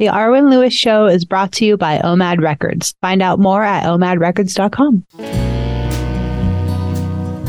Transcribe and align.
The 0.00 0.06
Arwen 0.06 0.48
Lewis 0.48 0.72
Show 0.72 1.08
is 1.08 1.26
brought 1.26 1.52
to 1.52 1.66
you 1.66 1.76
by 1.76 1.98
OMAD 1.98 2.40
Records. 2.40 2.94
Find 3.02 3.20
out 3.20 3.38
more 3.38 3.62
at 3.62 3.84
omadrecords.com. 3.84 5.04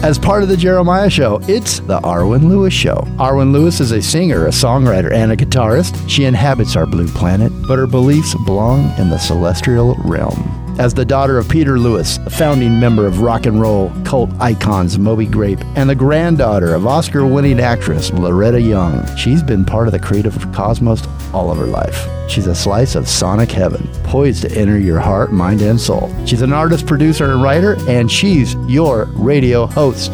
As 0.04 0.20
part 0.20 0.44
of 0.44 0.50
the 0.50 0.58
Jeremiah 0.58 1.10
Show, 1.10 1.40
it's 1.44 1.80
the 1.80 2.02
Arwen 2.02 2.50
Lewis 2.50 2.74
Show. 2.74 3.06
Arwen 3.18 3.54
Lewis 3.54 3.80
is 3.80 3.94
a 3.94 4.02
singer, 4.02 4.48
a 4.48 4.50
songwriter, 4.50 5.14
and 5.14 5.32
a 5.32 5.38
guitarist. 5.38 6.10
She 6.10 6.26
inhabits 6.26 6.76
our 6.76 6.86
blue 6.86 7.08
planet, 7.08 7.54
but 7.70 7.80
her 7.80 7.88
beliefs 7.88 8.36
belong 8.44 8.92
in 8.98 9.10
the 9.10 9.18
celestial 9.18 9.96
realm. 10.04 10.61
As 10.80 10.94
the 10.94 11.06
daughter 11.06 11.38
of 11.38 11.48
Peter 11.50 11.78
Lewis, 11.78 12.18
a 12.26 12.30
founding 12.30 12.80
member 12.80 13.06
of 13.06 13.22
rock 13.22 13.46
and 13.46 13.60
roll 13.60 13.92
cult 14.04 14.32
icons 14.40 14.98
Moby 14.98 15.26
Grape, 15.26 15.64
and 15.76 15.90
the 15.90 15.96
granddaughter 15.96 16.74
of 16.74 16.88
Oscar 16.88 17.26
winning 17.26 17.60
actress 17.60 18.12
Loretta 18.12 18.60
Young, 18.60 19.06
she's 19.16 19.44
been 19.44 19.66
part 19.66 19.88
of 19.88 19.92
the 19.92 20.00
creative 20.00 20.36
cosmos 20.52 21.06
all 21.34 21.52
of 21.52 21.58
her 21.58 21.68
life. 21.68 22.08
She's 22.30 22.48
a 22.48 22.56
slice 22.56 22.96
of 22.96 23.08
sonic 23.08 23.52
heaven, 23.52 23.88
poised 24.04 24.44
to 24.44 24.52
enter 24.58 24.80
your 24.80 25.00
heart, 25.00 25.34
mind, 25.34 25.62
and 25.62 25.80
soul. 25.80 26.14
She's 26.26 26.42
an 26.42 26.54
artist, 26.54 26.88
producer, 26.88 27.32
and 27.32 27.44
writer, 27.44 27.78
and 27.88 28.12
she's 28.12 28.56
your 28.68 29.06
radio 29.16 29.68
host. 29.68 30.14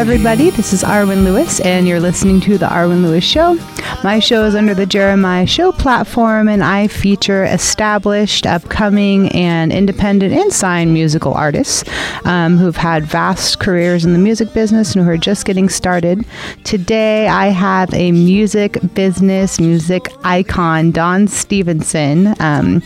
Everybody. 0.00 0.48
This 0.48 0.72
is 0.72 0.82
Arwen 0.82 1.24
Lewis, 1.24 1.60
and 1.60 1.86
you're 1.86 2.00
listening 2.00 2.40
to 2.40 2.56
The 2.56 2.64
Arwen 2.64 3.02
Lewis 3.02 3.22
Show. 3.22 3.58
My 4.02 4.18
show 4.18 4.44
is 4.44 4.54
under 4.54 4.72
the 4.72 4.86
Jeremiah 4.86 5.46
Show 5.46 5.72
platform, 5.72 6.48
and 6.48 6.64
I 6.64 6.86
feature 6.86 7.44
established, 7.44 8.46
upcoming, 8.46 9.28
and 9.32 9.70
independent 9.70 10.32
and 10.32 10.50
signed 10.50 10.94
musical 10.94 11.34
artists 11.34 11.84
um, 12.24 12.56
who've 12.56 12.78
had 12.78 13.04
vast 13.04 13.60
careers 13.60 14.06
in 14.06 14.14
the 14.14 14.18
music 14.18 14.54
business 14.54 14.96
and 14.96 15.04
who 15.04 15.10
are 15.10 15.18
just 15.18 15.44
getting 15.44 15.68
started. 15.68 16.24
Today, 16.64 17.28
I 17.28 17.48
have 17.48 17.92
a 17.92 18.10
music 18.10 18.78
business, 18.94 19.60
music 19.60 20.10
icon, 20.24 20.92
Don 20.92 21.28
Stevenson. 21.28 22.34
Um, 22.40 22.82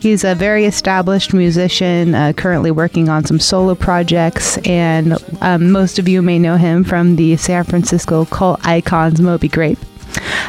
He's 0.00 0.22
a 0.22 0.36
very 0.36 0.64
established 0.64 1.34
musician, 1.34 2.14
uh, 2.14 2.32
currently 2.34 2.70
working 2.70 3.08
on 3.08 3.24
some 3.24 3.40
solo 3.40 3.74
projects, 3.74 4.58
and 4.58 5.16
um, 5.40 5.72
most 5.72 5.98
of 5.98 6.08
you 6.08 6.22
may 6.22 6.38
know 6.38 6.56
him 6.56 6.84
from 6.84 7.16
the 7.16 7.36
San 7.36 7.64
Francisco 7.64 8.26
cult 8.26 8.64
icons 8.64 9.20
Moby 9.20 9.48
Grape. 9.48 9.78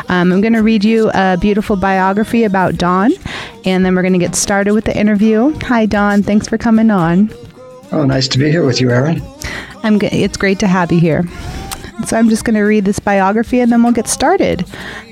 Um, 0.09 0.31
I'm 0.31 0.41
going 0.41 0.53
to 0.53 0.63
read 0.63 0.83
you 0.83 1.11
a 1.13 1.37
beautiful 1.37 1.75
biography 1.75 2.43
about 2.43 2.75
Don, 2.77 3.11
and 3.65 3.85
then 3.85 3.95
we're 3.95 4.01
going 4.01 4.13
to 4.13 4.19
get 4.19 4.35
started 4.35 4.73
with 4.73 4.85
the 4.85 4.97
interview. 4.97 5.53
Hi, 5.63 5.85
Don. 5.85 6.23
Thanks 6.23 6.47
for 6.47 6.57
coming 6.57 6.89
on. 6.91 7.29
Oh, 7.91 8.05
nice 8.05 8.27
to 8.29 8.39
be 8.39 8.49
here 8.49 8.65
with 8.65 8.79
you, 8.81 8.89
Aaron. 8.91 9.21
I'm. 9.83 9.99
G- 9.99 10.07
it's 10.07 10.37
great 10.37 10.59
to 10.59 10.67
have 10.67 10.91
you 10.91 10.99
here. 10.99 11.23
So 12.05 12.17
I'm 12.17 12.29
just 12.29 12.45
going 12.45 12.55
to 12.55 12.61
read 12.61 12.85
this 12.85 12.99
biography, 12.99 13.59
and 13.59 13.71
then 13.71 13.83
we'll 13.83 13.91
get 13.93 14.07
started. 14.07 14.65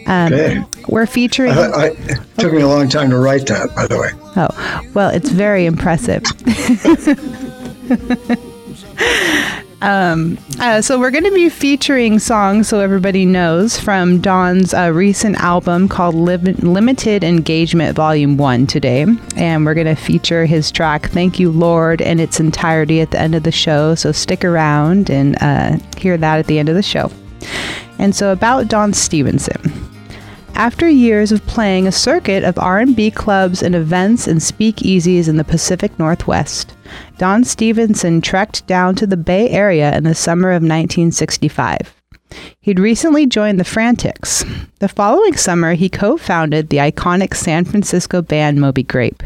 Um, 0.08 0.34
Okay. 0.34 0.64
We're 0.88 1.06
featuring. 1.06 1.52
I, 1.52 1.64
I, 1.68 1.86
it 1.88 2.20
took 2.38 2.54
me 2.54 2.62
a 2.62 2.68
long 2.68 2.88
time 2.88 3.10
to 3.10 3.18
write 3.18 3.46
that, 3.48 3.76
by 3.76 3.88
the 3.88 3.98
way. 4.00 4.12
Oh, 4.38 4.92
well, 4.94 5.10
it's 5.10 5.30
very 5.30 5.66
impressive. 5.66 6.24
um, 9.82 10.38
uh, 10.60 10.82
so 10.82 11.00
we're 11.00 11.12
going 11.12 11.24
to 11.24 11.32
be 11.32 11.50
featuring 11.50 12.20
songs, 12.20 12.68
so 12.68 12.80
everybody 12.80 13.26
knows, 13.26 13.80
from 13.80 14.20
Don's 14.20 14.74
uh, 14.74 14.92
recent 14.94 15.36
album 15.38 15.88
called 15.88 16.16
Lim- 16.16 16.56
Limited 16.56 17.24
Engagement 17.24 17.96
Volume 17.96 18.38
1 18.38 18.68
today. 18.68 19.06
And 19.36 19.66
we're 19.66 19.76
going 19.76 19.88
to 19.88 19.96
feature 19.96 20.46
his 20.46 20.72
track, 20.72 21.10
Thank 21.10 21.40
You, 21.40 21.52
Lord, 21.52 22.02
in 22.02 22.20
its 22.20 22.40
entirety 22.40 23.02
at 23.02 23.12
the 23.12 23.20
end 23.20 23.36
of 23.36 23.44
the 23.44 23.52
show. 23.52 23.94
So 23.94 24.12
stick 24.12 24.44
around 24.44 25.10
and 25.10 25.38
uh, 25.42 25.78
hear 25.98 26.18
that 26.18 26.40
at 26.40 26.48
the 26.48 26.58
end 26.58 26.70
of 26.70 26.76
the 26.76 26.84
show. 26.84 27.12
And 28.00 28.16
so 28.16 28.32
about 28.32 28.68
Don 28.68 28.94
Stevenson. 28.94 29.87
After 30.58 30.90
years 30.90 31.32
of 31.32 31.46
playing 31.46 31.86
a 31.86 31.92
circuit 31.92 32.44
of 32.44 32.58
R&B 32.58 33.12
clubs 33.12 33.62
and 33.62 33.76
events 33.76 34.26
and 34.26 34.40
speakeasies 34.40 35.30
in 35.30 35.38
the 35.38 35.44
Pacific 35.44 36.00
Northwest, 36.00 36.74
Don 37.20 37.44
Stevenson 37.44 38.22
trekked 38.22 38.66
down 38.66 38.96
to 38.96 39.06
the 39.06 39.18
Bay 39.18 39.52
Area 39.52 39.96
in 39.96 40.04
the 40.04 40.16
summer 40.16 40.50
of 40.50 40.64
1965. 40.64 41.94
He'd 42.60 42.80
recently 42.80 43.28
joined 43.28 43.60
the 43.60 43.64
Frantics. 43.64 44.44
The 44.80 44.88
following 44.90 45.38
summer, 45.38 45.76
he 45.76 45.90
co-founded 45.90 46.70
the 46.70 46.78
iconic 46.78 47.36
San 47.36 47.64
Francisco 47.64 48.24
band 48.24 48.60
Moby 48.60 48.82
Grape. 48.82 49.22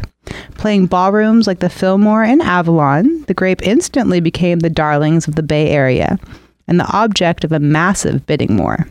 Playing 0.58 0.84
ballrooms 0.84 1.46
like 1.46 1.60
the 1.60 1.70
Fillmore 1.70 2.24
and 2.24 2.42
Avalon, 2.42 3.22
the 3.22 3.32
Grape 3.32 3.62
instantly 3.62 4.20
became 4.20 4.58
the 4.58 4.68
darlings 4.68 5.26
of 5.26 5.36
the 5.36 5.42
Bay 5.42 5.70
Area 5.70 6.18
and 6.68 6.78
the 6.78 6.92
object 6.92 7.42
of 7.42 7.52
a 7.52 7.58
massive 7.58 8.26
bidding 8.26 8.58
war. 8.58 8.86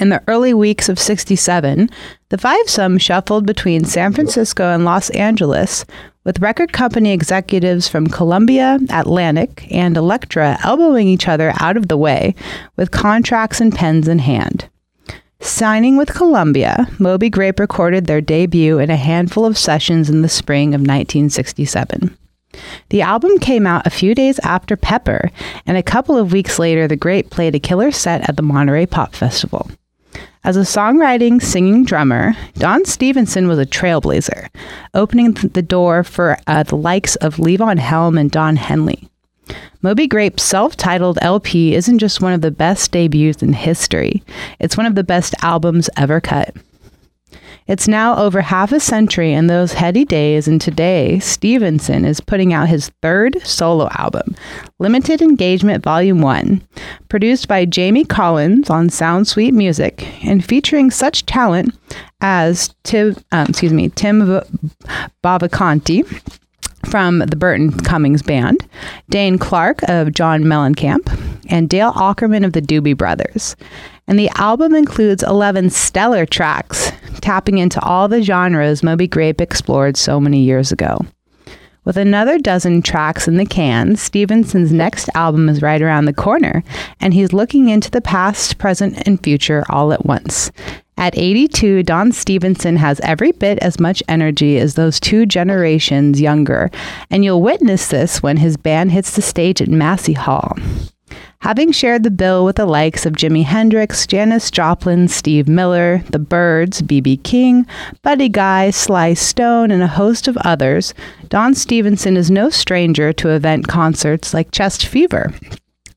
In 0.00 0.08
the 0.08 0.22
early 0.28 0.54
weeks 0.54 0.88
of 0.88 0.98
67, 0.98 1.90
the 2.30 2.38
five 2.38 2.70
some 2.70 2.96
shuffled 2.96 3.44
between 3.44 3.84
San 3.84 4.14
Francisco 4.14 4.72
and 4.72 4.82
Los 4.82 5.10
Angeles, 5.10 5.84
with 6.24 6.40
record 6.40 6.72
company 6.72 7.12
executives 7.12 7.86
from 7.86 8.06
Columbia, 8.06 8.78
Atlantic, 8.88 9.70
and 9.70 9.98
Elektra 9.98 10.58
elbowing 10.64 11.06
each 11.06 11.28
other 11.28 11.52
out 11.60 11.76
of 11.76 11.88
the 11.88 11.98
way 11.98 12.34
with 12.76 12.90
contracts 12.90 13.60
and 13.60 13.74
pens 13.74 14.08
in 14.08 14.20
hand. 14.20 14.70
Signing 15.38 15.98
with 15.98 16.14
Columbia, 16.14 16.88
Moby 16.98 17.28
Grape 17.28 17.60
recorded 17.60 18.06
their 18.06 18.22
debut 18.22 18.78
in 18.78 18.88
a 18.88 18.96
handful 18.96 19.44
of 19.44 19.58
sessions 19.58 20.08
in 20.08 20.22
the 20.22 20.30
spring 20.30 20.68
of 20.68 20.80
1967. 20.80 22.16
The 22.88 23.02
album 23.02 23.38
came 23.38 23.66
out 23.66 23.86
a 23.86 23.90
few 23.90 24.14
days 24.14 24.38
after 24.38 24.78
Pepper, 24.78 25.30
and 25.66 25.76
a 25.76 25.82
couple 25.82 26.16
of 26.16 26.32
weeks 26.32 26.58
later, 26.58 26.88
the 26.88 26.96
Grape 26.96 27.28
played 27.28 27.54
a 27.54 27.60
killer 27.60 27.90
set 27.90 28.26
at 28.26 28.36
the 28.36 28.42
Monterey 28.42 28.86
Pop 28.86 29.14
Festival. 29.14 29.70
As 30.42 30.56
a 30.56 30.60
songwriting, 30.60 31.42
singing 31.42 31.84
drummer, 31.84 32.34
Don 32.54 32.86
Stevenson 32.86 33.46
was 33.46 33.58
a 33.58 33.66
trailblazer, 33.66 34.48
opening 34.94 35.32
the 35.32 35.60
door 35.60 36.02
for 36.02 36.38
uh, 36.46 36.62
the 36.62 36.78
likes 36.78 37.14
of 37.16 37.36
Levon 37.36 37.78
Helm 37.78 38.16
and 38.16 38.30
Don 38.30 38.56
Henley. 38.56 39.10
Moby 39.82 40.06
Grape's 40.06 40.42
self 40.42 40.76
titled 40.76 41.18
LP 41.20 41.74
isn't 41.74 41.98
just 41.98 42.22
one 42.22 42.32
of 42.32 42.40
the 42.40 42.50
best 42.50 42.90
debuts 42.90 43.42
in 43.42 43.52
history, 43.52 44.22
it's 44.58 44.78
one 44.78 44.86
of 44.86 44.94
the 44.94 45.04
best 45.04 45.34
albums 45.42 45.90
ever 45.98 46.22
cut. 46.22 46.56
It's 47.70 47.86
now 47.86 48.16
over 48.16 48.40
half 48.40 48.72
a 48.72 48.80
century 48.80 49.32
in 49.32 49.46
those 49.46 49.74
heady 49.74 50.04
days, 50.04 50.48
and 50.48 50.60
today 50.60 51.20
Stevenson 51.20 52.04
is 52.04 52.20
putting 52.20 52.52
out 52.52 52.68
his 52.68 52.88
third 53.00 53.40
solo 53.46 53.88
album, 53.96 54.34
Limited 54.80 55.22
Engagement 55.22 55.84
Volume 55.84 56.20
1, 56.20 56.66
produced 57.08 57.46
by 57.46 57.64
Jamie 57.64 58.04
Collins 58.04 58.70
on 58.70 58.90
Sound 58.90 59.28
Suite 59.28 59.54
Music 59.54 60.04
and 60.26 60.44
featuring 60.44 60.90
such 60.90 61.26
talent 61.26 61.72
as 62.20 62.74
Tim, 62.82 63.14
um, 63.30 63.46
excuse 63.48 63.72
me, 63.72 63.88
Tim 63.90 64.42
Bovaconti 65.22 66.04
from 66.90 67.20
the 67.20 67.36
Burton 67.36 67.70
Cummings 67.70 68.22
Band, 68.22 68.66
Dane 69.10 69.38
Clark 69.38 69.88
of 69.88 70.12
John 70.12 70.42
Mellencamp, 70.42 71.06
and 71.48 71.68
Dale 71.68 71.92
Ockerman 71.92 72.44
of 72.44 72.52
the 72.52 72.62
Doobie 72.62 72.96
Brothers. 72.96 73.54
And 74.10 74.18
the 74.18 74.30
album 74.34 74.74
includes 74.74 75.22
11 75.22 75.70
stellar 75.70 76.26
tracks, 76.26 76.90
tapping 77.20 77.58
into 77.58 77.80
all 77.80 78.08
the 78.08 78.22
genres 78.22 78.82
Moby 78.82 79.06
Grape 79.06 79.40
explored 79.40 79.96
so 79.96 80.18
many 80.18 80.40
years 80.42 80.72
ago. 80.72 80.98
With 81.84 81.96
another 81.96 82.36
dozen 82.36 82.82
tracks 82.82 83.28
in 83.28 83.36
the 83.36 83.46
can, 83.46 83.94
Stevenson's 83.94 84.72
next 84.72 85.10
album 85.14 85.48
is 85.48 85.62
right 85.62 85.80
around 85.80 86.06
the 86.06 86.12
corner, 86.12 86.64
and 87.00 87.14
he's 87.14 87.32
looking 87.32 87.68
into 87.68 87.88
the 87.88 88.00
past, 88.00 88.58
present, 88.58 89.00
and 89.06 89.22
future 89.22 89.64
all 89.68 89.92
at 89.92 90.04
once. 90.04 90.50
At 90.98 91.16
82, 91.16 91.84
Don 91.84 92.10
Stevenson 92.10 92.78
has 92.78 92.98
every 93.04 93.30
bit 93.30 93.60
as 93.60 93.78
much 93.78 94.02
energy 94.08 94.58
as 94.58 94.74
those 94.74 94.98
two 94.98 95.24
generations 95.24 96.20
younger, 96.20 96.68
and 97.12 97.24
you'll 97.24 97.42
witness 97.42 97.86
this 97.86 98.20
when 98.20 98.38
his 98.38 98.56
band 98.56 98.90
hits 98.90 99.14
the 99.14 99.22
stage 99.22 99.62
at 99.62 99.68
Massey 99.68 100.14
Hall. 100.14 100.56
Having 101.40 101.72
shared 101.72 102.02
the 102.02 102.10
bill 102.10 102.44
with 102.44 102.56
the 102.56 102.66
likes 102.66 103.06
of 103.06 103.14
Jimi 103.14 103.44
Hendrix, 103.44 104.06
Janis 104.06 104.50
Joplin, 104.50 105.08
Steve 105.08 105.48
Miller, 105.48 106.02
The 106.10 106.18
Byrds, 106.18 106.82
B.B. 106.82 107.16
King, 107.18 107.66
Buddy 108.02 108.28
Guy, 108.28 108.70
Sly 108.70 109.14
Stone, 109.14 109.70
and 109.70 109.82
a 109.82 109.86
host 109.86 110.28
of 110.28 110.36
others, 110.38 110.92
Don 111.28 111.54
Stevenson 111.54 112.16
is 112.16 112.30
no 112.30 112.50
stranger 112.50 113.12
to 113.14 113.30
event 113.30 113.68
concerts 113.68 114.34
like 114.34 114.52
Chest 114.52 114.86
Fever. 114.86 115.32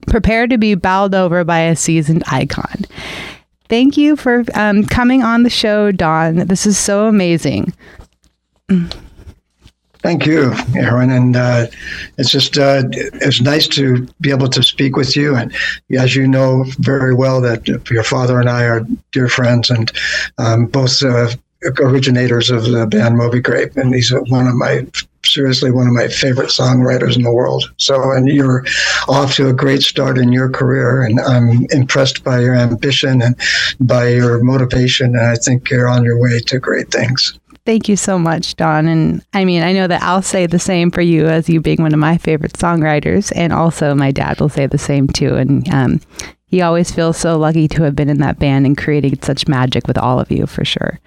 Prepare 0.08 0.48
to 0.48 0.58
be 0.58 0.76
bowled 0.76 1.16
over 1.16 1.44
by 1.44 1.60
a 1.60 1.76
seasoned 1.76 2.24
icon. 2.28 2.86
Thank 3.70 3.98
you 3.98 4.16
for 4.16 4.44
um, 4.54 4.86
coming 4.86 5.24
on 5.24 5.44
the 5.44 5.50
show, 5.50 5.92
Don. 5.92 6.48
This 6.48 6.66
is 6.66 6.78
so 6.78 7.08
amazing. 7.08 7.74
Thank 10.04 10.26
you, 10.26 10.54
Aaron. 10.76 11.10
And 11.12 11.36
uh, 11.38 11.68
it's 12.18 12.30
just 12.30 12.58
uh, 12.58 12.84
it's 12.92 13.40
nice 13.40 13.70
to 13.70 14.06
be 14.20 14.32
able 14.32 14.50
to 14.50 14.62
speak 14.62 14.98
with 14.98 15.16
you. 15.16 15.34
And 15.34 15.56
as 15.98 16.14
you 16.14 16.28
know 16.28 16.66
very 16.80 17.16
well, 17.16 17.40
that 17.40 17.66
your 17.68 18.04
father 18.04 18.38
and 18.42 18.50
I 18.50 18.66
are 18.66 18.86
dear 19.14 19.30
friends, 19.30 19.70
and 19.70 19.90
um, 20.38 20.66
both 20.66 21.02
uh, 21.02 21.30
originators 21.80 22.50
of 22.50 22.66
the 22.66 22.86
band 22.86 23.18
Moby 23.18 23.40
Grape. 23.40 23.78
And 23.78 23.96
he's 23.96 24.12
one 24.28 24.46
of 24.46 24.56
my 24.56 24.86
seriously 25.26 25.72
one 25.72 25.88
of 25.88 25.94
my 25.94 26.10
favorite 26.10 26.50
songwriters 26.50 27.16
in 27.16 27.24
the 27.24 27.32
world. 27.32 27.64
So, 27.78 28.12
and 28.12 28.28
you're 28.28 28.66
off 29.08 29.36
to 29.36 29.48
a 29.48 29.54
great 29.54 29.84
start 29.84 30.18
in 30.18 30.34
your 30.34 30.50
career, 30.50 31.04
and 31.04 31.18
I'm 31.22 31.66
impressed 31.70 32.26
by 32.26 32.42
your 32.42 32.56
ambition 32.56 33.22
and 33.22 33.40
by 33.80 34.10
your 34.10 34.44
motivation. 34.44 35.16
And 35.16 35.26
I 35.26 35.36
think 35.36 35.70
you're 35.70 35.88
on 35.88 36.04
your 36.04 36.20
way 36.20 36.40
to 36.40 36.60
great 36.60 36.92
things. 36.92 37.40
Thank 37.66 37.88
you 37.88 37.96
so 37.96 38.20
much, 38.20 38.58
Don. 38.58 38.88
And 38.88 39.24
I 39.34 39.46
mean, 39.46 39.64
I 39.64 39.72
know 39.72 39.88
that 39.88 40.04
I'll 40.04 40.22
say 40.22 40.46
the 40.48 40.60
same 40.60 40.92
for 40.92 41.02
you 41.02 41.28
as 41.28 41.48
you 41.48 41.62
being 41.62 41.82
one 41.82 41.94
of 41.94 42.00
my 42.00 42.18
favorite 42.18 42.54
songwriters. 42.54 43.32
And 43.36 43.54
also, 43.54 43.96
my 43.96 44.12
dad 44.12 44.42
will 44.42 44.50
say 44.50 44.68
the 44.68 44.78
same 44.78 45.08
too. 45.08 45.36
And 45.36 45.74
um, 45.74 46.02
he 46.48 46.62
always 46.62 46.92
feels 46.92 47.18
so 47.18 47.38
lucky 47.38 47.70
to 47.70 47.84
have 47.84 47.96
been 47.96 48.10
in 48.10 48.20
that 48.20 48.38
band 48.38 48.66
and 48.66 48.78
created 48.78 49.24
such 49.24 49.48
magic 49.48 49.88
with 49.88 49.98
all 49.98 50.20
of 50.20 50.30
you 50.30 50.46
for 50.46 50.66
sure. 50.66 51.00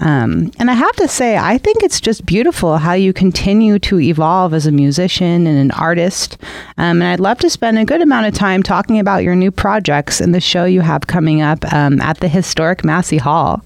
Um, 0.00 0.50
and 0.58 0.70
I 0.70 0.74
have 0.74 0.96
to 0.96 1.08
say, 1.08 1.36
I 1.36 1.58
think 1.58 1.82
it's 1.82 2.00
just 2.00 2.24
beautiful 2.24 2.78
how 2.78 2.94
you 2.94 3.12
continue 3.12 3.78
to 3.80 4.00
evolve 4.00 4.54
as 4.54 4.66
a 4.66 4.72
musician 4.72 5.46
and 5.46 5.58
an 5.58 5.70
artist. 5.72 6.38
Um, 6.78 7.02
and 7.02 7.04
I'd 7.04 7.20
love 7.20 7.38
to 7.40 7.50
spend 7.50 7.78
a 7.78 7.84
good 7.84 8.00
amount 8.00 8.26
of 8.26 8.34
time 8.34 8.62
talking 8.62 8.98
about 8.98 9.22
your 9.22 9.36
new 9.36 9.50
projects 9.50 10.20
and 10.20 10.34
the 10.34 10.40
show 10.40 10.64
you 10.64 10.80
have 10.80 11.06
coming 11.06 11.42
up 11.42 11.70
um, 11.72 12.00
at 12.00 12.18
the 12.20 12.28
historic 12.28 12.82
Massey 12.82 13.18
Hall. 13.18 13.62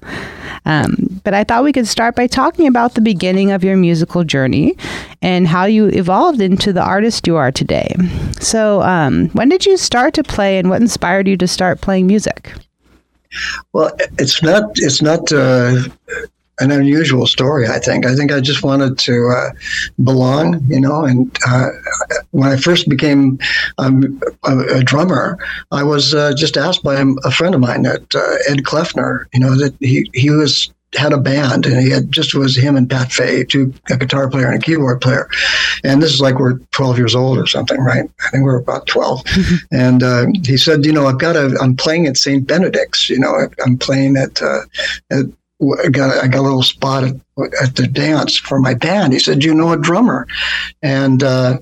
Um, 0.65 1.21
but 1.23 1.33
I 1.33 1.43
thought 1.43 1.63
we 1.63 1.73
could 1.73 1.87
start 1.87 2.15
by 2.15 2.27
talking 2.27 2.67
about 2.67 2.95
the 2.95 3.01
beginning 3.01 3.51
of 3.51 3.63
your 3.63 3.77
musical 3.77 4.23
journey 4.23 4.75
and 5.21 5.47
how 5.47 5.65
you 5.65 5.87
evolved 5.87 6.41
into 6.41 6.73
the 6.73 6.83
artist 6.83 7.27
you 7.27 7.35
are 7.35 7.51
today. 7.51 7.95
So, 8.39 8.81
um, 8.81 9.29
when 9.29 9.49
did 9.49 9.65
you 9.65 9.77
start 9.77 10.13
to 10.15 10.23
play 10.23 10.57
and 10.57 10.69
what 10.69 10.81
inspired 10.81 11.27
you 11.27 11.37
to 11.37 11.47
start 11.47 11.81
playing 11.81 12.07
music? 12.07 12.53
Well, 13.73 13.91
it's 14.17 14.41
not 14.41 14.63
it's 14.75 15.01
not 15.01 15.31
uh, 15.31 15.83
an 16.59 16.71
unusual 16.71 17.27
story. 17.27 17.67
I 17.67 17.79
think. 17.79 18.05
I 18.05 18.15
think 18.15 18.31
I 18.31 18.39
just 18.39 18.63
wanted 18.63 18.97
to 18.99 19.29
uh, 19.29 19.51
belong, 20.03 20.63
you 20.67 20.79
know. 20.79 21.03
And 21.03 21.35
uh, 21.47 21.69
when 22.31 22.49
I 22.49 22.57
first 22.57 22.87
became 22.87 23.39
um, 23.77 24.21
a, 24.43 24.57
a, 24.77 24.83
drummer, 24.83 25.37
I 25.71 25.83
was 25.83 26.13
uh, 26.13 26.33
just 26.35 26.57
asked 26.57 26.83
by 26.83 27.03
a 27.23 27.31
friend 27.31 27.55
of 27.55 27.61
mine, 27.61 27.83
that 27.83 28.15
uh, 28.15 28.51
Ed 28.51 28.63
Kleffner, 28.63 29.25
you 29.33 29.39
know, 29.39 29.55
that 29.57 29.75
he 29.79 30.09
he 30.13 30.29
was 30.29 30.73
had 30.95 31.13
a 31.13 31.17
band 31.17 31.65
and 31.65 31.79
he 31.79 31.89
had 31.89 32.11
just 32.11 32.33
was 32.33 32.55
him 32.55 32.75
and 32.75 32.89
Pat 32.89 33.11
Fay, 33.11 33.43
two 33.43 33.73
a 33.89 33.97
guitar 33.97 34.29
player 34.29 34.47
and 34.47 34.61
a 34.61 34.65
keyboard 34.65 35.01
player. 35.01 35.29
And 35.83 36.01
this 36.01 36.13
is 36.13 36.21
like 36.21 36.39
we're 36.39 36.59
12 36.71 36.97
years 36.97 37.15
old 37.15 37.37
or 37.37 37.47
something, 37.47 37.79
right? 37.79 38.09
I 38.25 38.29
think 38.29 38.43
we're 38.43 38.59
about 38.59 38.87
12. 38.87 39.23
and 39.71 40.03
uh, 40.03 40.25
he 40.43 40.57
said, 40.57 40.85
you 40.85 40.91
know, 40.91 41.07
I've 41.07 41.19
got 41.19 41.35
a, 41.35 41.57
I'm 41.61 41.75
playing 41.75 42.07
at 42.07 42.17
St. 42.17 42.45
Benedict's, 42.45 43.09
you 43.09 43.19
know, 43.19 43.47
I'm 43.65 43.77
playing 43.77 44.17
at, 44.17 44.41
uh, 44.41 44.61
at 45.11 45.25
I 45.61 45.87
got, 45.87 46.23
I 46.23 46.27
got 46.27 46.41
a 46.41 46.41
little 46.41 46.63
spot 46.63 47.05
at, 47.05 47.15
at, 47.61 47.75
the 47.75 47.87
dance 47.87 48.37
for 48.37 48.59
my 48.59 48.73
band. 48.73 49.13
He 49.13 49.19
said, 49.19 49.43
you 49.43 49.53
know 49.53 49.71
a 49.71 49.77
drummer? 49.77 50.27
And 50.81 51.23
uh, 51.23 51.59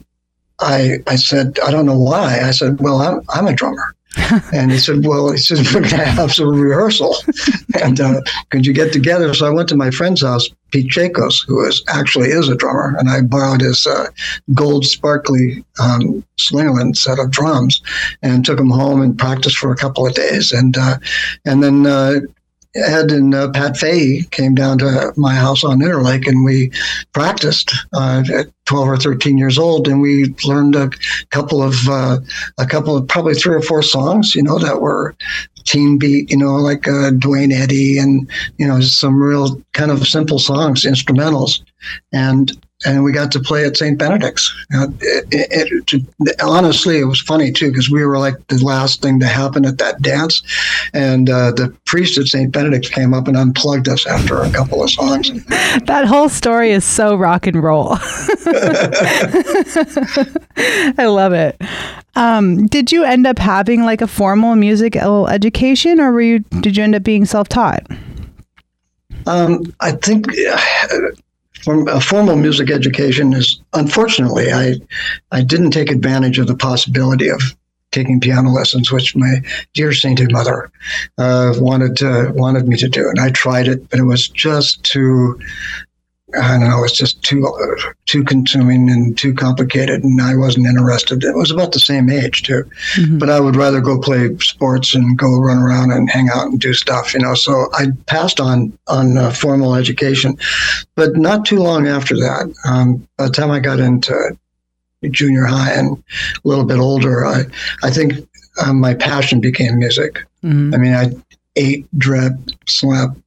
I, 0.59 0.97
I 1.05 1.15
said, 1.15 1.59
I 1.63 1.69
don't 1.69 1.85
know 1.85 1.99
why. 1.99 2.39
I 2.41 2.51
said, 2.51 2.79
well, 2.79 3.01
I'm, 3.01 3.21
I'm 3.29 3.47
a 3.47 3.53
drummer. 3.53 3.95
and 4.53 4.71
he 4.71 4.77
said, 4.77 5.05
"Well, 5.05 5.31
he 5.31 5.37
said 5.37 5.57
we're 5.73 5.81
going 5.81 5.89
to 5.89 6.05
have 6.05 6.33
some 6.33 6.49
rehearsal, 6.49 7.15
and 7.81 7.99
uh, 7.99 8.21
could 8.49 8.65
you 8.65 8.73
get 8.73 8.93
together?" 8.93 9.33
So 9.33 9.47
I 9.47 9.49
went 9.49 9.69
to 9.69 9.75
my 9.75 9.91
friend's 9.91 10.21
house, 10.21 10.49
Pete 10.71 10.89
Chacos, 10.89 11.45
who 11.45 11.65
is 11.65 11.83
actually 11.87 12.29
is 12.29 12.49
a 12.49 12.55
drummer, 12.55 12.95
and 12.97 13.09
I 13.09 13.21
borrowed 13.21 13.61
his 13.61 13.87
uh, 13.87 14.07
gold 14.53 14.85
sparkly 14.85 15.63
um, 15.79 16.23
Slingerland 16.37 16.97
set 16.97 17.19
of 17.19 17.31
drums, 17.31 17.81
and 18.21 18.45
took 18.45 18.57
them 18.57 18.69
home 18.69 19.01
and 19.01 19.17
practiced 19.17 19.57
for 19.57 19.71
a 19.71 19.77
couple 19.77 20.05
of 20.05 20.13
days, 20.13 20.51
and 20.51 20.77
uh, 20.77 20.97
and 21.45 21.63
then 21.63 21.85
uh, 21.85 22.19
Ed 22.75 23.11
and 23.11 23.35
uh, 23.35 23.51
Pat 23.51 23.77
Fay 23.77 24.23
came 24.31 24.55
down 24.55 24.79
to 24.79 25.13
my 25.15 25.35
house 25.35 25.63
on 25.63 25.79
Interlake 25.79 26.27
and 26.27 26.43
we 26.43 26.71
practiced 27.13 27.73
uh, 27.93 28.23
at 28.33 28.47
12 28.65 28.87
or 28.87 28.97
13 28.97 29.37
years 29.37 29.57
old 29.57 29.87
and 29.87 30.01
we 30.01 30.33
learned 30.45 30.75
a 30.75 30.89
couple 31.29 31.61
of 31.61 31.75
uh, 31.87 32.17
a 32.57 32.65
couple 32.65 32.97
of 32.97 33.07
probably 33.07 33.35
three 33.35 33.55
or 33.55 33.61
four 33.61 33.83
songs 33.83 34.35
you 34.35 34.41
know 34.41 34.57
that 34.57 34.81
were 34.81 35.15
teen 35.65 35.97
beat 35.97 36.31
you 36.31 36.37
know 36.37 36.55
like 36.55 36.87
uh, 36.87 37.11
Duane 37.11 37.51
Eddy 37.51 37.97
and 37.97 38.29
you 38.57 38.67
know 38.67 38.81
some 38.81 39.21
real 39.21 39.61
kind 39.73 39.91
of 39.91 40.07
simple 40.07 40.39
songs 40.39 40.83
instrumentals. 40.83 41.61
And 42.11 42.51
and 42.85 43.03
we 43.03 43.11
got 43.11 43.31
to 43.31 43.39
play 43.39 43.65
at 43.65 43.77
St. 43.77 43.97
Benedict's. 43.97 44.53
Uh, 44.73 44.87
it, 45.01 45.25
it, 45.31 46.05
it, 46.19 46.41
honestly, 46.41 46.99
it 46.99 47.05
was 47.05 47.21
funny 47.21 47.51
too 47.51 47.69
because 47.69 47.89
we 47.89 48.03
were 48.05 48.17
like 48.17 48.35
the 48.47 48.63
last 48.63 49.01
thing 49.01 49.19
to 49.19 49.25
happen 49.25 49.65
at 49.65 49.77
that 49.77 50.01
dance, 50.01 50.41
and 50.93 51.29
uh, 51.29 51.51
the 51.51 51.75
priest 51.85 52.17
at 52.17 52.27
St. 52.27 52.51
Benedict's 52.51 52.89
came 52.89 53.13
up 53.13 53.27
and 53.27 53.37
unplugged 53.37 53.87
us 53.87 54.05
after 54.05 54.41
a 54.41 54.51
couple 54.51 54.83
of 54.83 54.89
songs. 54.89 55.31
that 55.85 56.05
whole 56.05 56.29
story 56.29 56.71
is 56.71 56.85
so 56.85 57.15
rock 57.15 57.47
and 57.47 57.61
roll. 57.63 57.93
I 60.97 61.05
love 61.05 61.33
it. 61.33 61.61
Um, 62.15 62.67
did 62.67 62.91
you 62.91 63.03
end 63.03 63.25
up 63.25 63.39
having 63.39 63.83
like 63.83 64.01
a 64.01 64.07
formal 64.07 64.55
musical 64.55 65.27
education, 65.27 65.99
or 65.99 66.11
were 66.11 66.21
you? 66.21 66.39
Did 66.61 66.77
you 66.77 66.83
end 66.83 66.95
up 66.95 67.03
being 67.03 67.25
self-taught? 67.25 67.85
Um, 69.25 69.73
I 69.79 69.93
think 69.93 70.27
a 71.67 72.01
formal 72.01 72.35
music 72.35 72.69
education 72.69 73.33
is 73.33 73.61
unfortunately 73.73 74.51
I 74.51 74.75
I 75.31 75.41
didn't 75.41 75.71
take 75.71 75.91
advantage 75.91 76.39
of 76.39 76.47
the 76.47 76.55
possibility 76.55 77.29
of 77.29 77.41
taking 77.93 78.19
piano 78.19 78.49
lessons, 78.49 78.91
which 78.91 79.15
my 79.15 79.41
dear 79.73 79.93
sainted 79.93 80.31
mother 80.31 80.71
uh, 81.17 81.53
wanted 81.57 81.95
to, 81.97 82.31
wanted 82.35 82.67
me 82.67 82.75
to 82.77 82.89
do, 82.89 83.07
and 83.07 83.19
I 83.19 83.29
tried 83.29 83.67
it, 83.67 83.87
but 83.89 83.99
it 83.99 84.03
was 84.03 84.27
just 84.27 84.83
too 84.83 85.39
I 86.39 86.57
don't 86.57 86.69
know, 86.69 86.83
it's 86.83 86.97
just 86.97 87.21
too 87.21 87.47
too 88.05 88.23
consuming 88.23 88.89
and 88.89 89.17
too 89.17 89.33
complicated, 89.33 90.03
and 90.03 90.21
I 90.21 90.35
wasn't 90.35 90.67
interested. 90.67 91.23
It 91.23 91.35
was 91.35 91.51
about 91.51 91.71
the 91.71 91.79
same 91.79 92.09
age 92.09 92.43
too, 92.43 92.63
mm-hmm. 92.95 93.17
but 93.17 93.29
I 93.29 93.39
would 93.39 93.55
rather 93.55 93.81
go 93.81 93.99
play 93.99 94.35
sports 94.37 94.95
and 94.95 95.17
go 95.17 95.37
run 95.37 95.59
around 95.59 95.91
and 95.91 96.09
hang 96.09 96.29
out 96.29 96.47
and 96.47 96.59
do 96.59 96.73
stuff, 96.73 97.13
you 97.13 97.19
know. 97.19 97.35
So 97.35 97.69
I 97.73 97.87
passed 98.07 98.39
on 98.39 98.77
on 98.87 99.17
uh, 99.17 99.31
formal 99.31 99.75
education, 99.75 100.37
but 100.95 101.15
not 101.15 101.45
too 101.45 101.59
long 101.59 101.87
after 101.87 102.15
that. 102.15 102.53
Um, 102.65 103.07
by 103.17 103.25
the 103.25 103.31
time 103.31 103.51
I 103.51 103.59
got 103.59 103.79
into 103.79 104.37
junior 105.11 105.45
high 105.45 105.73
and 105.73 105.97
a 106.43 106.47
little 106.47 106.65
bit 106.65 106.79
older, 106.79 107.25
I 107.25 107.43
I 107.83 107.91
think 107.91 108.27
um, 108.63 108.79
my 108.79 108.93
passion 108.93 109.39
became 109.39 109.79
music. 109.79 110.25
Mm-hmm. 110.43 110.73
I 110.73 110.77
mean, 110.77 110.93
I 110.93 111.11
ate, 111.55 111.85
dreamt, 111.97 112.55
slept, 112.67 113.17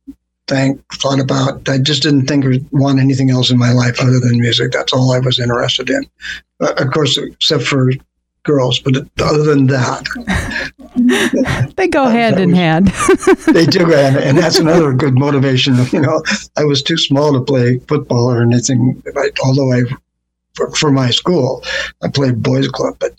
think, 0.48 0.82
thought 0.94 1.20
about. 1.20 1.68
I 1.68 1.78
just 1.78 2.02
didn't 2.02 2.26
think 2.26 2.44
or 2.44 2.54
want 2.72 3.00
anything 3.00 3.30
else 3.30 3.50
in 3.50 3.58
my 3.58 3.72
life 3.72 4.00
other 4.00 4.20
than 4.20 4.40
music. 4.40 4.72
That's 4.72 4.92
all 4.92 5.12
I 5.12 5.18
was 5.18 5.38
interested 5.38 5.90
in. 5.90 6.04
Uh, 6.60 6.72
of 6.78 6.90
course, 6.92 7.18
except 7.18 7.64
for 7.64 7.92
girls, 8.44 8.78
but 8.78 8.96
other 9.20 9.42
than 9.42 9.66
that, 9.66 10.06
they 11.76 11.88
go 11.88 12.06
hand 12.06 12.38
in 12.38 12.50
was, 12.50 12.58
hand. 12.58 12.88
they 13.54 13.66
do, 13.66 13.92
and, 13.92 14.16
and 14.16 14.38
that's 14.42 14.58
another 14.58 14.92
good 14.92 15.18
motivation. 15.18 15.76
You 15.92 16.00
know, 16.00 16.22
I 16.56 16.64
was 16.64 16.82
too 16.82 16.96
small 16.96 17.32
to 17.32 17.40
play 17.40 17.78
football 17.80 18.30
or 18.30 18.40
anything. 18.40 19.02
Although 19.44 19.72
I, 19.72 19.82
for, 20.54 20.70
for 20.70 20.90
my 20.90 21.10
school, 21.10 21.62
I 22.02 22.08
played 22.08 22.42
boys 22.42 22.68
club, 22.68 22.96
but 23.00 23.14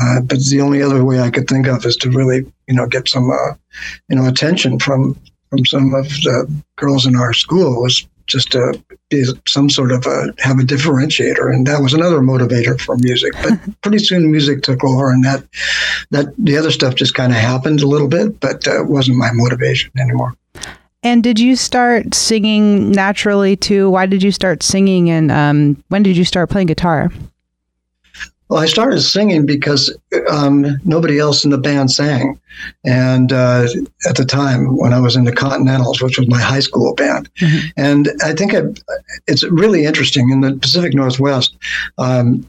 uh, 0.00 0.20
but 0.22 0.40
the 0.46 0.60
only 0.60 0.82
other 0.82 1.04
way 1.04 1.20
I 1.20 1.30
could 1.30 1.48
think 1.48 1.66
of 1.68 1.84
is 1.86 1.96
to 1.98 2.10
really, 2.10 2.44
you 2.66 2.74
know, 2.74 2.86
get 2.86 3.08
some, 3.08 3.30
uh, 3.30 3.54
you 4.08 4.16
know, 4.16 4.26
attention 4.26 4.80
from 4.80 5.16
from 5.54 5.64
some 5.66 5.94
of 5.94 6.08
the 6.08 6.62
girls 6.76 7.06
in 7.06 7.14
our 7.14 7.32
school 7.32 7.82
was 7.82 8.06
just 8.26 8.50
to 8.52 8.82
be 9.10 9.24
some 9.46 9.68
sort 9.68 9.92
of 9.92 10.04
a 10.06 10.34
have 10.38 10.58
a 10.58 10.62
differentiator, 10.62 11.54
and 11.54 11.66
that 11.66 11.80
was 11.80 11.94
another 11.94 12.20
motivator 12.20 12.80
for 12.80 12.96
music. 12.96 13.32
But 13.42 13.58
pretty 13.82 13.98
soon, 13.98 14.30
music 14.30 14.62
took 14.62 14.82
over, 14.82 15.10
and 15.10 15.24
that 15.24 15.44
that 16.10 16.34
the 16.38 16.56
other 16.56 16.70
stuff 16.70 16.94
just 16.94 17.14
kind 17.14 17.32
of 17.32 17.38
happened 17.38 17.82
a 17.82 17.86
little 17.86 18.08
bit, 18.08 18.40
but 18.40 18.66
uh, 18.66 18.82
wasn't 18.84 19.18
my 19.18 19.30
motivation 19.32 19.92
anymore. 19.98 20.34
And 21.02 21.22
did 21.22 21.38
you 21.38 21.54
start 21.54 22.14
singing 22.14 22.90
naturally 22.90 23.56
too? 23.56 23.90
Why 23.90 24.06
did 24.06 24.22
you 24.22 24.32
start 24.32 24.62
singing, 24.62 25.10
and 25.10 25.30
um, 25.30 25.84
when 25.88 26.02
did 26.02 26.16
you 26.16 26.24
start 26.24 26.50
playing 26.50 26.66
guitar? 26.66 27.12
Well, 28.48 28.60
I 28.60 28.66
started 28.66 29.00
singing 29.00 29.46
because 29.46 29.96
um, 30.30 30.78
nobody 30.84 31.18
else 31.18 31.44
in 31.44 31.50
the 31.50 31.58
band 31.58 31.90
sang. 31.90 32.38
And 32.84 33.32
uh, 33.32 33.66
at 34.08 34.16
the 34.16 34.24
time 34.24 34.76
when 34.76 34.92
I 34.92 35.00
was 35.00 35.16
in 35.16 35.24
the 35.24 35.32
Continentals, 35.32 36.02
which 36.02 36.18
was 36.18 36.28
my 36.28 36.40
high 36.40 36.60
school 36.60 36.94
band. 36.94 37.32
Mm-hmm. 37.36 37.68
And 37.76 38.08
I 38.22 38.32
think 38.34 38.54
I, 38.54 38.62
it's 39.26 39.42
really 39.44 39.84
interesting 39.86 40.30
in 40.30 40.40
the 40.42 40.54
Pacific 40.54 40.94
Northwest. 40.94 41.56
Um, 41.98 42.48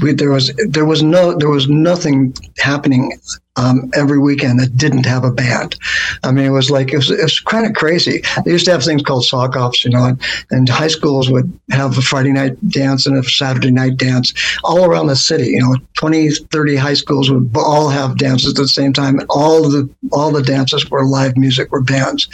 we, 0.00 0.12
there 0.14 0.30
was 0.30 0.52
there 0.68 0.86
was 0.86 1.02
no 1.02 1.36
there 1.36 1.50
was 1.50 1.68
nothing 1.68 2.34
happening 2.58 3.12
um, 3.56 3.90
every 3.94 4.18
weekend 4.18 4.58
that 4.60 4.76
didn't 4.76 5.04
have 5.04 5.24
a 5.24 5.30
band. 5.30 5.76
I 6.22 6.32
mean, 6.32 6.46
it 6.46 6.50
was 6.50 6.70
like 6.70 6.92
it 6.92 6.96
was, 6.96 7.10
it 7.10 7.22
was 7.22 7.38
kind 7.40 7.66
of 7.66 7.74
crazy. 7.74 8.22
They 8.44 8.52
used 8.52 8.64
to 8.66 8.72
have 8.72 8.82
things 8.82 9.02
called 9.02 9.24
sock 9.24 9.56
offs, 9.56 9.84
you 9.84 9.90
know, 9.90 10.04
and, 10.04 10.20
and, 10.50 10.68
high 10.68 10.88
schools 10.88 11.30
would 11.30 11.52
have 11.70 11.98
a 11.98 12.02
Friday 12.02 12.32
night 12.32 12.56
dance 12.70 13.06
and 13.06 13.16
a 13.16 13.22
Saturday 13.22 13.70
night 13.70 13.98
dance 13.98 14.32
all 14.64 14.86
around 14.86 15.08
the 15.08 15.16
city. 15.16 15.48
You 15.48 15.60
know, 15.60 15.76
20, 15.94 16.30
30 16.30 16.76
high 16.76 16.94
schools 16.94 17.30
would 17.30 17.50
all 17.54 17.88
have 17.88 18.16
dances 18.16 18.50
at 18.50 18.56
the 18.56 18.68
same 18.68 18.92
time. 18.92 19.20
All 19.28 19.68
the 19.68 19.88
all 20.12 20.32
the 20.32 20.42
dances 20.42 20.90
were 20.90 21.04
live 21.04 21.36
music, 21.36 21.70
were 21.70 21.82
bands, 21.82 22.28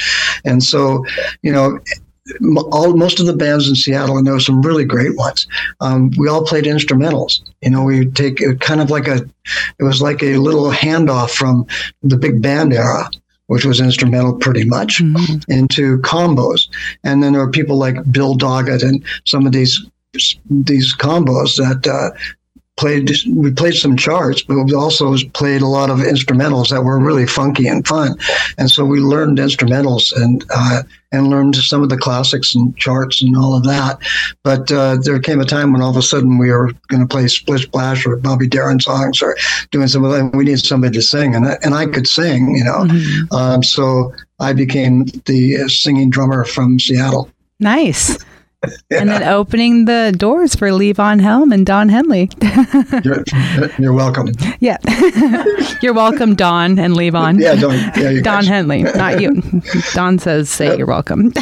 and 0.45 0.63
so 0.63 1.05
you 1.43 1.53
know 1.53 1.81
all 2.73 2.95
most 2.95 3.21
of 3.21 3.27
the 3.27 3.37
bands 3.37 3.69
in 3.69 3.75
Seattle, 3.75 4.17
and 4.19 4.27
there 4.27 4.35
were 4.35 4.41
some 4.41 4.63
really 4.63 4.85
great 4.85 5.17
ones. 5.17 5.47
Um, 5.81 6.11
we 6.19 6.29
all 6.29 6.45
played 6.45 6.65
instrumentals. 6.65 7.41
You 7.63 7.71
know, 7.71 7.85
we 7.85 8.07
take 8.07 8.41
it 8.41 8.61
kind 8.61 8.81
of 8.81 8.91
like 8.91 9.09
a, 9.09 9.21
it 9.79 9.85
was 9.85 10.03
like 10.03 10.23
a 10.23 10.37
little 10.39 10.71
handoff 10.71 11.31
from 11.31 11.67
the 12.03 12.17
big 12.17 12.43
band 12.43 12.73
era, 12.73 13.11
which 13.47 13.65
was 13.65 13.81
instrumental 13.81 14.35
pretty 14.35 14.65
much, 14.65 15.01
mm-hmm. 15.03 15.51
into 15.51 15.99
combos. 15.99 16.69
And 17.05 17.23
then 17.23 17.33
there 17.33 17.45
were 17.45 17.51
people 17.51 17.77
like 17.77 17.97
Bill 18.11 18.35
Doggett 18.37 18.83
and 18.83 19.05
some 19.25 19.47
of 19.47 19.53
these 19.53 19.85
these 20.49 20.97
combos 20.97 21.57
that 21.57 21.87
uh, 21.87 22.11
played 22.79 23.11
we 23.35 23.51
played 23.51 23.75
some 23.75 23.97
charts, 23.97 24.43
but 24.43 24.63
we 24.65 24.75
also 24.75 25.15
played 25.35 25.61
a 25.61 25.67
lot 25.67 25.91
of 25.91 25.99
instrumentals 25.99 26.71
that 26.71 26.83
were 26.83 26.99
really 26.99 27.27
funky 27.27 27.67
and 27.67 27.87
fun. 27.87 28.17
And 28.57 28.71
so 28.71 28.85
we 28.85 29.01
learned 29.01 29.39
instrumentals 29.39 30.15
and 30.17 30.45
uh, 30.55 30.83
and 31.11 31.29
learned 31.29 31.57
some 31.57 31.83
of 31.83 31.89
the 31.89 31.97
classics 31.97 32.55
and 32.55 32.77
charts 32.77 33.23
and 33.23 33.37
all 33.37 33.55
of 33.55 33.65
that. 33.65 33.99
But 34.43 34.71
uh, 34.71 34.99
there 35.03 35.19
came 35.19 35.41
a 35.41 35.45
time 35.45 35.73
when 35.73 35.83
all 35.83 35.91
of 35.91 35.97
a 35.97 36.03
sudden 36.03 36.39
we 36.39 36.51
were 36.51 36.73
going 36.89 37.01
to 37.01 37.07
play 37.07 37.27
Splish 37.29 37.65
Splash 37.65 38.07
or 38.07 38.17
Bobby 38.17 38.47
Darin 38.47 38.81
songs 38.81 39.23
or 39.23 39.37
doing 39.71 39.89
some 39.89 40.05
of 40.05 40.13
that. 40.13 40.37
We 40.37 40.45
needed 40.45 40.65
somebody 40.65 40.95
to 40.95 41.03
sing, 41.03 41.35
and 41.35 41.47
I, 41.47 41.59
and 41.63 41.75
I 41.75 41.87
could 41.87 42.07
sing, 42.07 42.55
you 42.57 42.65
know. 42.65 42.85
Mm-hmm. 42.85 43.35
Um, 43.35 43.63
so 43.63 44.15
I 44.39 44.53
became 44.53 45.05
the 45.27 45.69
singing 45.69 46.11
drummer 46.11 46.45
from 46.45 46.79
Seattle. 46.79 47.31
Nice. 47.61 48.17
Yeah. 48.91 49.01
And 49.01 49.09
then 49.09 49.23
opening 49.23 49.85
the 49.85 50.13
doors 50.17 50.57
for 50.57 50.69
Levon 50.71 51.21
Helm 51.21 51.53
and 51.53 51.65
Don 51.65 51.89
Henley. 51.89 52.29
you're, 53.05 53.25
you're, 53.79 53.93
welcome. 53.93 54.33
Yeah. 54.59 54.79
you're 55.83 55.95
welcome, 55.95 56.35
Don 56.35 56.77
and 56.77 56.95
Levon. 56.95 57.41
Yeah, 57.41 57.55
Don, 57.55 57.75
yeah, 57.97 58.21
Don 58.21 58.45
Henley, 58.45 58.83
not 58.83 59.21
you. 59.21 59.41
Don 59.95 60.19
says, 60.19 60.51
say 60.51 60.67
yep. 60.67 60.79
you're 60.79 60.89
welcome. 60.89 61.33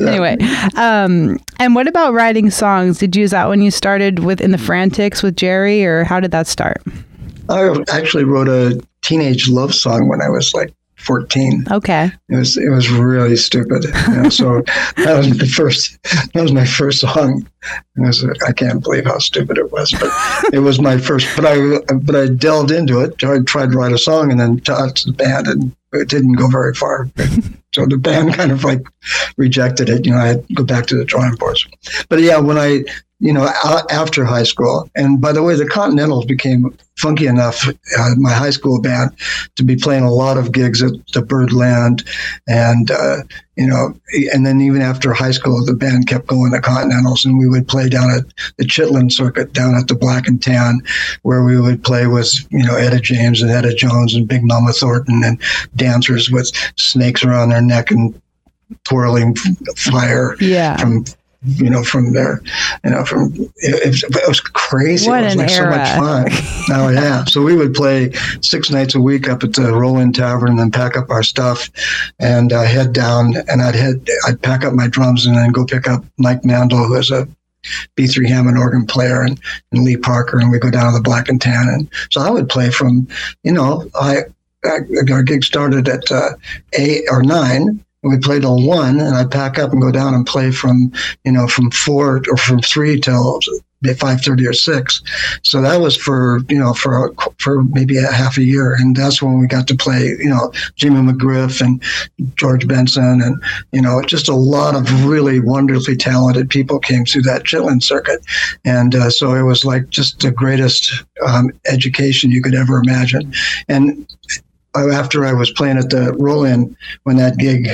anyway, 0.00 0.36
um, 0.74 1.38
and 1.60 1.76
what 1.76 1.86
about 1.86 2.12
writing 2.12 2.50
songs? 2.50 2.98
Did 2.98 3.14
you 3.14 3.22
use 3.22 3.30
that 3.30 3.48
when 3.48 3.62
you 3.62 3.70
started 3.70 4.20
with 4.20 4.40
In 4.40 4.50
the 4.50 4.58
Frantics 4.58 5.22
with 5.22 5.36
Jerry, 5.36 5.84
or 5.84 6.02
how 6.02 6.18
did 6.18 6.32
that 6.32 6.48
start? 6.48 6.82
I 7.48 7.72
actually 7.92 8.24
wrote 8.24 8.48
a 8.48 8.80
teenage 9.02 9.48
love 9.48 9.72
song 9.72 10.08
when 10.08 10.20
I 10.20 10.28
was 10.28 10.52
like 10.52 10.74
14. 10.96 11.66
Okay. 11.70 12.10
It 12.28 12.36
was 12.36 12.56
it 12.56 12.70
was 12.70 12.90
really 12.90 13.36
stupid. 13.36 13.84
You 13.84 14.22
know? 14.22 14.28
so 14.28 14.62
that 14.96 15.16
was 15.16 15.36
the 15.38 15.46
first 15.46 16.02
that 16.32 16.42
was 16.42 16.52
my 16.52 16.64
first 16.64 17.00
song. 17.00 17.46
It 17.96 18.00
was, 18.00 18.24
I 18.46 18.52
can't 18.52 18.82
believe 18.82 19.04
how 19.04 19.18
stupid 19.18 19.58
it 19.58 19.72
was, 19.72 19.92
but 19.92 20.10
it 20.52 20.60
was 20.60 20.80
my 20.80 20.98
first. 20.98 21.28
But 21.36 21.46
I 21.46 21.94
but 21.94 22.14
I 22.14 22.28
delved 22.28 22.70
into 22.70 23.00
it. 23.00 23.22
I 23.24 23.40
tried 23.40 23.72
to 23.72 23.78
write 23.78 23.92
a 23.92 23.98
song 23.98 24.30
and 24.30 24.40
then 24.40 24.60
taught 24.60 24.96
to 24.96 25.08
uh, 25.08 25.12
the 25.12 25.16
band, 25.16 25.46
and 25.48 25.76
it 25.92 26.08
didn't 26.08 26.34
go 26.34 26.48
very 26.48 26.74
far. 26.74 27.10
so 27.74 27.86
the 27.86 27.98
band 27.98 28.34
kind 28.34 28.52
of 28.52 28.64
like 28.64 28.86
rejected 29.36 29.88
it. 29.88 30.06
You 30.06 30.12
know, 30.12 30.18
I 30.18 30.26
had 30.28 30.48
to 30.48 30.54
go 30.54 30.64
back 30.64 30.86
to 30.86 30.96
the 30.96 31.04
drawing 31.04 31.34
boards. 31.34 31.66
But 32.08 32.20
yeah, 32.20 32.38
when 32.38 32.58
I 32.58 32.84
you 33.18 33.32
know, 33.32 33.48
after 33.90 34.24
high 34.24 34.42
school. 34.42 34.90
And 34.94 35.20
by 35.20 35.32
the 35.32 35.42
way, 35.42 35.54
the 35.56 35.66
Continentals 35.66 36.26
became 36.26 36.76
funky 36.98 37.26
enough, 37.26 37.66
uh, 37.98 38.10
my 38.16 38.32
high 38.32 38.50
school 38.50 38.80
band, 38.80 39.10
to 39.54 39.62
be 39.62 39.74
playing 39.74 40.04
a 40.04 40.12
lot 40.12 40.36
of 40.36 40.52
gigs 40.52 40.82
at 40.82 40.92
the 41.14 41.22
Birdland. 41.22 42.04
And, 42.46 42.90
uh, 42.90 43.22
you 43.56 43.66
know, 43.66 43.98
and 44.34 44.44
then 44.44 44.60
even 44.60 44.82
after 44.82 45.14
high 45.14 45.30
school, 45.30 45.64
the 45.64 45.72
band 45.72 46.08
kept 46.08 46.26
going 46.26 46.52
to 46.52 46.60
Continentals 46.60 47.24
and 47.24 47.38
we 47.38 47.48
would 47.48 47.66
play 47.68 47.88
down 47.88 48.10
at 48.10 48.24
the 48.58 48.64
Chitlin 48.64 49.10
circuit 49.10 49.54
down 49.54 49.74
at 49.76 49.88
the 49.88 49.94
Black 49.94 50.28
and 50.28 50.42
Tan, 50.42 50.80
where 51.22 51.42
we 51.42 51.58
would 51.58 51.82
play 51.82 52.06
with, 52.06 52.34
you 52.50 52.64
know, 52.66 52.76
Etta 52.76 53.00
James 53.00 53.40
and 53.40 53.50
Etta 53.50 53.74
Jones 53.74 54.14
and 54.14 54.28
Big 54.28 54.44
Mama 54.44 54.72
Thornton 54.72 55.22
and 55.24 55.40
dancers 55.74 56.30
with 56.30 56.52
snakes 56.76 57.24
around 57.24 57.48
their 57.48 57.62
neck 57.62 57.90
and 57.90 58.20
twirling 58.84 59.34
fire 59.76 60.36
yeah. 60.40 60.76
from 60.76 61.04
you 61.46 61.70
know, 61.70 61.84
from 61.84 62.12
there, 62.12 62.42
you 62.84 62.90
know, 62.90 63.04
from 63.04 63.32
it, 63.56 63.86
was, 63.86 64.02
it 64.02 64.28
was 64.28 64.40
crazy. 64.40 65.08
What 65.08 65.22
it 65.22 65.26
was 65.26 65.34
an 65.34 65.38
like 65.40 65.50
era. 65.50 65.72
so 65.72 65.78
much 65.78 66.28
fun. 66.28 66.76
oh 66.76 66.88
yeah. 66.88 67.24
So 67.24 67.42
we 67.42 67.56
would 67.56 67.74
play 67.74 68.12
six 68.40 68.70
nights 68.70 68.94
a 68.94 69.00
week 69.00 69.28
up 69.28 69.42
at 69.42 69.52
the 69.54 69.72
Roll-In 69.72 70.12
Tavern 70.12 70.50
and 70.50 70.58
then 70.58 70.70
pack 70.70 70.96
up 70.96 71.10
our 71.10 71.22
stuff 71.22 71.70
and 72.18 72.52
uh, 72.52 72.62
head 72.62 72.92
down 72.92 73.34
and 73.48 73.62
I'd 73.62 73.74
head, 73.74 74.06
I'd 74.26 74.42
pack 74.42 74.64
up 74.64 74.74
my 74.74 74.88
drums 74.88 75.26
and 75.26 75.36
then 75.36 75.52
go 75.52 75.64
pick 75.64 75.88
up 75.88 76.04
Mike 76.18 76.44
Mandel, 76.44 76.84
who 76.86 76.94
is 76.96 77.10
a 77.10 77.28
B3 77.96 78.28
Hammond 78.28 78.58
organ 78.58 78.86
player 78.86 79.22
and, 79.22 79.40
and 79.72 79.84
Lee 79.84 79.96
Parker 79.96 80.38
and 80.38 80.50
we 80.50 80.58
go 80.58 80.70
down 80.70 80.92
to 80.92 80.98
the 80.98 81.02
Black 81.02 81.28
and 81.28 81.40
Tan. 81.40 81.68
And 81.68 81.88
so 82.10 82.20
I 82.20 82.30
would 82.30 82.48
play 82.48 82.70
from, 82.70 83.06
you 83.42 83.52
know, 83.52 83.88
I, 83.94 84.22
I 84.64 84.78
our 85.12 85.22
gig 85.22 85.44
started 85.44 85.88
at 85.88 86.10
uh, 86.10 86.30
eight 86.72 87.04
or 87.10 87.22
nine 87.22 87.84
we 88.08 88.18
play 88.18 88.40
till 88.40 88.66
one, 88.66 89.00
and 89.00 89.14
I'd 89.14 89.30
pack 89.30 89.58
up 89.58 89.72
and 89.72 89.82
go 89.82 89.90
down 89.90 90.14
and 90.14 90.26
play 90.26 90.50
from 90.50 90.92
you 91.24 91.32
know 91.32 91.46
from 91.48 91.70
four 91.70 92.22
or 92.28 92.36
from 92.36 92.60
three 92.60 93.00
till 93.00 93.40
five 93.98 94.20
thirty 94.20 94.46
or 94.46 94.52
six. 94.52 95.02
So 95.42 95.60
that 95.62 95.80
was 95.80 95.96
for 95.96 96.40
you 96.48 96.58
know 96.58 96.74
for 96.74 97.12
for 97.38 97.62
maybe 97.62 97.98
a 97.98 98.10
half 98.10 98.36
a 98.36 98.42
year, 98.42 98.74
and 98.74 98.96
that's 98.96 99.22
when 99.22 99.38
we 99.38 99.46
got 99.46 99.68
to 99.68 99.76
play 99.76 100.16
you 100.18 100.28
know 100.28 100.52
Jimmy 100.76 101.00
McGriff 101.00 101.60
and 101.60 101.82
George 102.36 102.66
Benson, 102.66 103.20
and 103.22 103.42
you 103.72 103.80
know 103.80 104.02
just 104.02 104.28
a 104.28 104.34
lot 104.34 104.74
of 104.74 105.06
really 105.06 105.40
wonderfully 105.40 105.96
talented 105.96 106.50
people 106.50 106.78
came 106.78 107.04
through 107.04 107.22
that 107.22 107.44
Chitlin 107.44 107.82
circuit, 107.82 108.24
and 108.64 108.94
uh, 108.94 109.10
so 109.10 109.34
it 109.34 109.42
was 109.42 109.64
like 109.64 109.88
just 109.90 110.20
the 110.20 110.30
greatest 110.30 111.04
um, 111.26 111.50
education 111.66 112.30
you 112.30 112.42
could 112.42 112.54
ever 112.54 112.78
imagine, 112.78 113.32
and 113.68 114.06
after 114.76 115.24
I 115.24 115.32
was 115.32 115.50
playing 115.50 115.78
at 115.78 115.90
the 115.90 116.12
Roll-In 116.18 116.76
when 117.04 117.16
that 117.16 117.38
gig 117.38 117.68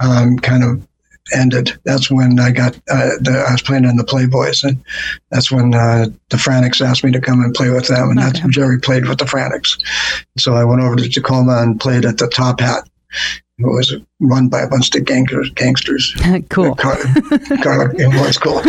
um, 0.00 0.38
kind 0.38 0.64
of 0.64 0.86
ended. 1.34 1.78
That's 1.84 2.10
when 2.10 2.38
I 2.38 2.50
got 2.50 2.76
uh, 2.90 3.16
the, 3.20 3.44
I 3.48 3.52
was 3.52 3.62
playing 3.62 3.84
in 3.84 3.96
the 3.96 4.04
Playboys, 4.04 4.64
and 4.64 4.82
that's 5.30 5.50
when 5.50 5.74
uh, 5.74 6.06
the 6.28 6.38
Frantics 6.38 6.80
asked 6.80 7.04
me 7.04 7.12
to 7.12 7.20
come 7.20 7.42
and 7.42 7.54
play 7.54 7.70
with 7.70 7.88
them, 7.88 8.10
and 8.10 8.18
okay. 8.18 8.28
that's 8.28 8.42
when 8.42 8.52
Jerry 8.52 8.78
played 8.80 9.08
with 9.08 9.18
the 9.18 9.26
Frantics. 9.26 9.76
So 10.38 10.54
I 10.54 10.64
went 10.64 10.82
over 10.82 10.96
to 10.96 11.08
Tacoma 11.08 11.62
and 11.62 11.80
played 11.80 12.04
at 12.04 12.18
the 12.18 12.28
Top 12.28 12.60
Hat. 12.60 12.88
It 13.58 13.66
was 13.66 13.94
run 14.20 14.48
by 14.48 14.62
a 14.62 14.68
bunch 14.68 14.94
of 14.94 15.04
gangsters. 15.04 15.50
gangsters. 15.50 16.14
cool. 16.48 16.74
Car- 16.74 16.96
Carla, 17.62 17.90
it 17.94 18.08
was 18.08 18.38
cool. 18.38 18.62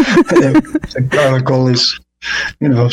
Coley's, 1.44 2.00
you 2.60 2.68
know, 2.68 2.90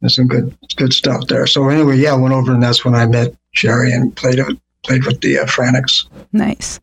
there's 0.00 0.16
some 0.16 0.28
good 0.28 0.56
good 0.76 0.92
stuff 0.92 1.26
there. 1.28 1.46
So 1.46 1.68
anyway, 1.68 1.96
yeah, 1.96 2.12
I 2.12 2.16
went 2.16 2.34
over 2.34 2.52
and 2.52 2.62
that's 2.62 2.84
when 2.84 2.94
I 2.94 3.06
met 3.06 3.34
Jerry 3.54 3.92
and 3.92 4.14
played 4.16 4.40
played 4.82 5.04
with 5.04 5.20
the 5.20 5.38
uh. 5.38 5.46
Nice. 6.32 6.80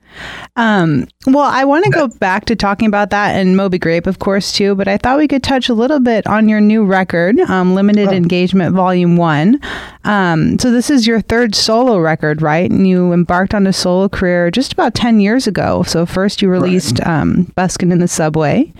Um, 0.55 1.07
well, 1.25 1.43
I 1.43 1.65
want 1.65 1.85
to 1.85 1.91
go 1.91 2.07
back 2.07 2.45
to 2.45 2.55
talking 2.55 2.87
about 2.87 3.09
that 3.09 3.35
and 3.35 3.57
Moby 3.57 3.77
Grape, 3.77 4.07
of 4.07 4.19
course, 4.19 4.51
too. 4.51 4.75
But 4.75 4.87
I 4.87 4.97
thought 4.97 5.17
we 5.17 5.27
could 5.27 5.43
touch 5.43 5.69
a 5.69 5.73
little 5.73 5.99
bit 5.99 6.25
on 6.27 6.47
your 6.47 6.61
new 6.61 6.85
record, 6.85 7.39
um, 7.41 7.75
Limited 7.75 8.09
oh. 8.09 8.13
Engagement 8.13 8.75
Volume 8.75 9.17
One. 9.17 9.59
Um, 10.03 10.57
so 10.59 10.71
this 10.71 10.89
is 10.89 11.07
your 11.07 11.21
third 11.21 11.55
solo 11.55 11.97
record, 11.97 12.41
right? 12.41 12.69
And 12.69 12.87
you 12.87 13.11
embarked 13.11 13.53
on 13.53 13.67
a 13.67 13.73
solo 13.73 14.07
career 14.07 14.51
just 14.51 14.73
about 14.73 14.95
ten 14.95 15.19
years 15.19 15.47
ago. 15.47 15.83
So 15.83 16.05
first 16.05 16.41
you 16.41 16.49
released 16.49 16.99
right. 16.99 17.21
um, 17.21 17.51
"Buskin' 17.55 17.91
in 17.91 17.99
the 17.99 18.07
Subway," 18.07 18.71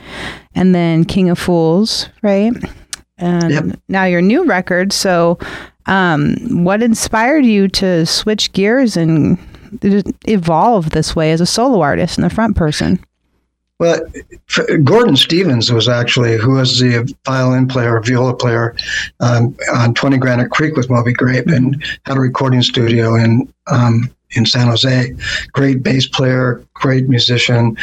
and 0.56 0.74
then 0.74 1.04
"King 1.04 1.30
of 1.30 1.40
Fools," 1.40 2.10
right? 2.22 2.54
And 3.20 3.52
yep. 3.52 3.80
now 3.88 4.06
your 4.06 4.22
new 4.22 4.46
record. 4.46 4.92
So, 4.94 5.38
um, 5.86 6.64
what 6.64 6.84
inspired 6.84 7.46
you 7.46 7.68
to 7.70 8.06
switch 8.06 8.52
gears 8.54 8.98
and 8.98 9.38
evolve 10.28 10.92
this 10.92 11.16
way 11.16 11.32
as 11.32 11.42
a 11.42 11.46
solo 11.46 11.82
artist 11.82 12.18
and 12.18 12.26
the 12.26 12.34
front 12.34 12.56
person? 12.56 13.04
Well, 13.80 14.02
Gordon 14.84 15.16
Stevens 15.16 15.72
was 15.72 15.88
actually 15.88 16.38
who 16.38 16.52
was 16.52 16.80
the 16.80 17.16
violin 17.26 17.66
player, 17.66 18.02
viola 18.02 18.36
player 18.36 18.76
um, 19.22 19.56
on 19.74 19.94
Twenty 19.94 20.18
Granite 20.18 20.52
Creek 20.52 20.76
with 20.76 20.90
Moby 20.90 21.14
Grape, 21.14 21.48
and 21.48 21.82
had 22.06 22.18
a 22.18 22.20
recording 22.20 22.62
studio 22.62 23.16
in 23.16 23.52
um, 23.68 24.14
in 24.32 24.46
San 24.46 24.68
Jose. 24.68 25.14
Great 25.54 25.82
bass 25.84 26.08
player, 26.08 26.64
great 26.74 27.10
musician, 27.10 27.76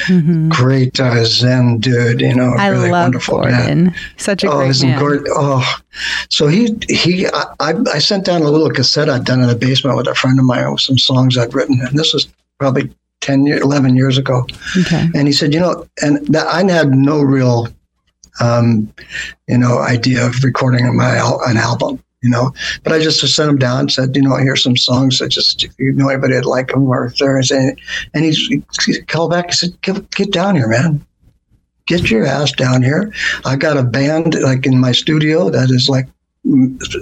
great 0.48 0.98
uh, 1.00 1.24
Zen 1.24 1.78
dude. 1.78 2.20
You 2.20 2.34
know, 2.34 2.46
Mm-hmm. 2.50 2.60
I 2.60 2.68
really 2.68 2.90
love 2.90 3.04
wonderful 3.06 3.40
man. 3.42 3.94
Such 4.16 4.44
a 4.44 4.50
Oh, 4.50 4.58
great 4.58 4.82
man. 4.82 4.98
Gordon? 4.98 5.24
Oh, 5.30 5.74
so 6.30 6.46
he 6.46 6.76
he 6.88 7.26
I, 7.60 7.74
I 7.92 7.98
sent 7.98 8.24
down 8.24 8.42
a 8.42 8.50
little 8.50 8.70
cassette 8.70 9.08
I'd 9.08 9.24
done 9.24 9.40
in 9.40 9.48
the 9.48 9.56
basement 9.56 9.96
with 9.96 10.06
a 10.06 10.14
friend 10.14 10.38
of 10.38 10.44
mine 10.44 10.70
with 10.70 10.80
some 10.80 10.98
songs 10.98 11.36
I'd 11.36 11.54
written, 11.54 11.80
and 11.80 11.98
this 11.98 12.12
was 12.14 12.28
probably 12.58 12.90
10 13.22 13.46
year, 13.46 13.58
11 13.60 13.96
years 13.96 14.16
ago. 14.18 14.46
Okay. 14.80 15.08
And 15.14 15.26
he 15.26 15.32
said, 15.32 15.52
you 15.52 15.60
know, 15.60 15.86
and 16.02 16.24
that 16.28 16.46
I 16.46 16.62
had 16.70 16.90
no 16.90 17.20
real, 17.20 17.68
um, 18.40 18.92
you 19.48 19.58
know, 19.58 19.78
idea 19.78 20.24
of 20.26 20.42
recording 20.44 20.94
my 20.96 21.16
al- 21.16 21.42
an 21.46 21.56
album, 21.56 22.02
you 22.22 22.30
know, 22.30 22.52
but 22.82 22.92
I 22.92 22.98
just 22.98 23.20
sent 23.34 23.50
him 23.50 23.58
down 23.58 23.88
said, 23.88 24.16
you 24.16 24.22
know, 24.22 24.36
here's 24.36 24.62
some 24.62 24.76
songs 24.76 25.18
that 25.18 25.28
just, 25.28 25.64
if 25.64 25.78
you 25.78 25.92
know 25.92 26.08
anybody 26.08 26.34
that 26.34 26.46
like 26.46 26.68
them 26.68 26.88
or 26.88 27.06
if 27.06 27.18
there's 27.18 27.52
any, 27.52 27.76
and 28.14 28.24
he's, 28.24 28.38
he 28.84 29.00
called 29.02 29.30
back 29.30 29.46
and 29.46 29.54
said, 29.54 29.80
get, 29.82 30.10
get 30.10 30.32
down 30.32 30.56
here, 30.56 30.68
man. 30.68 31.04
Get 31.86 32.10
your 32.10 32.26
ass 32.26 32.50
down 32.52 32.82
here. 32.82 33.12
I 33.44 33.54
got 33.54 33.76
a 33.76 33.82
band 33.84 34.34
like 34.42 34.66
in 34.66 34.80
my 34.80 34.90
studio 34.90 35.50
that 35.50 35.70
is 35.70 35.88
like 35.88 36.08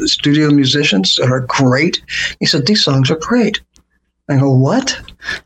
studio 0.05 0.51
musicians 0.51 1.17
that 1.17 1.31
are 1.31 1.41
great. 1.41 2.03
He 2.39 2.47
said, 2.47 2.67
these 2.67 2.85
songs 2.85 3.11
are 3.11 3.19
great. 3.19 3.61
I 4.29 4.39
go, 4.39 4.53
what? 4.53 4.99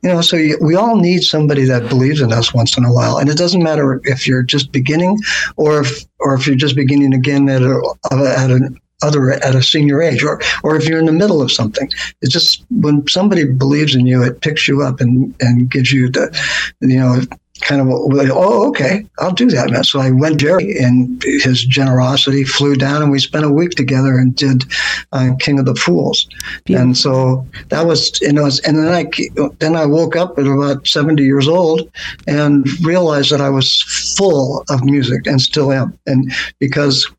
You 0.02 0.10
know, 0.10 0.20
so 0.20 0.36
you, 0.36 0.56
we 0.60 0.76
all 0.76 0.96
need 0.96 1.22
somebody 1.22 1.64
that 1.64 1.88
believes 1.88 2.20
in 2.20 2.32
us 2.32 2.54
once 2.54 2.76
in 2.76 2.84
a 2.84 2.92
while, 2.92 3.18
and 3.18 3.28
it 3.28 3.36
doesn't 3.36 3.62
matter 3.62 4.00
if 4.04 4.26
you're 4.26 4.44
just 4.44 4.70
beginning, 4.70 5.18
or 5.56 5.80
if 5.80 6.04
or 6.20 6.34
if 6.34 6.46
you're 6.46 6.54
just 6.54 6.76
beginning 6.76 7.12
again 7.12 7.48
at 7.48 7.62
a 7.62 7.96
at 8.12 8.50
an 8.50 8.78
other 9.02 9.30
at 9.30 9.54
a 9.54 9.62
senior 9.62 10.02
age, 10.02 10.22
or 10.22 10.40
or 10.62 10.76
if 10.76 10.86
you're 10.88 10.98
in 10.98 11.06
the 11.06 11.12
middle 11.12 11.42
of 11.42 11.52
something. 11.52 11.90
It's 12.22 12.32
just 12.32 12.64
when 12.70 13.06
somebody 13.08 13.44
believes 13.44 13.94
in 13.94 14.06
you, 14.06 14.22
it 14.22 14.40
picks 14.40 14.68
you 14.68 14.82
up 14.82 15.00
and 15.00 15.34
and 15.40 15.70
gives 15.70 15.92
you 15.92 16.08
the, 16.08 16.36
you 16.80 16.98
know. 16.98 17.20
Kind 17.62 17.80
of, 17.80 17.88
oh, 17.90 18.68
okay, 18.68 19.04
I'll 19.18 19.32
do 19.32 19.50
that, 19.50 19.72
man. 19.72 19.82
So 19.82 19.98
I 19.98 20.12
went 20.12 20.38
Jerry 20.38 20.78
and 20.78 21.20
his 21.24 21.64
generosity 21.64 22.44
flew 22.44 22.76
down, 22.76 23.02
and 23.02 23.10
we 23.10 23.18
spent 23.18 23.44
a 23.44 23.50
week 23.50 23.72
together 23.72 24.16
and 24.16 24.32
did 24.36 24.62
uh, 25.10 25.30
King 25.40 25.58
of 25.58 25.64
the 25.64 25.74
Fools. 25.74 26.28
And 26.68 26.96
so 26.96 27.44
that 27.70 27.84
was, 27.84 28.20
you 28.20 28.32
know, 28.32 28.44
and 28.64 28.78
then 28.78 28.94
I 28.94 29.10
then 29.58 29.74
I 29.74 29.86
woke 29.86 30.14
up 30.14 30.38
at 30.38 30.46
about 30.46 30.86
seventy 30.86 31.24
years 31.24 31.48
old 31.48 31.90
and 32.28 32.64
realized 32.80 33.32
that 33.32 33.40
I 33.40 33.50
was 33.50 33.82
full 34.16 34.62
of 34.70 34.84
music 34.84 35.26
and 35.26 35.40
still 35.40 35.72
am, 35.72 35.98
and 36.06 36.30
because 36.60 37.10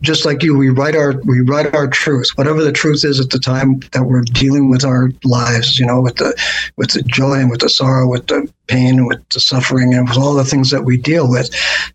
just 0.00 0.26
like 0.26 0.42
you, 0.42 0.56
we 0.56 0.68
write 0.68 0.94
our 0.94 1.14
we 1.24 1.40
write 1.40 1.74
our 1.74 1.88
truth, 1.88 2.28
whatever 2.36 2.62
the 2.62 2.72
truth 2.72 3.04
is 3.04 3.18
at 3.18 3.30
the 3.30 3.38
time 3.38 3.80
that 3.92 4.04
we're 4.04 4.22
dealing 4.22 4.68
with 4.68 4.84
our 4.84 5.10
lives, 5.24 5.78
you 5.78 5.86
know, 5.86 6.00
with 6.00 6.16
the 6.16 6.34
with 6.76 6.90
the 6.90 7.02
joy 7.02 7.34
and 7.34 7.50
with 7.50 7.60
the 7.60 7.70
sorrow, 7.70 8.06
with 8.06 8.26
the 8.26 8.50
pain, 8.66 9.06
with 9.06 9.26
the 9.30 9.40
suffering, 9.40 9.94
and 9.94 10.08
with 10.08 10.18
all 10.18 10.34
the 10.34 10.44
things 10.44 10.70
that 10.70 10.84
we 10.84 10.96
deal 10.96 11.28
with 11.28 11.50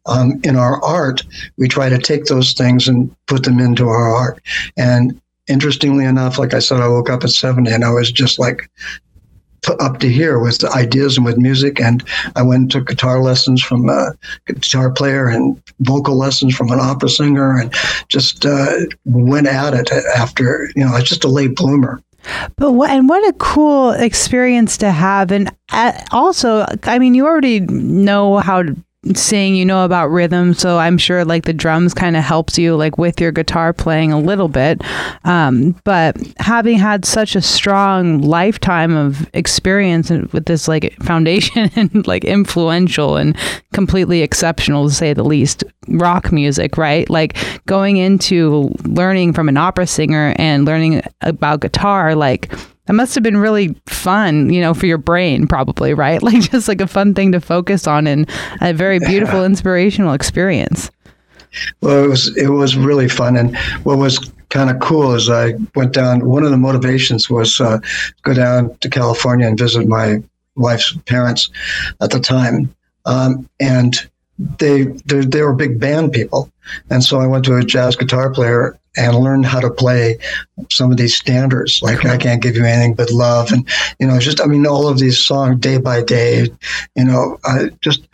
um, 0.07 0.39
in 0.43 0.55
our 0.55 0.83
art. 0.83 1.23
We 1.57 1.67
try 1.67 1.89
to 1.89 1.99
take 1.99 2.25
those 2.25 2.53
things 2.53 2.87
and 2.87 3.15
put 3.27 3.43
them 3.43 3.59
into 3.59 3.87
our 3.87 4.09
art. 4.15 4.41
And 4.75 5.19
interestingly 5.47 6.05
enough, 6.05 6.39
like 6.39 6.53
I 6.53 6.59
said, 6.59 6.79
I 6.79 6.87
woke 6.87 7.09
up 7.09 7.23
at 7.23 7.29
seventy, 7.29 7.71
and 7.71 7.85
I 7.85 7.91
was 7.91 8.11
just 8.11 8.39
like 8.39 8.69
up 9.79 9.99
to 9.99 10.09
here 10.09 10.39
with 10.39 10.63
ideas 10.65 11.17
and 11.17 11.25
with 11.25 11.37
music. 11.37 11.79
And 11.79 12.03
I 12.35 12.41
went 12.41 12.61
and 12.61 12.71
took 12.71 12.87
guitar 12.87 13.21
lessons 13.21 13.61
from 13.61 13.89
a 13.89 14.11
guitar 14.45 14.91
player 14.91 15.27
and 15.27 15.61
vocal 15.81 16.17
lessons 16.17 16.55
from 16.55 16.71
an 16.71 16.79
opera 16.79 17.09
singer 17.09 17.57
and 17.57 17.73
just 18.07 18.45
uh, 18.45 18.71
went 19.05 19.47
at 19.47 19.73
it 19.73 19.91
after, 20.15 20.69
you 20.75 20.83
know, 20.83 20.91
I 20.91 20.99
was 20.99 21.09
just 21.09 21.23
a 21.23 21.29
late 21.29 21.55
bloomer. 21.55 22.01
But 22.57 22.73
what 22.73 22.89
and 22.89 23.07
what 23.07 23.27
a 23.29 23.33
cool 23.33 23.91
experience 23.91 24.77
to 24.79 24.91
have, 24.91 25.31
and 25.31 25.49
also, 26.11 26.65
I 26.83 26.99
mean, 26.99 27.13
you 27.13 27.25
already 27.25 27.61
know 27.61 28.37
how 28.37 28.63
to 29.13 29.19
sing, 29.19 29.55
you 29.55 29.65
know 29.65 29.85
about 29.85 30.07
rhythm, 30.07 30.53
so 30.53 30.77
I'm 30.77 30.97
sure 30.97 31.25
like 31.25 31.45
the 31.45 31.53
drums 31.53 31.93
kind 31.93 32.15
of 32.15 32.23
helps 32.23 32.57
you 32.57 32.75
like 32.75 32.97
with 32.97 33.19
your 33.19 33.31
guitar 33.31 33.73
playing 33.73 34.11
a 34.11 34.19
little 34.19 34.47
bit. 34.47 34.81
Um, 35.23 35.75
but 35.83 36.17
having 36.37 36.77
had 36.77 37.05
such 37.05 37.35
a 37.35 37.41
strong 37.41 38.21
lifetime 38.21 38.95
of 38.95 39.29
experience 39.33 40.09
with 40.09 40.45
this 40.45 40.67
like 40.67 40.95
foundation 41.03 41.69
and 41.75 42.07
like 42.07 42.23
influential 42.23 43.17
and 43.17 43.37
completely 43.73 44.21
exceptional 44.21 44.87
to 44.87 44.93
say 44.93 45.13
the 45.13 45.23
least 45.23 45.63
rock 45.89 46.31
music, 46.31 46.77
right? 46.77 47.09
Like 47.09 47.37
going 47.65 47.97
into 47.97 48.71
learning 48.83 49.33
from 49.33 49.49
an 49.49 49.57
opera 49.57 49.87
singer 49.87 50.33
and 50.37 50.65
learning 50.65 51.01
about 51.21 51.61
guitar, 51.61 52.15
like 52.15 52.51
that 52.89 52.95
must 52.95 53.13
have 53.13 53.23
been 53.23 53.37
really 53.37 53.75
fun, 53.85 54.49
you 54.49 54.59
know, 54.61 54.73
for 54.73 54.87
your 54.87 54.97
brain, 54.97 55.45
probably, 55.45 55.93
right? 55.93 56.23
Like 56.29 56.41
just 56.41 56.67
like 56.67 56.81
a 56.81 56.87
fun 56.87 57.13
thing 57.13 57.31
to 57.33 57.39
focus 57.39 57.85
on 57.85 58.07
and 58.07 58.27
a 58.61 58.73
very 58.73 58.97
beautiful, 58.97 59.45
inspirational 59.45 60.13
experience. 60.13 60.89
Well, 61.81 62.03
it 62.03 62.07
was 62.07 62.35
it 62.35 62.47
was 62.47 62.75
really 62.75 63.07
fun, 63.07 63.37
and 63.37 63.55
what 63.83 63.99
was 63.99 64.31
kind 64.49 64.71
of 64.71 64.79
cool 64.79 65.13
is 65.13 65.29
I 65.29 65.53
went 65.75 65.93
down. 65.93 66.25
One 66.25 66.43
of 66.43 66.49
the 66.49 66.57
motivations 66.57 67.29
was 67.29 67.61
uh, 67.61 67.77
go 68.23 68.33
down 68.33 68.75
to 68.77 68.89
California 68.89 69.47
and 69.47 69.57
visit 69.57 69.87
my 69.87 70.23
wife's 70.55 70.97
parents 71.05 71.51
at 72.01 72.09
the 72.09 72.19
time, 72.19 72.73
um, 73.05 73.47
and 73.59 74.09
they 74.57 74.85
they 75.05 75.19
they 75.21 75.43
were 75.43 75.53
big 75.53 75.79
band 75.79 76.11
people, 76.11 76.51
and 76.89 77.03
so 77.03 77.19
I 77.19 77.27
went 77.27 77.45
to 77.45 77.55
a 77.55 77.63
jazz 77.63 77.95
guitar 77.95 78.31
player 78.31 78.78
and 78.97 79.15
learn 79.17 79.43
how 79.43 79.59
to 79.59 79.69
play 79.69 80.17
some 80.69 80.91
of 80.91 80.97
these 80.97 81.15
standards, 81.15 81.81
like 81.81 82.05
I 82.05 82.17
can't 82.17 82.41
give 82.41 82.55
you 82.55 82.65
anything 82.65 82.93
but 82.95 83.11
love, 83.11 83.51
and 83.51 83.67
you 83.99 84.07
know, 84.07 84.19
just 84.19 84.41
I 84.41 84.45
mean, 84.45 84.65
all 84.67 84.87
of 84.87 84.99
these 84.99 85.19
songs, 85.19 85.59
day 85.59 85.77
by 85.77 86.01
day, 86.01 86.47
you 86.95 87.03
know, 87.05 87.37
I 87.45 87.69
just 87.81 88.07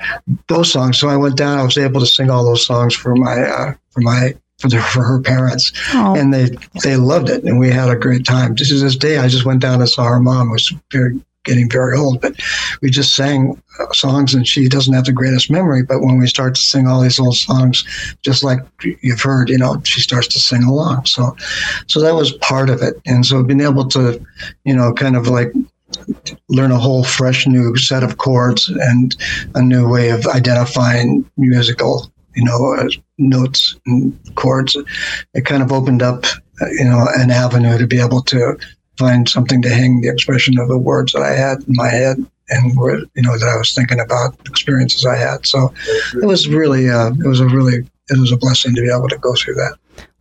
those 0.48 0.72
songs. 0.72 1.00
So 1.00 1.08
I 1.08 1.18
went 1.18 1.38
down. 1.38 1.60
I 1.60 1.64
was 1.64 1.78
able 1.78 2.00
to 2.02 2.06
sing 2.06 2.30
all 2.30 2.44
those 2.46 2.66
songs 2.66 2.94
for 2.96 3.16
my 3.16 3.42
uh, 3.42 3.74
for 3.92 4.02
my 4.02 4.36
for, 4.60 4.70
the, 4.70 4.82
for 4.82 5.04
her 5.04 5.20
parents, 5.20 5.72
Oh. 5.94 6.16
and 6.16 6.34
they 6.34 6.50
they 6.84 6.96
loved 6.96 7.30
it, 7.30 7.44
and 7.44 7.60
we 7.60 7.70
had 7.70 7.90
a 7.90 7.96
great 7.96 8.26
time. 8.26 8.56
To 8.56 8.64
this 8.64 8.96
day, 8.96 9.18
I 9.18 9.28
just 9.28 9.46
went 9.46 9.62
down 9.62 9.80
and 9.82 9.90
saw 9.90 10.06
her 10.06 10.20
mom, 10.20 10.52
was 10.52 10.74
very 10.92 11.20
getting 11.46 11.70
very 11.70 11.98
old, 11.98 12.22
but 12.22 12.36
we 12.82 12.90
just 12.90 13.16
sang 13.16 13.62
uh, 13.80 13.92
songs, 13.94 14.34
and 14.34 14.48
she 14.48 14.68
doesn't 14.68 14.94
have 14.94 15.06
the 15.06 15.14
greatest 15.14 15.50
memory. 15.50 15.84
But 15.84 16.02
when 16.02 16.18
we 16.18 16.28
start 16.28 16.56
to 16.56 16.62
sing 16.62 16.88
all 16.88 17.02
these 17.02 17.20
old 17.20 17.38
songs, 17.38 17.84
just 18.22 18.44
like 18.44 18.60
you've 19.02 19.22
heard, 19.22 19.50
you 19.50 19.58
know, 19.58 19.82
she 19.84 20.02
starts 20.02 20.28
to 20.30 20.40
sing 20.40 20.64
along. 20.64 21.06
So, 21.06 21.36
so 21.88 22.02
that 22.02 22.16
was 22.16 22.34
part 22.34 22.70
of 22.70 22.82
it, 22.82 22.96
and 23.06 23.26
so 23.26 23.44
being 23.44 23.62
able 23.62 23.88
to, 23.90 24.24
you 24.66 24.76
know, 24.76 24.94
kind 24.94 25.16
of 25.16 25.28
like 25.28 25.54
learn 26.50 26.72
a 26.72 26.80
whole 26.80 27.04
fresh 27.04 27.48
new 27.48 27.76
set 27.78 28.04
of 28.04 28.18
chords 28.18 28.70
and 28.70 29.16
a 29.54 29.62
new 29.62 29.88
way 29.88 30.10
of 30.10 30.26
identifying 30.28 31.30
musical 31.38 32.12
you 32.36 32.44
know 32.44 32.76
uh, 32.76 32.88
notes 33.18 33.76
and 33.86 34.18
chords 34.36 34.76
it 35.34 35.46
kind 35.46 35.64
of 35.64 35.72
opened 35.72 36.02
up 36.02 36.26
uh, 36.62 36.70
you 36.72 36.84
know 36.84 37.08
an 37.16 37.32
avenue 37.32 37.78
to 37.78 37.88
be 37.88 38.00
able 38.00 38.22
to 38.22 38.58
find 38.98 39.28
something 39.30 39.62
to 39.62 39.70
hang 39.70 40.02
the 40.02 40.08
expression 40.10 40.58
of 40.60 40.68
the 40.68 40.78
words 40.78 41.14
that 41.14 41.22
i 41.22 41.34
had 41.34 41.58
in 41.68 41.76
my 41.76 41.90
head 41.90 42.18
and 42.50 42.78
were 42.78 43.00
you 43.16 43.22
know 43.22 43.38
that 43.38 43.48
i 43.48 43.58
was 43.58 43.74
thinking 43.74 44.00
about 44.00 44.36
experiences 44.48 45.06
i 45.06 45.16
had 45.16 45.46
so 45.46 45.74
it 46.22 46.26
was 46.26 46.48
really 46.48 46.90
uh, 46.90 47.10
it 47.12 47.28
was 47.28 47.40
a 47.40 47.46
really 47.48 47.78
it 48.10 48.20
was 48.20 48.32
a 48.32 48.38
blessing 48.38 48.74
to 48.76 48.82
be 48.82 48.92
able 48.92 49.10
to 49.10 49.18
go 49.18 49.34
through 49.34 49.56
that 49.56 49.76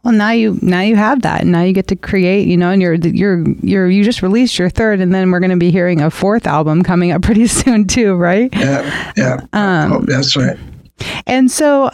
Well, 0.04 0.12
now 0.14 0.30
you 0.32 0.58
now 0.60 0.80
you 0.80 0.96
have 0.96 1.22
that, 1.22 1.40
and 1.42 1.50
now 1.52 1.62
you 1.62 1.72
get 1.72 1.88
to 1.88 1.96
create. 1.96 2.46
You 2.46 2.58
know, 2.58 2.70
and 2.70 2.82
you're 2.82 2.94
you're 2.94 3.42
you're 3.62 3.88
you 3.88 4.04
just 4.04 4.20
released 4.22 4.58
your 4.58 4.68
third, 4.68 5.00
and 5.00 5.14
then 5.14 5.30
we're 5.30 5.40
going 5.40 5.50
to 5.50 5.56
be 5.56 5.70
hearing 5.70 6.02
a 6.02 6.10
fourth 6.10 6.46
album 6.46 6.82
coming 6.82 7.10
up 7.10 7.22
pretty 7.28 7.46
soon 7.46 7.86
too, 7.86 8.14
right? 8.14 8.52
yeah 8.52 9.12
yeah 9.16 9.36
Um, 9.54 9.92
oh, 9.92 10.00
that's 10.04 10.36
right 10.36 10.58
And 11.26 11.50
so, 11.50 11.88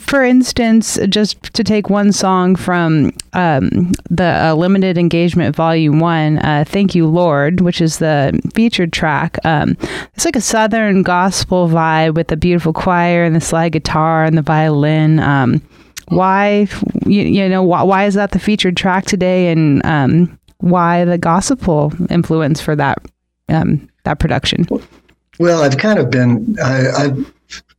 for 0.00 0.24
instance, 0.24 0.98
just 1.08 1.42
to 1.54 1.62
take 1.62 1.90
one 1.90 2.12
song 2.12 2.56
from 2.56 3.12
um, 3.34 3.92
the 4.08 4.46
uh, 4.46 4.54
limited 4.54 4.96
engagement 4.96 5.54
volume 5.54 6.00
one, 6.00 6.38
uh, 6.38 6.64
"Thank 6.66 6.94
You 6.94 7.06
Lord," 7.06 7.60
which 7.60 7.80
is 7.80 7.98
the 7.98 8.38
featured 8.54 8.92
track. 8.92 9.38
Um, 9.44 9.76
it's 10.14 10.24
like 10.24 10.36
a 10.36 10.40
southern 10.40 11.02
gospel 11.02 11.68
vibe 11.68 12.14
with 12.14 12.32
a 12.32 12.36
beautiful 12.36 12.72
choir 12.72 13.24
and 13.24 13.36
the 13.36 13.40
slide 13.40 13.72
guitar 13.72 14.24
and 14.24 14.38
the 14.38 14.42
violin. 14.42 15.20
Um, 15.20 15.60
why, 16.08 16.68
you, 17.06 17.22
you 17.22 17.48
know, 17.48 17.62
why, 17.62 17.82
why 17.82 18.04
is 18.04 18.14
that 18.14 18.30
the 18.32 18.38
featured 18.38 18.76
track 18.76 19.04
today, 19.04 19.52
and 19.52 19.84
um, 19.84 20.38
why 20.58 21.04
the 21.04 21.18
gospel 21.18 21.92
influence 22.10 22.60
for 22.60 22.74
that 22.76 22.98
um, 23.50 23.88
that 24.04 24.18
production? 24.18 24.66
Well, 25.38 25.62
I've 25.62 25.78
kind 25.78 25.98
of 25.98 26.10
been 26.10 26.56
I, 26.62 26.90
I've 26.90 27.34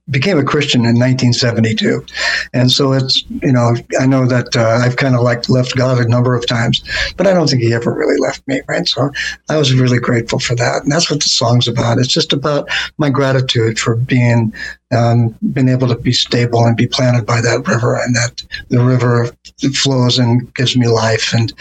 became 0.09 0.37
a 0.37 0.43
Christian 0.43 0.81
in 0.81 0.99
1972, 0.99 2.05
and 2.53 2.71
so 2.71 2.93
it's 2.93 3.23
you 3.41 3.51
know 3.51 3.75
I 3.99 4.05
know 4.05 4.25
that 4.27 4.55
uh, 4.55 4.81
I've 4.83 4.97
kind 4.97 5.15
of 5.15 5.21
like 5.21 5.49
left 5.49 5.75
God 5.75 5.99
a 5.99 6.07
number 6.07 6.35
of 6.35 6.45
times, 6.47 6.83
but 7.17 7.27
I 7.27 7.33
don't 7.33 7.49
think 7.49 7.61
He 7.61 7.73
ever 7.73 7.93
really 7.93 8.17
left 8.19 8.47
me, 8.47 8.61
right? 8.67 8.87
So 8.87 9.11
I 9.49 9.57
was 9.57 9.73
really 9.73 9.99
grateful 9.99 10.39
for 10.39 10.55
that, 10.55 10.83
and 10.83 10.91
that's 10.91 11.09
what 11.09 11.21
the 11.21 11.29
song's 11.29 11.67
about. 11.67 11.97
It's 11.97 12.13
just 12.13 12.33
about 12.33 12.69
my 12.97 13.09
gratitude 13.09 13.79
for 13.79 13.95
being 13.95 14.53
um, 14.95 15.37
been 15.53 15.69
able 15.69 15.87
to 15.87 15.95
be 15.95 16.13
stable 16.13 16.65
and 16.65 16.75
be 16.75 16.87
planted 16.87 17.25
by 17.25 17.41
that 17.41 17.67
river, 17.67 17.95
and 17.95 18.15
that 18.15 18.41
the 18.69 18.83
river 18.83 19.31
flows 19.73 20.17
and 20.17 20.53
gives 20.55 20.75
me 20.77 20.87
life, 20.87 21.33
and 21.33 21.53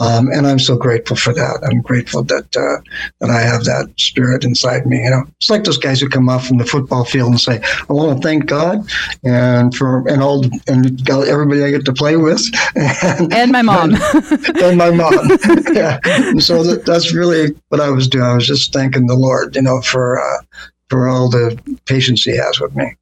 um, 0.00 0.28
and 0.28 0.46
I'm 0.46 0.58
so 0.58 0.76
grateful 0.76 1.16
for 1.16 1.32
that. 1.32 1.60
I'm 1.64 1.80
grateful 1.80 2.22
that 2.24 2.56
uh, 2.56 2.80
that 3.20 3.30
I 3.30 3.40
have 3.40 3.64
that 3.64 3.92
spirit 3.98 4.44
inside 4.44 4.86
me. 4.86 5.02
You 5.02 5.10
know, 5.10 5.24
it's 5.38 5.50
like 5.50 5.64
those 5.64 5.78
guys 5.78 6.00
who 6.00 6.08
come 6.08 6.28
off 6.28 6.46
from 6.46 6.58
the 6.58 6.64
football 6.64 7.04
field 7.04 7.30
and 7.30 7.40
say, 7.40 7.60
"I 7.88 7.92
want 7.92 8.20
to 8.20 8.26
thank 8.26 8.46
God 8.46 8.88
and 9.24 9.74
for 9.74 10.06
and 10.08 10.22
all 10.22 10.44
and 10.68 11.08
everybody 11.10 11.64
I 11.64 11.70
get 11.70 11.84
to 11.86 11.92
play 11.92 12.16
with, 12.16 12.42
and, 12.76 13.32
and 13.32 13.52
my 13.52 13.62
mom, 13.62 13.94
and, 13.94 14.56
and 14.62 14.78
my 14.78 14.90
mom." 14.90 15.12
yeah, 15.72 15.98
and 16.04 16.42
so 16.42 16.62
that, 16.62 16.84
that's 16.84 17.12
really 17.12 17.54
what 17.68 17.80
I 17.80 17.90
was 17.90 18.08
doing. 18.08 18.24
I 18.24 18.34
was 18.34 18.46
just 18.46 18.72
thanking 18.72 19.06
the 19.06 19.16
Lord, 19.16 19.56
you 19.56 19.62
know, 19.62 19.80
for. 19.80 20.20
Uh, 20.20 20.42
for 20.92 21.08
all 21.08 21.30
the 21.30 21.58
patience 21.86 22.22
he 22.22 22.36
has 22.36 22.60
with 22.60 22.76
me. 22.76 22.94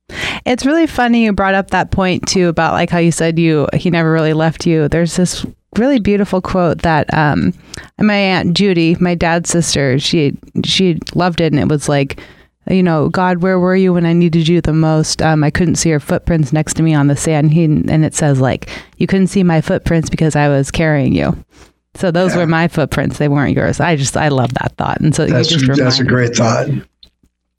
It's 0.47 0.65
really 0.65 0.87
funny 0.87 1.25
you 1.25 1.33
brought 1.33 1.55
up 1.55 1.71
that 1.71 1.91
point 1.91 2.25
too 2.29 2.47
about 2.47 2.73
like 2.73 2.89
how 2.89 2.99
you 2.99 3.11
said 3.11 3.37
you 3.37 3.67
he 3.75 3.91
never 3.91 4.13
really 4.13 4.33
left 4.33 4.65
you. 4.65 4.87
There's 4.87 5.17
this 5.17 5.45
really 5.77 5.99
beautiful 5.99 6.41
quote 6.41 6.83
that 6.83 7.13
um, 7.13 7.53
my 7.99 8.15
aunt 8.15 8.57
Judy, 8.57 8.97
my 9.01 9.17
dad's 9.17 9.51
sister, 9.51 9.99
she 9.99 10.39
she 10.65 11.01
loved 11.17 11.41
it 11.41 11.53
and 11.53 11.61
it 11.61 11.69
was 11.69 11.89
like 11.89 12.21
you 12.69 12.85
know, 12.85 13.09
God, 13.09 13.39
where 13.43 13.59
were 13.59 13.75
you 13.75 13.93
when 13.93 14.07
I 14.07 14.13
needed 14.13 14.47
you 14.47 14.61
the 14.61 14.73
most? 14.73 15.21
Um, 15.21 15.43
I 15.43 15.51
couldn't 15.51 15.75
see 15.75 15.89
your 15.89 15.99
footprints 15.99 16.53
next 16.53 16.75
to 16.75 16.85
me 16.85 16.95
on 16.95 17.09
the 17.09 17.17
sand. 17.17 17.51
He, 17.51 17.65
and 17.65 18.05
it 18.05 18.15
says 18.15 18.41
like, 18.41 18.71
you 18.99 19.09
couldn't 19.09 19.27
see 19.27 19.43
my 19.43 19.61
footprints 19.61 20.09
because 20.09 20.37
I 20.37 20.49
was 20.49 20.71
carrying 20.71 21.13
you. 21.13 21.37
So 21.97 22.13
those 22.13 22.35
yeah. 22.35 22.43
were 22.43 22.47
my 22.47 22.69
footprints; 22.69 23.19
they 23.19 23.27
weren't 23.27 23.57
yours. 23.57 23.81
I 23.81 23.97
just 23.97 24.17
I 24.17 24.29
love 24.29 24.55
that 24.55 24.77
thought, 24.77 25.01
and 25.01 25.13
so 25.13 25.27
that's, 25.27 25.51
you 25.51 25.59
just 25.59 25.81
that's 25.81 25.99
a 25.99 26.05
great 26.05 26.37
thought. 26.37 26.69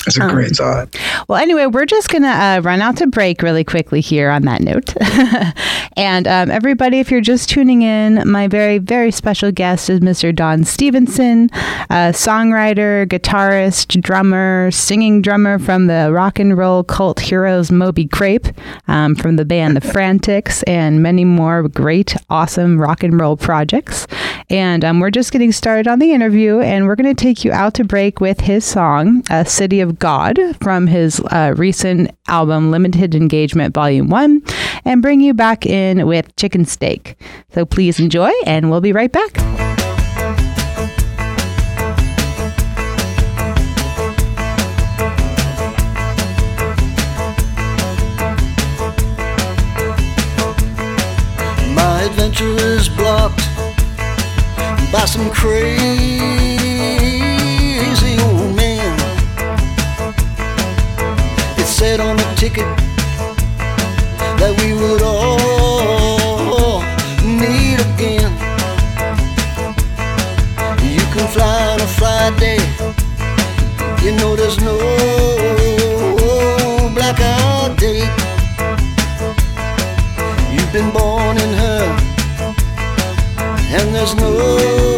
That's 0.05 0.17
a 0.17 0.23
um, 0.23 0.31
great 0.31 0.55
thought. 0.55 0.97
Well, 1.27 1.39
anyway, 1.39 1.67
we're 1.67 1.85
just 1.85 2.09
going 2.09 2.23
to 2.23 2.29
uh, 2.29 2.61
run 2.63 2.81
out 2.81 2.97
to 2.97 3.07
break 3.07 3.43
really 3.43 3.63
quickly 3.63 4.01
here 4.01 4.31
on 4.31 4.43
that 4.43 4.61
note. 4.61 4.95
and 5.97 6.27
um, 6.27 6.49
everybody, 6.49 6.99
if 6.99 7.11
you're 7.11 7.21
just 7.21 7.49
tuning 7.49 7.83
in, 7.83 8.27
my 8.27 8.47
very, 8.47 8.79
very 8.79 9.11
special 9.11 9.51
guest 9.51 9.89
is 9.89 9.99
Mr. 9.99 10.35
Don 10.35 10.63
Stevenson, 10.63 11.49
a 11.89 12.11
songwriter, 12.13 13.05
guitarist, 13.05 14.01
drummer, 14.01 14.71
singing 14.71 15.21
drummer 15.21 15.59
from 15.59 15.85
the 15.85 16.09
rock 16.11 16.39
and 16.39 16.57
roll 16.57 16.83
cult 16.83 17.19
heroes 17.19 17.71
Moby 17.71 18.05
Grape, 18.05 18.47
um, 18.87 19.15
from 19.15 19.35
the 19.35 19.45
band 19.45 19.75
The 19.75 19.81
Frantics, 19.81 20.63
and 20.63 21.03
many 21.03 21.25
more 21.25 21.67
great, 21.67 22.15
awesome 22.29 22.79
rock 22.79 23.03
and 23.03 23.19
roll 23.19 23.37
projects. 23.37 24.07
And 24.49 24.83
um, 24.83 24.99
we're 24.99 25.11
just 25.11 25.31
getting 25.31 25.51
started 25.51 25.87
on 25.87 25.99
the 25.99 26.11
interview, 26.11 26.59
and 26.59 26.87
we're 26.87 26.95
going 26.95 27.15
to 27.15 27.23
take 27.23 27.45
you 27.45 27.51
out 27.51 27.75
to 27.75 27.83
break 27.83 28.19
with 28.19 28.41
his 28.41 28.65
song, 28.65 29.23
uh, 29.29 29.43
City 29.43 29.79
of 29.79 29.90
God 29.99 30.39
from 30.61 30.87
his 30.87 31.19
uh, 31.19 31.53
recent 31.57 32.11
album 32.27 32.71
Limited 32.71 33.15
Engagement 33.15 33.73
Volume 33.73 34.09
1 34.09 34.41
and 34.85 35.01
bring 35.01 35.21
you 35.21 35.33
back 35.33 35.65
in 35.65 36.05
with 36.07 36.35
Chicken 36.35 36.65
Steak. 36.65 37.15
So 37.53 37.65
please 37.65 37.99
enjoy, 37.99 38.31
and 38.45 38.69
we'll 38.69 38.81
be 38.81 38.93
right 38.93 39.11
back. 39.11 39.35
My 51.75 52.03
adventure 52.03 52.45
is 52.45 52.89
blocked 52.89 53.37
by 54.91 55.05
some 55.05 55.29
crazy 55.31 56.50
you 74.03 74.11
know 74.15 74.35
there's 74.35 74.59
no 74.59 74.77
blackout 76.93 77.75
date. 77.79 78.07
You've 80.53 80.71
been 80.71 80.91
born 80.93 81.37
in 81.37 81.53
her, 81.57 81.97
and 83.75 83.95
there's 83.95 84.13
no 84.15 84.91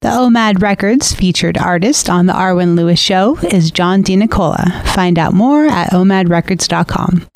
The 0.00 0.10
OMAD 0.10 0.60
Records 0.60 1.14
featured 1.14 1.56
artist 1.56 2.10
on 2.10 2.26
the 2.26 2.34
Arwen 2.34 2.74
Lewis 2.76 2.98
Show 2.98 3.38
is 3.38 3.70
John 3.70 4.02
DeNicola. 4.02 4.84
Find 4.88 5.18
out 5.18 5.32
more 5.32 5.64
at 5.66 5.92
omadrecords.com. 5.92 7.26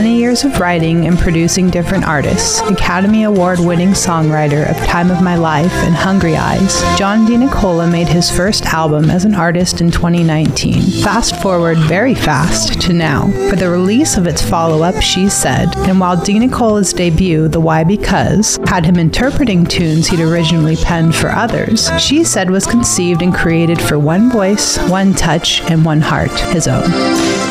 Many 0.00 0.16
years 0.16 0.44
of 0.44 0.58
writing 0.58 1.06
and 1.06 1.18
producing 1.18 1.68
different 1.68 2.06
artists, 2.06 2.62
Academy 2.62 3.24
Award 3.24 3.60
winning 3.60 3.90
songwriter 3.90 4.66
of 4.66 4.86
Time 4.86 5.10
of 5.10 5.22
My 5.22 5.36
Life 5.36 5.74
and 5.74 5.94
Hungry 5.94 6.36
Eyes, 6.36 6.80
John 6.98 7.26
DeNicola 7.26 7.92
made 7.92 8.08
his 8.08 8.30
first 8.30 8.64
album 8.64 9.10
as 9.10 9.26
an 9.26 9.34
artist 9.34 9.82
in 9.82 9.90
2019. 9.90 11.02
Fast 11.02 11.42
forward 11.42 11.76
very 11.76 12.14
fast 12.14 12.80
to 12.80 12.94
now 12.94 13.30
for 13.50 13.56
the 13.56 13.68
release 13.68 14.16
of 14.16 14.26
its 14.26 14.40
follow 14.40 14.82
up, 14.82 15.02
She 15.02 15.28
Said, 15.28 15.68
and 15.76 16.00
while 16.00 16.16
DeNicola's 16.16 16.94
debut, 16.94 17.48
The 17.48 17.60
Why 17.60 17.84
Because, 17.84 18.58
had 18.64 18.86
him 18.86 18.96
interpreting 18.96 19.66
tunes 19.66 20.08
he'd 20.08 20.20
originally 20.20 20.76
penned 20.76 21.14
for 21.14 21.28
others, 21.28 21.90
She 21.98 22.24
Said 22.24 22.48
was 22.48 22.64
conceived 22.64 23.20
and 23.20 23.34
created 23.34 23.78
for 23.78 23.98
one 23.98 24.30
voice, 24.30 24.78
one 24.88 25.12
touch, 25.12 25.60
and 25.70 25.84
one 25.84 26.00
heart, 26.00 26.32
his 26.54 26.66
own. 26.66 27.49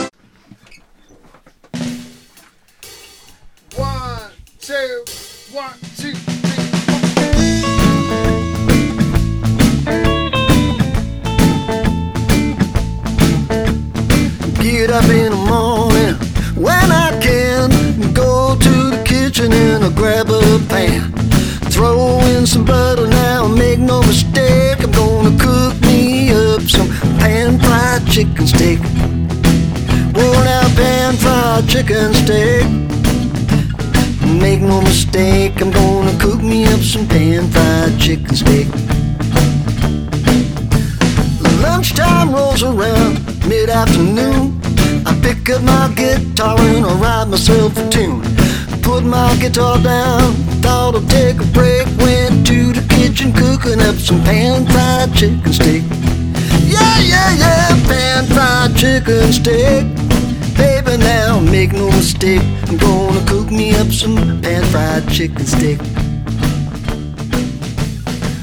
Get 14.90 14.92
up 14.92 15.10
in 15.10 15.32
the 15.32 15.44
morning 15.48 16.16
when 16.56 16.92
I 16.92 17.18
can. 17.22 17.70
Go 18.14 18.56
to 18.56 18.90
the 18.92 19.04
kitchen 19.06 19.52
and 19.52 19.84
I 19.84 19.90
grab 19.90 20.30
a 20.30 20.42
pan. 20.68 21.12
Throw 21.72 22.20
in 22.34 22.46
some 22.46 22.66
butter 22.66 23.08
now, 23.08 23.48
make 23.48 23.80
no 23.80 24.02
mistake. 24.02 24.82
I'm 24.84 24.92
gonna 24.92 25.38
cook 25.38 25.80
me 25.82 26.32
up 26.32 26.62
some 26.62 26.90
pan 27.20 27.60
fried 27.60 28.08
chicken 28.08 28.48
steak. 28.48 28.80
Whoa, 30.16 30.44
now 30.44 30.68
pan 30.76 31.16
fried 31.18 31.68
chicken 31.68 32.14
steak. 32.14 32.66
Make 34.40 34.62
no 34.62 34.82
mistake, 34.82 35.62
I'm 35.62 35.70
gonna 35.70 36.18
cook 36.18 36.42
me 36.42 36.66
up 36.66 36.80
some 36.80 37.06
pan 37.08 37.50
fried 37.52 38.00
chicken 38.00 38.36
steak. 38.36 38.68
Lunchtime 41.62 42.32
rolls 42.34 42.64
around, 42.64 43.20
mid 43.48 43.70
afternoon. 43.70 44.60
I 45.06 45.20
pick 45.22 45.50
up 45.50 45.62
my 45.64 45.92
guitar 45.94 46.58
and 46.58 46.86
I 46.86 46.94
write 46.96 47.28
myself 47.28 47.78
a 47.78 47.90
tune. 47.90 48.22
Put 48.82 49.04
my 49.04 49.36
guitar 49.42 49.78
down, 49.84 50.34
thought 50.64 50.96
I'd 50.96 51.10
take 51.10 51.42
a 51.42 51.46
break. 51.52 51.86
Went 51.98 52.48
to 52.48 52.72
the 52.72 52.86
kitchen 52.96 53.34
cooking 53.34 53.82
up 53.82 53.96
some 53.96 54.24
pan 54.24 54.66
fried 54.68 55.14
chicken 55.16 55.52
steak. 55.52 55.84
Yeah, 56.64 57.00
yeah, 57.00 57.32
yeah, 57.44 57.88
pan 57.88 58.26
fried 58.28 58.76
chicken 58.78 59.34
steak. 59.34 60.09
Now 60.98 61.40
make 61.40 61.72
no 61.74 61.88
mistake, 61.92 62.42
I'm 62.68 62.78
gonna 62.78 63.24
cook 63.28 63.52
me 63.52 63.76
up 63.76 63.92
some 63.92 64.42
pan 64.42 64.64
fried 64.72 65.08
chicken 65.10 65.46
steak. 65.46 65.80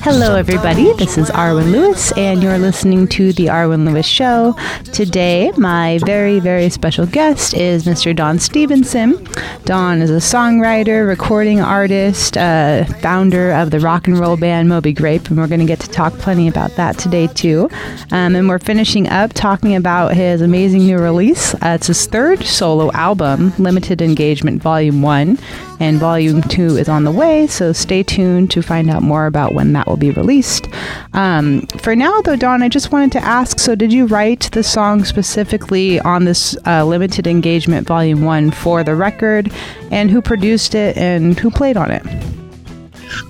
Hello, 0.09 0.37
everybody. 0.37 0.92
This 0.92 1.19
is 1.19 1.31
Arwen 1.31 1.73
Lewis, 1.73 2.12
and 2.12 2.40
you're 2.40 2.59
listening 2.59 3.09
to 3.09 3.33
The 3.33 3.47
Arwen 3.47 3.85
Lewis 3.85 4.07
Show. 4.07 4.55
Today, 4.92 5.51
my 5.57 5.99
very, 6.07 6.38
very 6.38 6.71
special 6.71 7.07
guest 7.07 7.55
is 7.55 7.87
Mr. 7.87 8.14
Don 8.14 8.38
Stevenson. 8.38 9.27
Don 9.64 10.01
is 10.01 10.11
a 10.11 10.19
songwriter, 10.19 11.05
recording 11.09 11.61
artist, 11.61 12.37
uh, 12.37 12.85
founder 13.01 13.51
of 13.51 13.73
the 13.73 13.81
rock 13.81 14.07
and 14.07 14.16
roll 14.16 14.37
band 14.37 14.69
Moby 14.69 14.92
Grape, 14.92 15.27
and 15.27 15.38
we're 15.38 15.49
going 15.49 15.59
to 15.59 15.66
get 15.66 15.81
to 15.81 15.88
talk 15.88 16.12
plenty 16.19 16.47
about 16.47 16.71
that 16.77 16.97
today, 16.99 17.27
too. 17.27 17.69
Um, 18.12 18.37
and 18.37 18.49
we're 18.49 18.61
finishing 18.61 19.09
up 19.09 19.33
talking 19.33 19.75
about 19.75 20.14
his 20.14 20.40
amazing 20.40 20.83
new 20.87 20.99
release. 20.99 21.53
Uh, 21.55 21.75
it's 21.75 21.88
his 21.88 22.07
third 22.07 22.45
solo 22.45 22.92
album, 22.92 23.53
Limited 23.59 24.01
Engagement 24.01 24.62
Volume 24.62 25.03
1, 25.03 25.37
and 25.81 25.99
Volume 25.99 26.42
2 26.42 26.77
is 26.77 26.88
on 26.88 27.03
the 27.03 27.11
way, 27.11 27.49
so 27.49 27.73
stay 27.73 28.05
tuned 28.05 28.53
to 28.53 28.62
find 28.62 28.88
out 28.88 29.03
more 29.03 29.27
about 29.27 29.53
when 29.53 29.73
that 29.73 29.88
will 29.88 29.96
will 29.97 30.01
be 30.01 30.11
released. 30.11 30.69
Um, 31.13 31.67
for 31.79 31.97
now, 31.97 32.21
though, 32.23 32.37
Don, 32.37 32.63
I 32.63 32.69
just 32.69 32.93
wanted 32.93 33.13
to 33.13 33.25
ask 33.25 33.59
so, 33.59 33.75
did 33.75 33.93
you 33.93 34.07
write 34.07 34.51
the 34.53 34.63
song 34.63 35.05
specifically 35.05 36.01
on 36.01 36.25
this 36.25 36.57
uh, 36.67 36.85
limited 36.85 37.27
engagement 37.27 37.87
volume 37.87 38.23
one 38.23 38.51
for 38.51 38.85
the 38.85 38.95
record? 38.95 39.53
And 39.91 40.11
who 40.11 40.21
produced 40.21 40.75
it 40.75 40.97
and 40.97 41.39
who 41.39 41.51
played 41.51 41.77
on 41.77 41.91
it? 41.91 42.03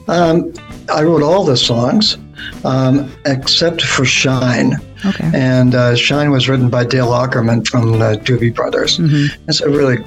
Um, 0.08 0.52
I 0.92 1.02
wrote 1.02 1.22
all 1.22 1.44
the 1.44 1.56
songs 1.56 2.18
um, 2.64 3.10
except 3.24 3.82
for 3.82 4.04
Shine. 4.04 4.74
Okay. 5.04 5.30
And 5.34 5.74
uh, 5.74 5.94
Shine 5.94 6.30
was 6.30 6.48
written 6.48 6.68
by 6.68 6.84
Dale 6.84 7.08
Ockerman 7.08 7.66
from 7.66 7.92
the 7.92 8.20
Doobie 8.24 8.54
Brothers. 8.54 8.98
It's 9.00 9.60
a 9.60 9.68
really 9.68 9.98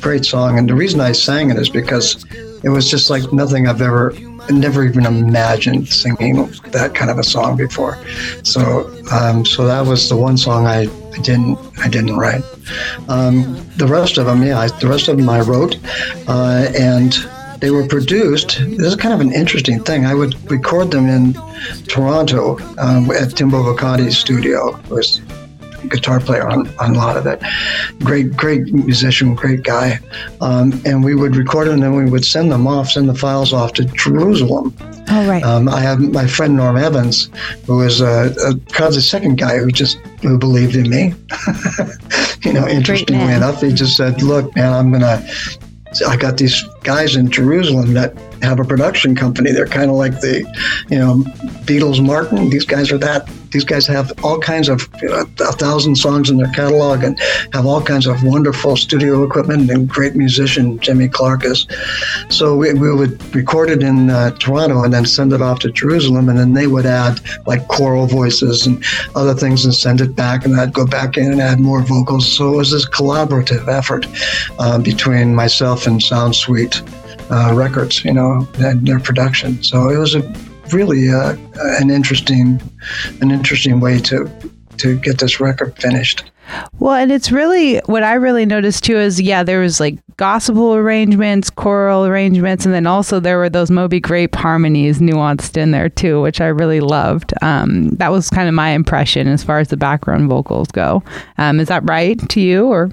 great 0.00 0.24
song. 0.24 0.58
And 0.58 0.68
the 0.68 0.74
reason 0.74 1.00
I 1.00 1.12
sang 1.12 1.50
it 1.50 1.58
is 1.58 1.68
because 1.68 2.24
it 2.62 2.68
was 2.68 2.90
just 2.90 3.10
like 3.10 3.32
nothing 3.32 3.66
I've 3.66 3.82
ever, 3.82 4.14
never 4.50 4.84
even 4.84 5.06
imagined 5.06 5.88
singing 5.88 6.46
that 6.72 6.94
kind 6.94 7.10
of 7.10 7.18
a 7.18 7.24
song 7.24 7.56
before. 7.56 7.98
So, 8.42 8.92
um, 9.12 9.44
so 9.44 9.66
that 9.66 9.86
was 9.86 10.08
the 10.08 10.16
one 10.16 10.36
song 10.36 10.66
I, 10.66 10.82
I 10.82 11.18
didn't, 11.22 11.58
I 11.78 11.88
didn't 11.88 12.16
write. 12.16 12.42
Um, 13.08 13.60
the 13.76 13.86
rest 13.86 14.18
of 14.18 14.26
them, 14.26 14.42
yeah, 14.42 14.58
I, 14.58 14.68
the 14.68 14.88
rest 14.88 15.08
of 15.08 15.16
them 15.16 15.28
I 15.28 15.40
wrote, 15.40 15.76
uh, 16.28 16.70
and 16.76 17.12
they 17.60 17.70
were 17.70 17.86
produced. 17.86 18.58
This 18.58 18.86
is 18.86 18.96
kind 18.96 19.14
of 19.14 19.20
an 19.20 19.32
interesting 19.32 19.82
thing. 19.82 20.04
I 20.04 20.14
would 20.14 20.34
record 20.50 20.90
them 20.90 21.06
in 21.08 21.32
Toronto 21.88 22.58
um, 22.78 23.10
at 23.10 23.36
Tim 23.36 23.50
Bovaconti's 23.50 24.18
studio. 24.18 24.78
Was 24.90 25.20
guitar 25.90 26.20
player 26.20 26.46
on, 26.48 26.68
on 26.78 26.94
a 26.94 26.98
lot 26.98 27.16
of 27.16 27.26
it. 27.26 27.40
Great, 28.00 28.36
great 28.36 28.72
musician, 28.72 29.34
great 29.34 29.62
guy. 29.62 29.98
Um, 30.40 30.80
and 30.84 31.04
we 31.04 31.14
would 31.14 31.36
record 31.36 31.68
them 31.68 31.74
and 31.74 31.82
then 31.82 31.94
we 31.94 32.10
would 32.10 32.24
send 32.24 32.50
them 32.50 32.66
off, 32.66 32.90
send 32.90 33.08
the 33.08 33.14
files 33.14 33.52
off 33.52 33.72
to 33.74 33.84
Jerusalem. 33.84 34.74
Oh, 35.08 35.28
right. 35.28 35.42
Um, 35.44 35.68
I 35.68 35.80
have 35.80 36.00
my 36.00 36.26
friend 36.26 36.56
Norm 36.56 36.76
Evans, 36.76 37.30
who 37.66 37.78
was 37.78 38.00
a, 38.00 38.34
a 38.44 38.54
kind 38.72 38.88
of 38.88 38.94
the 38.94 39.02
second 39.02 39.36
guy 39.36 39.58
who 39.58 39.70
just 39.70 39.98
who 40.22 40.38
believed 40.38 40.74
in 40.74 40.90
me. 40.90 41.14
you 42.42 42.52
know, 42.52 42.66
interestingly 42.66 43.32
enough, 43.32 43.60
he 43.60 43.72
just 43.72 43.96
said, 43.96 44.22
"Look, 44.22 44.54
man, 44.56 44.72
I'm 44.72 44.90
gonna." 44.90 45.24
I 46.06 46.16
got 46.16 46.36
these 46.36 46.62
guys 46.86 47.16
in 47.16 47.28
Jerusalem 47.28 47.94
that 47.94 48.16
have 48.42 48.60
a 48.60 48.64
production 48.64 49.16
company. 49.16 49.50
They're 49.50 49.66
kind 49.66 49.90
of 49.90 49.96
like 49.96 50.20
the, 50.20 50.44
you 50.88 50.98
know, 50.98 51.16
Beatles, 51.66 52.04
Martin. 52.04 52.48
These 52.48 52.64
guys 52.64 52.92
are 52.92 52.98
that. 52.98 53.28
These 53.50 53.64
guys 53.64 53.86
have 53.86 54.12
all 54.22 54.38
kinds 54.38 54.68
of 54.68 54.88
uh, 55.02 55.24
a 55.40 55.52
thousand 55.52 55.96
songs 55.96 56.30
in 56.30 56.36
their 56.36 56.52
catalog 56.52 57.02
and 57.02 57.18
have 57.52 57.64
all 57.64 57.82
kinds 57.82 58.06
of 58.06 58.22
wonderful 58.22 58.76
studio 58.76 59.24
equipment 59.24 59.70
and 59.70 59.88
great 59.88 60.14
musician 60.14 60.78
Jimmy 60.78 61.08
Clark 61.08 61.44
is. 61.44 61.66
So 62.28 62.54
we, 62.54 62.74
we 62.74 62.92
would 62.92 63.34
record 63.34 63.70
it 63.70 63.82
in 63.82 64.10
uh, 64.10 64.32
Toronto 64.32 64.84
and 64.84 64.92
then 64.92 65.06
send 65.06 65.32
it 65.32 65.40
off 65.40 65.58
to 65.60 65.70
Jerusalem, 65.70 66.28
and 66.28 66.38
then 66.38 66.52
they 66.52 66.66
would 66.66 66.86
add 66.86 67.20
like 67.46 67.66
choral 67.68 68.06
voices 68.06 68.66
and 68.66 68.84
other 69.14 69.34
things 69.34 69.64
and 69.64 69.74
send 69.74 70.00
it 70.00 70.14
back, 70.14 70.44
and 70.44 70.60
I'd 70.60 70.74
go 70.74 70.86
back 70.86 71.16
in 71.16 71.32
and 71.32 71.40
add 71.40 71.58
more 71.58 71.82
vocals. 71.82 72.30
So 72.36 72.52
it 72.52 72.56
was 72.56 72.70
this 72.70 72.88
collaborative 72.88 73.66
effort 73.68 74.06
uh, 74.58 74.78
between 74.78 75.34
myself 75.34 75.86
and 75.86 76.00
Sound 76.02 76.36
Suite 76.36 76.75
uh, 77.30 77.52
Records, 77.54 78.04
you 78.04 78.12
know, 78.12 78.46
and 78.58 78.86
their 78.86 79.00
production. 79.00 79.62
So 79.62 79.88
it 79.88 79.98
was 79.98 80.14
a 80.14 80.22
really 80.72 81.08
uh, 81.08 81.36
an 81.80 81.90
interesting, 81.90 82.60
an 83.20 83.30
interesting 83.30 83.80
way 83.80 83.98
to 84.00 84.30
to 84.78 84.98
get 84.98 85.18
this 85.18 85.40
record 85.40 85.76
finished. 85.78 86.30
Well, 86.78 86.94
and 86.94 87.10
it's 87.10 87.32
really 87.32 87.78
what 87.86 88.02
I 88.02 88.14
really 88.14 88.46
noticed 88.46 88.84
too 88.84 88.96
is 88.96 89.20
yeah, 89.20 89.42
there 89.42 89.60
was 89.60 89.80
like 89.80 89.98
gospel 90.16 90.74
arrangements, 90.74 91.50
choral 91.50 92.06
arrangements, 92.06 92.64
and 92.64 92.74
then 92.74 92.86
also 92.86 93.18
there 93.18 93.38
were 93.38 93.50
those 93.50 93.70
Moby 93.70 93.98
Grape 93.98 94.34
harmonies 94.34 95.00
nuanced 95.00 95.56
in 95.56 95.72
there 95.72 95.88
too, 95.88 96.22
which 96.22 96.40
I 96.40 96.46
really 96.46 96.80
loved. 96.80 97.32
Um, 97.42 97.90
that 97.96 98.12
was 98.12 98.30
kind 98.30 98.48
of 98.48 98.54
my 98.54 98.70
impression 98.70 99.26
as 99.26 99.42
far 99.42 99.58
as 99.58 99.68
the 99.68 99.76
background 99.76 100.28
vocals 100.28 100.68
go. 100.68 101.02
Um, 101.38 101.58
is 101.58 101.68
that 101.68 101.88
right 101.88 102.16
to 102.28 102.40
you 102.40 102.66
or? 102.66 102.90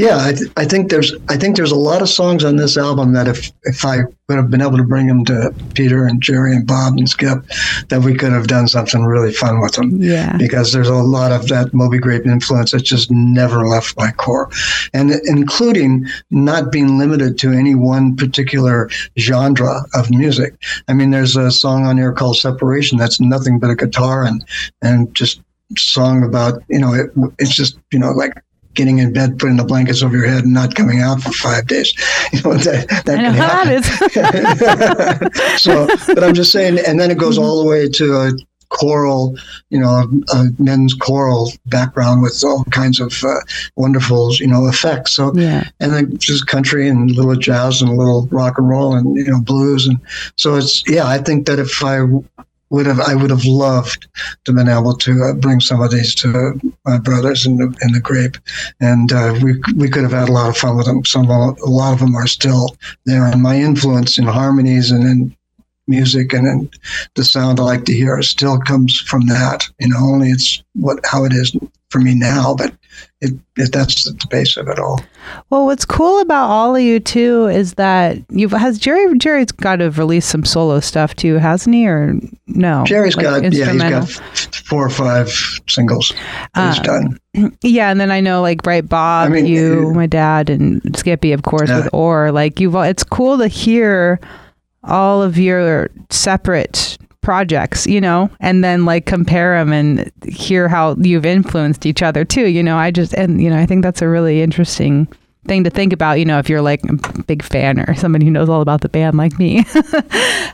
Yeah, 0.00 0.16
I, 0.18 0.32
th- 0.32 0.50
I 0.56 0.64
think 0.64 0.88
there's 0.88 1.12
I 1.28 1.36
think 1.36 1.56
there's 1.56 1.72
a 1.72 1.76
lot 1.76 2.00
of 2.00 2.08
songs 2.08 2.42
on 2.42 2.56
this 2.56 2.78
album 2.78 3.12
that 3.12 3.28
if 3.28 3.52
if 3.64 3.84
I 3.84 3.98
would 4.30 4.36
have 4.36 4.50
been 4.50 4.62
able 4.62 4.78
to 4.78 4.82
bring 4.82 5.08
them 5.08 5.26
to 5.26 5.54
Peter 5.74 6.06
and 6.06 6.22
Jerry 6.22 6.56
and 6.56 6.66
Bob 6.66 6.96
and 6.96 7.06
Skip, 7.06 7.44
that 7.88 8.00
we 8.02 8.14
could 8.14 8.32
have 8.32 8.46
done 8.46 8.66
something 8.66 9.04
really 9.04 9.30
fun 9.30 9.60
with 9.60 9.72
them. 9.72 9.90
Yeah. 10.00 10.38
Because 10.38 10.72
there's 10.72 10.88
a 10.88 10.94
lot 10.94 11.32
of 11.32 11.48
that 11.48 11.74
Moby 11.74 11.98
Grape 11.98 12.24
influence 12.24 12.70
that 12.70 12.80
just 12.82 13.10
never 13.10 13.66
left 13.66 13.94
my 13.98 14.10
core, 14.12 14.48
and 14.94 15.10
including 15.26 16.06
not 16.30 16.72
being 16.72 16.96
limited 16.98 17.36
to 17.40 17.52
any 17.52 17.74
one 17.74 18.16
particular 18.16 18.88
genre 19.18 19.82
of 19.92 20.10
music. 20.10 20.54
I 20.88 20.94
mean, 20.94 21.10
there's 21.10 21.36
a 21.36 21.50
song 21.50 21.84
on 21.84 21.98
here 21.98 22.14
called 22.14 22.38
"Separation" 22.38 22.96
that's 22.96 23.20
nothing 23.20 23.58
but 23.58 23.68
a 23.68 23.76
guitar 23.76 24.24
and 24.24 24.42
and 24.80 25.14
just 25.14 25.42
song 25.76 26.24
about 26.24 26.62
you 26.68 26.78
know 26.78 26.94
it, 26.94 27.10
it's 27.38 27.54
just 27.54 27.78
you 27.92 27.98
know 27.98 28.12
like 28.12 28.32
getting 28.74 28.98
in 28.98 29.12
bed, 29.12 29.38
putting 29.38 29.56
the 29.56 29.64
blankets 29.64 30.02
over 30.02 30.16
your 30.16 30.26
head, 30.26 30.44
and 30.44 30.54
not 30.54 30.74
coming 30.74 31.00
out 31.00 31.22
for 31.22 31.32
five 31.32 31.66
days. 31.66 31.92
You 32.32 32.42
know 32.42 32.54
that 32.54 32.88
that 33.06 33.18
I 33.18 33.22
can 33.22 33.34
happen. 35.18 35.32
so, 35.58 35.88
but 36.14 36.22
I'm 36.22 36.34
just 36.34 36.52
saying, 36.52 36.78
and 36.86 37.00
then 37.00 37.10
it 37.10 37.18
goes 37.18 37.38
all 37.38 37.60
the 37.62 37.68
way 37.68 37.88
to 37.88 38.14
a 38.14 38.30
choral, 38.70 39.36
you 39.68 39.78
know, 39.78 40.08
a 40.32 40.44
men's 40.58 40.94
choral 40.94 41.52
background 41.66 42.22
with 42.22 42.42
all 42.44 42.64
kinds 42.70 43.00
of 43.00 43.12
uh, 43.24 43.34
wonderful, 43.76 44.32
you 44.36 44.46
know, 44.46 44.66
effects. 44.68 45.12
So, 45.12 45.34
yeah. 45.34 45.68
and 45.80 45.92
then 45.92 46.16
just 46.18 46.46
country 46.46 46.88
and 46.88 47.10
a 47.10 47.14
little 47.14 47.34
jazz 47.34 47.82
and 47.82 47.90
a 47.90 47.94
little 47.94 48.28
rock 48.28 48.58
and 48.58 48.68
roll 48.68 48.94
and 48.94 49.16
you 49.16 49.30
know 49.30 49.40
blues 49.40 49.86
and 49.86 50.00
so 50.36 50.54
it's 50.54 50.88
yeah. 50.88 51.06
I 51.06 51.18
think 51.18 51.46
that 51.46 51.58
if 51.58 51.84
I 51.84 51.98
would 52.70 52.86
have 52.86 53.00
I 53.00 53.14
would 53.14 53.30
have 53.30 53.44
loved 53.44 54.08
to 54.44 54.52
been 54.52 54.68
able 54.68 54.94
to 54.94 55.24
uh, 55.24 55.32
bring 55.34 55.60
some 55.60 55.82
of 55.82 55.90
these 55.90 56.14
to 56.16 56.58
my 56.86 56.98
brothers 56.98 57.44
in 57.46 57.56
the 57.56 57.76
in 57.82 57.92
the 57.92 58.00
grape, 58.00 58.36
and 58.80 59.12
uh, 59.12 59.38
we 59.42 59.60
we 59.76 59.88
could 59.88 60.02
have 60.02 60.12
had 60.12 60.28
a 60.28 60.32
lot 60.32 60.48
of 60.48 60.56
fun 60.56 60.76
with 60.76 60.86
them. 60.86 61.04
Some 61.04 61.28
a 61.28 61.54
lot 61.66 61.92
of 61.92 61.98
them 61.98 62.14
are 62.14 62.26
still 62.26 62.76
there, 63.06 63.24
and 63.24 63.42
my 63.42 63.56
influence 63.56 64.18
in 64.18 64.24
harmonies 64.24 64.90
and 64.90 65.04
in 65.04 65.36
music 65.90 66.32
and 66.32 66.46
in 66.46 66.70
the 67.16 67.24
sound 67.24 67.60
I 67.60 67.64
like 67.64 67.84
to 67.86 67.92
hear 67.92 68.22
still 68.22 68.58
comes 68.58 68.98
from 69.00 69.26
that. 69.26 69.68
You 69.78 69.88
know, 69.88 69.98
only 69.98 70.28
it's 70.30 70.62
what 70.74 71.00
how 71.04 71.24
it 71.24 71.32
is 71.32 71.54
for 71.90 72.00
me 72.00 72.14
now, 72.14 72.54
but 72.56 72.72
it, 73.20 73.32
it 73.56 73.72
that's 73.72 74.04
the 74.04 74.26
base 74.30 74.56
of 74.56 74.68
it 74.68 74.78
all. 74.78 75.00
Well, 75.50 75.66
what's 75.66 75.84
cool 75.84 76.20
about 76.20 76.48
all 76.48 76.74
of 76.76 76.82
you 76.82 77.00
too 77.00 77.46
is 77.46 77.74
that 77.74 78.16
you've 78.30 78.52
has 78.52 78.78
Jerry 78.78 79.12
Jerry's 79.18 79.52
got 79.52 79.76
to 79.76 79.84
have 79.84 79.98
released 79.98 80.28
some 80.30 80.44
solo 80.44 80.80
stuff 80.80 81.14
too, 81.16 81.34
hasn't 81.34 81.74
he? 81.74 81.86
Or 81.86 82.14
no? 82.46 82.84
Jerry's 82.86 83.16
Like 83.16 83.24
got 83.42 83.52
yeah, 83.52 83.72
he's 83.72 83.82
got 83.82 84.08
four 84.66 84.86
or 84.86 84.90
five 84.90 85.28
singles 85.68 86.12
that 86.54 86.74
he's 86.74 86.80
Uh, 86.80 86.82
done. 86.82 87.18
Yeah, 87.62 87.90
and 87.90 88.00
then 88.00 88.10
I 88.10 88.20
know 88.20 88.40
like 88.42 88.66
right 88.66 88.86
Bob, 88.86 89.28
I 89.30 89.32
mean, 89.32 89.46
you, 89.46 89.88
uh, 89.90 89.94
my 89.94 90.06
dad, 90.06 90.50
and 90.50 90.82
Skippy, 90.96 91.30
of 91.32 91.42
course, 91.42 91.68
Yeah. 91.68 91.76
with 91.84 91.90
Or. 91.92 92.32
Like 92.32 92.58
you've, 92.58 92.74
it's 92.74 93.04
cool 93.04 93.38
to 93.38 93.46
hear 93.46 94.18
all 94.84 95.22
of 95.22 95.38
your 95.38 95.90
separate 96.10 96.98
projects, 97.20 97.86
you 97.86 98.00
know, 98.00 98.30
and 98.40 98.64
then 98.64 98.84
like 98.84 99.06
compare 99.06 99.58
them 99.58 99.72
and 99.72 100.10
hear 100.26 100.68
how 100.68 100.96
you've 100.98 101.26
influenced 101.26 101.86
each 101.86 102.02
other 102.02 102.24
too. 102.24 102.48
You 102.48 102.62
know, 102.62 102.76
I 102.76 102.90
just 102.90 103.14
and 103.14 103.42
you 103.42 103.50
know 103.50 103.58
I 103.58 103.66
think 103.66 103.82
that's 103.82 104.02
a 104.02 104.08
really 104.08 104.42
interesting 104.42 105.06
thing 105.46 105.64
to 105.64 105.70
think 105.70 105.92
about. 105.92 106.18
You 106.18 106.24
know, 106.24 106.38
if 106.38 106.48
you're 106.48 106.62
like 106.62 106.82
a 106.84 107.22
big 107.22 107.42
fan 107.42 107.80
or 107.80 107.94
somebody 107.94 108.24
who 108.24 108.30
knows 108.30 108.48
all 108.48 108.62
about 108.62 108.80
the 108.80 108.88
band 108.88 109.16
like 109.16 109.38
me. 109.38 109.64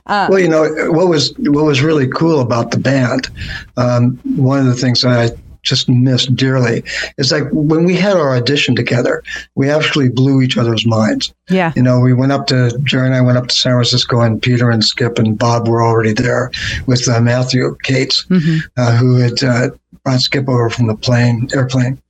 Well, 0.09 0.39
you 0.39 0.49
know 0.49 0.63
what 0.91 1.09
was 1.09 1.35
what 1.39 1.65
was 1.65 1.83
really 1.83 2.07
cool 2.09 2.41
about 2.41 2.71
the 2.71 2.79
band. 2.79 3.29
Um, 3.77 4.19
one 4.37 4.61
of 4.61 4.67
the 4.67 4.75
things 4.75 5.03
that 5.03 5.33
I 5.33 5.37
just 5.67 5.89
missed 5.89 6.35
dearly. 6.35 6.83
Is 7.19 7.33
like 7.33 7.49
when 7.53 7.85
we 7.85 7.97
had 7.97 8.17
our 8.17 8.35
audition 8.37 8.75
together, 8.75 9.23
we 9.55 9.69
actually 9.69 10.09
blew 10.09 10.41
each 10.41 10.57
other's 10.57 10.87
minds. 10.87 11.35
yeah, 11.51 11.73
You 11.77 11.83
know, 11.83 12.01
we 12.01 12.13
went 12.15 12.33
up 12.33 12.47
to 12.49 12.77
Jerry 12.85 13.07
and 13.07 13.15
I 13.15 13.21
went 13.21 13.39
up 13.39 13.49
to 13.49 13.55
San 13.55 13.73
Francisco, 13.73 14.21
and 14.21 14.41
Peter 14.41 14.71
and 14.71 14.83
Skip 14.85 15.19
and 15.19 15.39
Bob 15.39 15.69
were 15.69 15.83
already 15.83 16.13
there 16.13 16.51
with 16.87 17.09
uh, 17.09 17.21
Matthew 17.21 17.77
Katz, 17.83 18.25
hmm 18.29 18.59
uh, 18.77 18.97
who 18.97 19.17
had 19.17 19.43
uh, 19.43 19.71
brought 20.05 20.21
Skip 20.21 20.49
over 20.49 20.71
from 20.71 20.87
the 20.87 20.95
plane 20.95 21.49
airplane, 21.55 22.01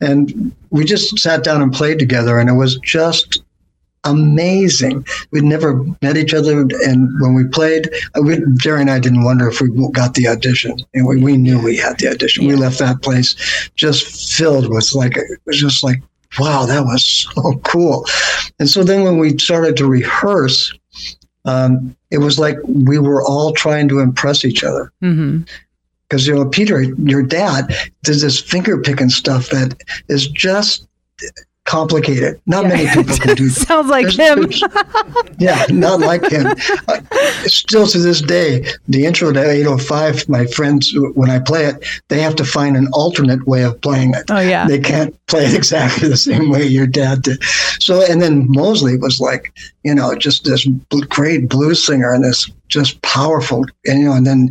and 0.00 0.52
we 0.70 0.84
just 0.84 1.18
sat 1.18 1.42
down 1.42 1.62
and 1.62 1.72
played 1.72 1.98
together, 1.98 2.38
and 2.38 2.48
it 2.50 2.54
was 2.54 2.76
just 2.80 3.42
amazing. 4.06 5.06
We'd 5.30 5.44
never 5.44 5.84
met 6.02 6.16
each 6.16 6.32
other, 6.32 6.60
and 6.60 7.20
when 7.20 7.34
we 7.34 7.44
played, 7.48 7.90
uh, 8.16 8.22
we, 8.22 8.38
Jerry 8.56 8.80
and 8.80 8.90
I 8.90 8.98
didn't 8.98 9.24
wonder 9.24 9.48
if 9.48 9.60
we 9.60 9.68
got 9.92 10.14
the 10.14 10.28
audition, 10.28 10.78
and 10.94 11.06
we, 11.06 11.22
we 11.22 11.36
knew 11.36 11.62
we 11.62 11.76
had 11.76 11.98
the 11.98 12.08
audition. 12.08 12.46
We 12.46 12.54
left 12.54 12.78
that 12.78 13.02
place 13.02 13.34
just 13.74 14.36
filled 14.36 14.68
with 14.68 14.94
like 14.94 15.16
it 15.16 15.40
was 15.44 15.58
just 15.58 15.82
like 15.82 16.02
wow, 16.38 16.66
that 16.66 16.84
was 16.84 17.04
so 17.34 17.58
cool. 17.64 18.04
And 18.58 18.68
so 18.68 18.84
then 18.84 19.04
when 19.04 19.18
we 19.18 19.38
started 19.38 19.76
to 19.78 19.86
rehearse, 19.86 20.72
um, 21.46 21.96
it 22.10 22.18
was 22.18 22.38
like 22.38 22.56
we 22.66 22.98
were 22.98 23.22
all 23.22 23.52
trying 23.52 23.88
to 23.88 24.00
impress 24.00 24.44
each 24.44 24.64
other 24.64 24.92
hmm 25.00 25.42
because 26.08 26.26
you 26.26 26.34
know 26.34 26.48
Peter, 26.48 26.82
your 26.82 27.22
dad, 27.22 27.74
does 28.04 28.22
this 28.22 28.40
finger 28.40 28.80
picking 28.80 29.10
stuff 29.10 29.48
that 29.50 29.76
is 30.08 30.28
just 30.28 30.86
complicated. 31.66 32.40
Not 32.46 32.64
many 32.66 32.86
people 32.88 33.16
can 33.16 33.36
do 33.36 33.48
that. 33.50 33.66
Sounds 33.66 33.88
like 33.88 34.08
There's- 34.14 34.38
him. 34.38 34.40
there's- 34.48 34.62
yeah, 35.38 35.66
not 35.70 36.00
like 36.00 36.24
him. 36.30 36.46
Uh, 36.88 37.00
still 37.46 37.86
to 37.86 37.98
this 37.98 38.20
day, 38.20 38.64
the 38.88 39.04
intro 39.06 39.32
to 39.32 39.40
805, 39.40 40.28
my 40.28 40.46
friends, 40.46 40.94
when 41.14 41.30
I 41.30 41.38
play 41.40 41.64
it, 41.64 41.84
they 42.08 42.20
have 42.20 42.36
to 42.36 42.44
find 42.44 42.76
an 42.76 42.86
alternate 42.92 43.44
way 43.46 43.62
of 43.64 43.80
playing 43.80 44.14
it. 44.14 44.24
Oh, 44.30 44.38
yeah. 44.38 44.66
They 44.68 44.78
can't 44.78 45.14
play 45.26 45.44
it 45.46 45.54
exactly 45.62 46.08
the 46.08 46.16
same 46.16 46.50
way 46.50 46.64
your 46.64 46.86
dad 46.86 47.22
did. 47.22 47.42
So, 47.80 48.02
and 48.08 48.22
then 48.22 48.46
Mosley 48.50 48.96
was 48.96 49.20
like, 49.20 49.52
you 49.82 49.94
know, 49.94 50.14
just 50.14 50.44
this 50.44 50.66
great 51.08 51.48
blues 51.48 51.84
singer 51.84 52.12
and 52.12 52.22
this 52.24 52.48
just 52.68 53.00
powerful, 53.02 53.64
and, 53.86 53.98
you 54.00 54.06
know, 54.06 54.12
and 54.14 54.26
then 54.26 54.50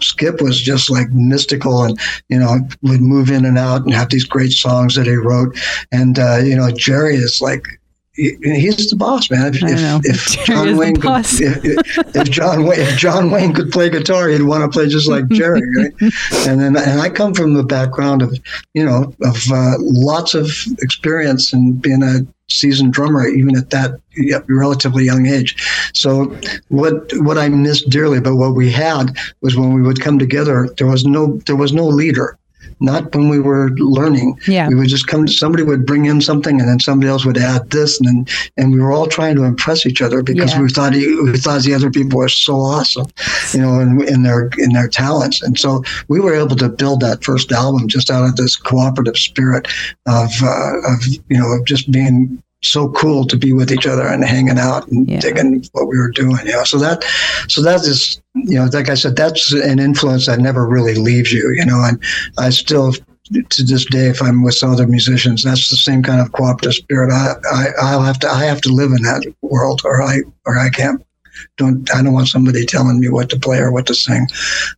Skip 0.00 0.40
was 0.40 0.60
just 0.60 0.90
like 0.90 1.10
mystical 1.10 1.84
and, 1.84 1.98
you 2.28 2.38
know, 2.38 2.58
would 2.82 3.00
move 3.00 3.30
in 3.30 3.44
and 3.44 3.58
out 3.58 3.82
and 3.84 3.92
have 3.94 4.10
these 4.10 4.24
great 4.24 4.52
songs 4.52 4.94
that 4.94 5.06
he 5.06 5.14
wrote. 5.14 5.56
And, 5.92 6.18
uh, 6.18 6.36
you 6.44 6.56
know, 6.56 6.70
Jerry 6.70 7.16
is 7.16 7.40
like, 7.40 7.64
he- 8.16 8.36
he's 8.42 8.90
the 8.90 8.96
boss, 8.96 9.28
man. 9.30 9.54
If, 9.54 9.62
if, 9.72 9.80
if 10.04 10.46
John 10.46 10.76
Wayne 10.76 10.94
could, 10.96 11.04
if, 11.40 11.64
if- 11.64 12.16
if 12.16 12.30
John 12.30 12.64
Wayne, 12.64 12.78
if 12.80 12.96
John 12.96 13.30
Wayne 13.32 13.52
could 13.52 13.72
play 13.72 13.90
guitar, 13.90 14.28
he'd 14.28 14.42
want 14.42 14.62
to 14.62 14.68
play 14.68 14.86
just 14.88 15.08
like 15.08 15.26
Jerry, 15.30 15.60
right? 15.76 15.92
and 16.46 16.60
then, 16.60 16.76
and 16.76 17.00
I 17.00 17.08
come 17.10 17.34
from 17.34 17.54
the 17.54 17.64
background 17.64 18.22
of, 18.22 18.38
you 18.72 18.84
know, 18.84 19.12
of 19.22 19.36
uh, 19.50 19.74
lots 19.80 20.34
of 20.34 20.48
experience 20.80 21.52
and 21.52 21.82
being 21.82 22.02
a 22.04 22.20
seasoned 22.54 22.92
drummer, 22.92 23.26
even 23.26 23.56
at 23.56 23.70
that 23.70 24.00
relatively 24.48 25.04
young 25.04 25.26
age. 25.26 25.56
So 25.94 26.36
what 26.68 27.12
what 27.14 27.38
I 27.38 27.48
missed 27.48 27.90
dearly, 27.90 28.20
but 28.20 28.36
what 28.36 28.54
we 28.54 28.70
had 28.70 29.16
was 29.40 29.56
when 29.56 29.72
we 29.72 29.82
would 29.82 30.00
come 30.00 30.18
together, 30.18 30.68
there 30.78 30.86
was 30.86 31.04
no 31.04 31.38
there 31.46 31.56
was 31.56 31.72
no 31.72 31.86
leader. 31.86 32.38
Not 32.80 33.14
when 33.14 33.28
we 33.28 33.38
were 33.38 33.70
learning. 33.70 34.38
Yeah. 34.46 34.68
We 34.68 34.74
would 34.74 34.88
just 34.88 35.06
come. 35.06 35.26
Somebody 35.28 35.62
would 35.62 35.86
bring 35.86 36.06
in 36.06 36.20
something, 36.20 36.60
and 36.60 36.68
then 36.68 36.80
somebody 36.80 37.08
else 37.10 37.24
would 37.24 37.38
add 37.38 37.70
this, 37.70 37.98
and 38.00 38.08
then 38.08 38.26
and 38.56 38.72
we 38.72 38.80
were 38.80 38.92
all 38.92 39.06
trying 39.06 39.36
to 39.36 39.44
impress 39.44 39.86
each 39.86 40.02
other 40.02 40.22
because 40.22 40.52
Yeah. 40.52 40.62
we 40.62 40.68
thought 40.68 40.92
we 40.94 41.38
thought 41.38 41.62
the 41.62 41.74
other 41.74 41.90
people 41.90 42.18
were 42.18 42.28
so 42.28 42.56
awesome, 42.56 43.06
you 43.52 43.60
know, 43.60 43.80
in, 43.80 44.02
in 44.06 44.22
their 44.22 44.50
in 44.58 44.72
their 44.72 44.88
talents. 44.88 45.42
And 45.42 45.58
so 45.58 45.82
we 46.08 46.20
were 46.20 46.34
able 46.34 46.56
to 46.56 46.68
build 46.68 47.00
that 47.00 47.24
first 47.24 47.52
album 47.52 47.88
just 47.88 48.10
out 48.10 48.24
of 48.24 48.36
this 48.36 48.56
cooperative 48.56 49.16
spirit 49.16 49.68
of 50.06 50.30
uh, 50.42 50.78
of 50.92 51.06
you 51.06 51.38
know 51.38 51.50
of 51.52 51.64
just 51.64 51.90
being 51.90 52.42
so 52.66 52.88
cool 52.90 53.26
to 53.26 53.36
be 53.36 53.52
with 53.52 53.70
each 53.70 53.86
other 53.86 54.06
and 54.06 54.24
hanging 54.24 54.58
out 54.58 54.88
and 54.88 55.08
Yeah. 55.08 55.20
digging 55.20 55.64
what 55.72 55.88
we 55.88 55.98
were 55.98 56.10
doing. 56.10 56.46
You 56.46 56.52
know, 56.52 56.64
so 56.64 56.78
that 56.78 57.04
so 57.48 57.62
that 57.62 57.80
is 57.82 58.20
you 58.34 58.56
know, 58.56 58.68
like 58.72 58.88
I 58.88 58.94
said, 58.94 59.16
that's 59.16 59.52
an 59.52 59.78
influence 59.78 60.26
that 60.26 60.40
never 60.40 60.66
really 60.66 60.94
leaves 60.94 61.32
you. 61.32 61.52
You 61.52 61.64
know, 61.64 61.82
and 61.84 62.02
I 62.38 62.50
still. 62.50 62.94
To 63.48 63.62
this 63.64 63.86
day, 63.86 64.08
if 64.08 64.20
I'm 64.20 64.42
with 64.42 64.62
other 64.62 64.86
musicians, 64.86 65.44
that's 65.44 65.70
the 65.70 65.76
same 65.76 66.02
kind 66.02 66.20
of 66.20 66.30
cooperative 66.32 66.74
spirit. 66.74 67.10
I, 67.10 67.32
I, 67.50 67.66
I'll 67.80 68.02
have 68.02 68.18
to, 68.18 68.28
I 68.28 68.44
have 68.44 68.60
to 68.60 68.68
live 68.70 68.90
in 68.90 69.02
that 69.04 69.24
world, 69.40 69.80
or 69.82 70.02
I, 70.02 70.18
or 70.44 70.58
I 70.58 70.68
can't 70.68 71.02
don't 71.56 71.92
I 71.94 72.02
don't 72.02 72.12
want 72.12 72.28
somebody 72.28 72.64
telling 72.66 73.00
me 73.00 73.08
what 73.08 73.30
to 73.30 73.38
play 73.38 73.58
or 73.58 73.72
what 73.72 73.86
to 73.86 73.94
sing. 73.94 74.26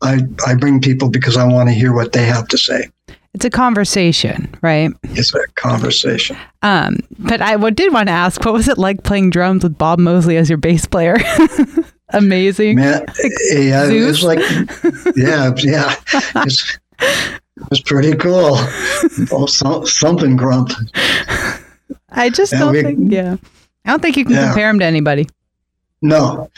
I 0.02 0.20
I 0.46 0.54
bring 0.54 0.80
people 0.80 1.08
because 1.08 1.36
I 1.36 1.44
want 1.44 1.68
to 1.68 1.74
hear 1.74 1.92
what 1.92 2.12
they 2.12 2.24
have 2.24 2.48
to 2.48 2.58
say. 2.58 2.88
It's 3.36 3.44
a 3.44 3.50
conversation, 3.50 4.48
right? 4.62 4.90
It's 5.02 5.34
a 5.34 5.46
conversation. 5.56 6.38
Um, 6.62 6.96
but 7.18 7.42
I 7.42 7.54
did 7.68 7.92
want 7.92 8.08
to 8.08 8.12
ask, 8.12 8.42
what 8.42 8.54
was 8.54 8.66
it 8.66 8.78
like 8.78 9.02
playing 9.02 9.28
drums 9.28 9.62
with 9.62 9.76
Bob 9.76 9.98
Mosley 9.98 10.38
as 10.38 10.48
your 10.48 10.56
bass 10.56 10.86
player? 10.86 11.16
Amazing. 12.14 12.76
Man, 12.76 13.04
yeah, 13.52 13.90
it 13.90 14.06
was 14.06 14.24
like 14.24 14.38
yeah, 15.16 15.52
yeah. 15.58 15.94
It's, 16.36 16.78
it 16.98 17.68
was 17.68 17.82
pretty 17.82 18.16
cool. 18.16 18.52
Oh, 19.30 19.44
some, 19.46 19.84
something 19.86 20.36
grump. 20.36 20.70
I 22.08 22.30
just 22.30 22.54
Yeah, 22.54 22.58
don't 22.60 22.72
we- 22.72 22.82
think, 22.82 23.12
yeah. 23.12 23.36
I 23.84 23.90
don't 23.90 24.00
think 24.00 24.16
you 24.16 24.24
can 24.24 24.32
Yeah. 24.32 24.46
compare 24.46 24.70
him 24.70 24.78
to 24.78 24.84
anybody. 24.86 25.28
No, 26.02 26.50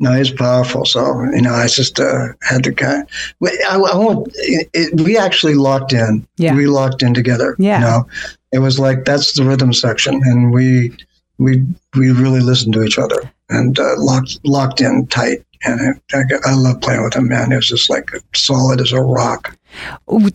no, 0.00 0.12
he's 0.12 0.30
powerful. 0.30 0.84
So 0.86 1.22
you 1.24 1.42
know, 1.42 1.52
I 1.52 1.66
just 1.68 2.00
uh, 2.00 2.28
had 2.42 2.64
to 2.64 2.72
kind. 2.72 3.02
Of, 3.02 3.08
we, 3.40 3.50
I, 3.68 3.76
I 3.76 3.96
won't. 3.96 4.28
It, 4.34 4.70
it, 4.72 5.00
we 5.00 5.18
actually 5.18 5.54
locked 5.54 5.92
in. 5.92 6.26
Yeah. 6.38 6.54
we 6.54 6.66
locked 6.66 7.02
in 7.02 7.12
together. 7.12 7.56
Yeah. 7.58 7.78
you 7.78 7.84
know, 7.84 8.08
it 8.52 8.58
was 8.60 8.78
like 8.78 9.04
that's 9.04 9.34
the 9.34 9.44
rhythm 9.44 9.72
section, 9.72 10.22
and 10.24 10.52
we 10.52 10.96
we 11.38 11.62
we 11.94 12.10
really 12.10 12.40
listened 12.40 12.74
to 12.74 12.84
each 12.84 12.98
other 12.98 13.30
and 13.50 13.78
uh, 13.78 13.94
locked 13.98 14.38
locked 14.44 14.80
in 14.80 15.06
tight. 15.08 15.44
And 15.64 16.00
I, 16.12 16.22
I 16.44 16.54
love 16.54 16.80
playing 16.80 17.02
with 17.02 17.14
him, 17.14 17.28
man. 17.28 17.52
It 17.52 17.56
was 17.56 17.68
just 17.68 17.90
like 17.90 18.10
solid 18.34 18.80
as 18.80 18.92
a 18.92 19.00
rock. 19.00 19.56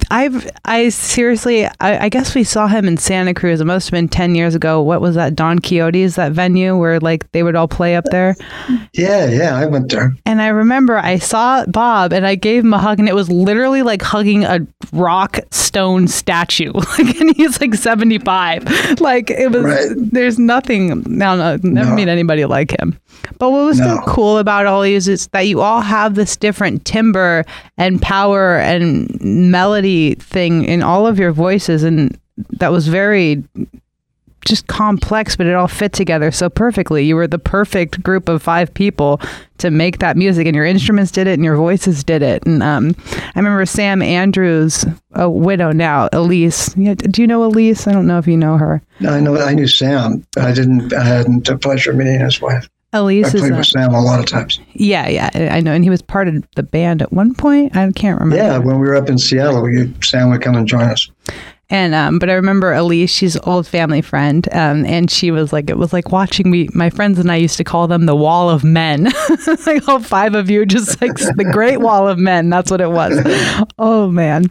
I've, 0.10 0.50
I 0.66 0.90
seriously, 0.90 1.66
I, 1.66 2.06
I 2.06 2.10
guess 2.10 2.36
we 2.36 2.44
saw 2.44 2.68
him 2.68 2.88
in 2.88 2.98
Santa 2.98 3.34
Cruz. 3.34 3.62
It 3.62 3.66
must 3.66 3.88
have 3.88 3.92
been 3.92 4.08
10 4.10 4.36
years 4.36 4.56
ago. 4.56 4.82
What 4.82 5.02
was 5.02 5.16
that? 5.16 5.36
Don 5.36 5.60
Quixote's, 5.60 6.16
that 6.16 6.32
venue 6.34 6.78
where 6.78 7.00
like 7.00 7.32
they 7.32 7.44
would 7.44 7.56
all 7.56 7.68
play 7.68 7.96
up 7.96 8.06
there. 8.12 8.36
Yeah, 8.94 9.26
yeah, 9.28 9.56
I 9.58 9.66
went 9.66 9.90
there. 9.92 10.14
And 10.26 10.42
I 10.42 10.48
remember 10.48 10.98
I 10.98 11.18
saw 11.18 11.66
Bob 11.66 12.14
and 12.14 12.26
I 12.28 12.36
gave 12.36 12.64
him 12.64 12.74
a 12.74 12.78
hug 12.80 13.00
and 13.00 13.08
it 13.10 13.16
was 13.16 13.30
literally 13.30 13.82
like 13.82 14.02
hugging 14.02 14.44
a 14.44 14.60
rock 14.92 15.40
stone 15.52 16.08
statue. 16.08 16.72
Like, 17.02 17.20
and 17.22 17.36
he's 17.36 17.60
like 17.62 17.74
75. 17.74 19.00
Like 19.00 19.30
it 19.32 19.52
was, 19.52 19.64
Right. 19.64 19.88
there's 20.12 20.38
nothing, 20.38 21.04
no, 21.08 21.36
no, 21.38 21.58
never 21.64 21.90
No. 21.90 21.96
meet 21.96 22.08
anybody 22.10 22.46
like 22.46 22.72
him. 22.80 23.00
But 23.40 23.52
what 23.52 23.66
was 23.66 23.78
so 23.78 24.00
cool 24.06 24.38
about 24.40 24.66
all 24.66 24.82
these 24.82 25.08
is 25.08 25.28
that 25.28 25.42
you 25.48 25.62
all 25.62 25.82
have 25.82 26.16
this 26.16 26.36
different 26.36 26.86
timber 26.86 27.46
and 27.78 28.02
power 28.02 28.58
and 28.58 29.10
melody 29.22 30.16
thing 30.16 30.66
in 30.66 30.82
all 30.84 31.08
of 31.08 31.20
your 31.20 31.32
voices. 31.32 31.84
And 31.84 32.18
that 32.52 32.72
was 32.72 32.88
very 32.88 33.44
just 34.46 34.68
complex, 34.68 35.36
but 35.36 35.46
it 35.46 35.54
all 35.54 35.68
fit 35.68 35.94
together 35.94 36.32
so 36.32 36.50
perfectly. 36.50 37.06
You 37.06 37.16
were 37.16 37.28
the 37.28 37.40
perfect 37.40 38.02
group 38.02 38.28
of 38.28 38.42
five 38.42 38.74
people 38.74 39.22
to 39.60 39.70
make 39.70 40.00
that 40.00 40.18
music, 40.18 40.48
and 40.48 40.56
your 40.56 40.66
instruments 40.66 41.12
did 41.12 41.28
it, 41.28 41.34
and 41.34 41.44
your 41.44 41.56
voices 41.56 42.04
did 42.04 42.24
it. 42.24 42.44
And 42.46 42.64
um, 42.64 42.96
I 43.08 43.40
remember 43.40 43.66
Sam 43.66 44.02
Andrews, 44.02 44.86
a 45.14 45.30
widow 45.30 45.72
now, 45.72 46.10
Elise. 46.12 46.76
Yeah, 46.76 46.96
do 46.96 47.22
you 47.22 47.28
know 47.28 47.44
Elise? 47.44 47.88
I 47.88 47.92
don't 47.92 48.08
know 48.08 48.18
if 48.18 48.28
you 48.28 48.38
know 48.38 48.58
her. 48.58 48.82
I 49.08 49.20
know 49.20 49.38
I 49.38 49.54
knew 49.54 49.68
Sam, 49.68 50.26
I 50.38 50.52
didn't. 50.54 50.94
I 50.94 51.04
hadn't 51.04 51.46
the 51.46 51.58
pleasure 51.58 51.92
of 51.92 51.98
meeting 51.98 52.20
his 52.20 52.42
wife. 52.42 52.68
I 52.94 52.98
Elise 52.98 53.34
is 53.34 53.42
played 53.42 53.54
a, 53.54 53.58
with 53.58 53.68
Sam 53.68 53.94
a 53.94 54.02
lot 54.02 54.20
of 54.20 54.26
times. 54.26 54.60
yeah, 54.74 55.08
yeah, 55.08 55.30
I 55.52 55.62
know, 55.62 55.72
and 55.72 55.84
he 55.84 55.90
was 55.90 56.02
part 56.02 56.28
of 56.28 56.44
the 56.56 56.64
band 56.64 57.02
at 57.02 57.14
one 57.14 57.34
point. 57.34 57.76
I 57.76 57.90
can't 57.92 58.20
remember. 58.20 58.44
Yeah, 58.44 58.58
when 58.58 58.80
we 58.80 58.88
were 58.88 58.96
up 58.96 59.10
in 59.10 59.18
Seattle, 59.18 59.62
we, 59.62 59.94
Sam 60.04 60.30
would 60.30 60.42
come 60.42 60.56
and 60.56 60.68
join 60.68 60.84
us. 60.84 61.10
And 61.70 61.96
um, 61.96 62.20
but 62.20 62.30
I 62.30 62.34
remember 62.34 62.74
Elise, 62.74 63.10
she's 63.10 63.38
an 63.38 63.44
old 63.46 63.66
family 63.66 64.02
friend, 64.02 64.46
um, 64.52 64.86
and 64.86 65.10
she 65.10 65.32
was 65.32 65.54
like, 65.54 65.70
it 65.70 65.78
was 65.78 65.94
like 65.94 66.12
watching 66.12 66.52
me. 66.52 66.68
My 66.74 66.90
friends 66.90 67.18
and 67.18 67.32
I 67.32 67.38
used 67.38 67.56
to 67.58 67.64
call 67.64 67.88
them 67.88 68.08
the 68.08 68.16
Wall 68.16 68.50
of 68.50 68.66
Men, 68.66 69.06
like 69.66 69.88
all 69.88 70.02
five 70.02 70.36
of 70.36 70.50
you, 70.50 70.66
just 70.66 71.02
like 71.02 71.16
the 71.16 71.50
Great 71.54 71.80
Wall 71.80 72.10
of 72.10 72.20
Men. 72.20 72.50
That's 72.50 72.70
what 72.70 72.82
it 72.82 72.92
was. 72.92 73.18
Oh 73.80 74.12
man. 74.12 74.46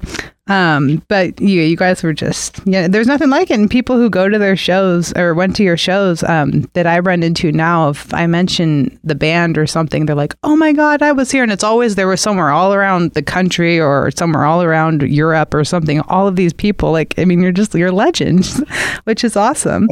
Um, 0.50 1.02
but 1.08 1.40
you, 1.40 1.62
you 1.62 1.76
guys 1.76 2.02
were 2.02 2.12
just 2.12 2.60
yeah. 2.66 2.88
There's 2.88 3.06
nothing 3.06 3.30
like 3.30 3.50
it. 3.50 3.58
And 3.58 3.70
people 3.70 3.96
who 3.96 4.10
go 4.10 4.28
to 4.28 4.36
their 4.38 4.56
shows 4.56 5.12
or 5.16 5.32
went 5.32 5.54
to 5.56 5.62
your 5.62 5.76
shows 5.76 6.24
um, 6.24 6.68
that 6.72 6.86
I 6.86 6.98
run 6.98 7.22
into 7.22 7.52
now, 7.52 7.90
if 7.90 8.12
I 8.12 8.26
mention 8.26 8.98
the 9.04 9.14
band 9.14 9.56
or 9.56 9.66
something, 9.66 10.06
they're 10.06 10.16
like, 10.16 10.34
"Oh 10.42 10.56
my 10.56 10.72
God, 10.72 11.02
I 11.02 11.12
was 11.12 11.30
here!" 11.30 11.44
And 11.44 11.52
it's 11.52 11.62
always 11.62 11.94
there 11.94 12.08
were 12.08 12.16
somewhere 12.16 12.50
all 12.50 12.74
around 12.74 13.12
the 13.12 13.22
country 13.22 13.80
or 13.80 14.10
somewhere 14.10 14.44
all 14.44 14.62
around 14.62 15.02
Europe 15.02 15.54
or 15.54 15.62
something. 15.64 16.00
All 16.08 16.26
of 16.26 16.34
these 16.34 16.52
people, 16.52 16.90
like, 16.90 17.14
I 17.16 17.24
mean, 17.24 17.40
you're 17.40 17.52
just 17.52 17.72
you're 17.74 17.92
legends, 17.92 18.60
which 19.04 19.22
is 19.22 19.36
awesome. 19.36 19.88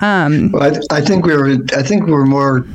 Um, 0.00 0.50
Well, 0.50 0.64
I, 0.64 0.70
th- 0.70 0.84
I 0.90 1.00
think 1.00 1.24
we 1.24 1.36
were. 1.36 1.56
I 1.76 1.82
think 1.84 2.06
we 2.06 2.12
were 2.12 2.26
more. 2.26 2.66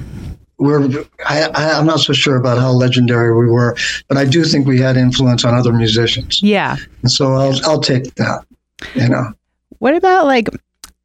We're. 0.59 0.89
I, 1.25 1.43
I, 1.53 1.71
I'm 1.73 1.85
not 1.85 1.99
so 1.99 2.13
sure 2.13 2.35
about 2.35 2.57
how 2.57 2.71
legendary 2.71 3.35
we 3.35 3.51
were, 3.51 3.77
but 4.07 4.17
I 4.17 4.25
do 4.25 4.43
think 4.43 4.65
we 4.65 4.79
had 4.79 4.97
influence 4.97 5.45
on 5.45 5.53
other 5.53 5.71
musicians, 5.71 6.41
yeah. 6.41 6.77
and 7.03 7.11
so 7.11 7.33
I'll 7.33 7.65
I'll 7.65 7.81
take 7.81 8.15
that. 8.15 8.45
You 8.95 9.09
know. 9.09 9.33
What 9.79 9.95
about 9.95 10.25
like 10.25 10.49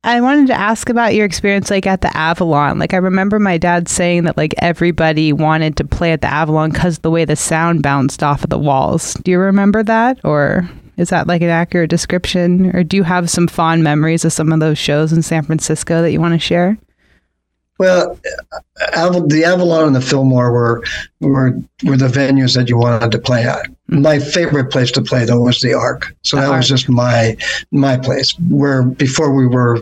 I 0.04 0.20
wanted 0.20 0.48
to 0.48 0.54
ask 0.54 0.88
about 0.88 1.14
your 1.14 1.24
experience 1.24 1.70
like 1.70 1.86
at 1.86 2.00
the 2.00 2.14
Avalon. 2.16 2.78
Like 2.78 2.92
I 2.92 2.96
remember 2.96 3.38
my 3.38 3.56
dad 3.56 3.88
saying 3.88 4.24
that 4.24 4.36
like 4.36 4.52
everybody 4.58 5.32
wanted 5.32 5.76
to 5.76 5.84
play 5.84 6.12
at 6.12 6.22
the 6.22 6.32
Avalon 6.32 6.72
cuz 6.72 6.98
the 6.98 7.10
way 7.10 7.24
the 7.24 7.36
sound 7.36 7.82
bounced 7.82 8.22
off 8.22 8.42
of 8.42 8.50
the 8.50 8.58
walls. 8.58 9.14
Do 9.22 9.30
you 9.30 9.38
remember 9.38 9.84
that 9.84 10.18
or 10.24 10.68
is 10.96 11.10
that 11.10 11.28
like 11.28 11.40
an 11.40 11.50
accurate 11.50 11.90
description 11.90 12.74
or 12.74 12.82
do 12.82 12.96
you 12.96 13.04
have 13.04 13.30
some 13.30 13.46
fond 13.46 13.84
memories 13.84 14.24
of 14.24 14.32
some 14.32 14.52
of 14.52 14.58
those 14.58 14.78
shows 14.78 15.12
in 15.12 15.22
San 15.22 15.44
Francisco 15.44 16.02
that 16.02 16.10
you 16.10 16.20
want 16.20 16.34
to 16.34 16.40
share? 16.40 16.78
Well, 17.78 18.18
the 18.76 19.42
Avalon 19.44 19.86
and 19.86 19.96
the 19.96 20.00
Fillmore 20.00 20.52
were 20.52 20.84
were 21.20 21.58
were 21.84 21.96
the 21.96 22.08
venues 22.08 22.54
that 22.54 22.68
you 22.68 22.76
wanted 22.76 23.10
to 23.12 23.18
play 23.18 23.44
at. 23.44 23.66
My 23.88 24.18
favorite 24.18 24.70
place 24.70 24.90
to 24.92 25.02
play 25.02 25.24
though 25.24 25.40
was 25.40 25.60
the 25.60 25.74
Ark. 25.74 26.14
So 26.22 26.36
The 26.36 26.42
that 26.42 26.56
was 26.56 26.68
just 26.68 26.88
my 26.88 27.36
my 27.70 27.96
place. 27.96 28.34
Where 28.48 28.82
before 28.82 29.32
we 29.32 29.46
were 29.46 29.80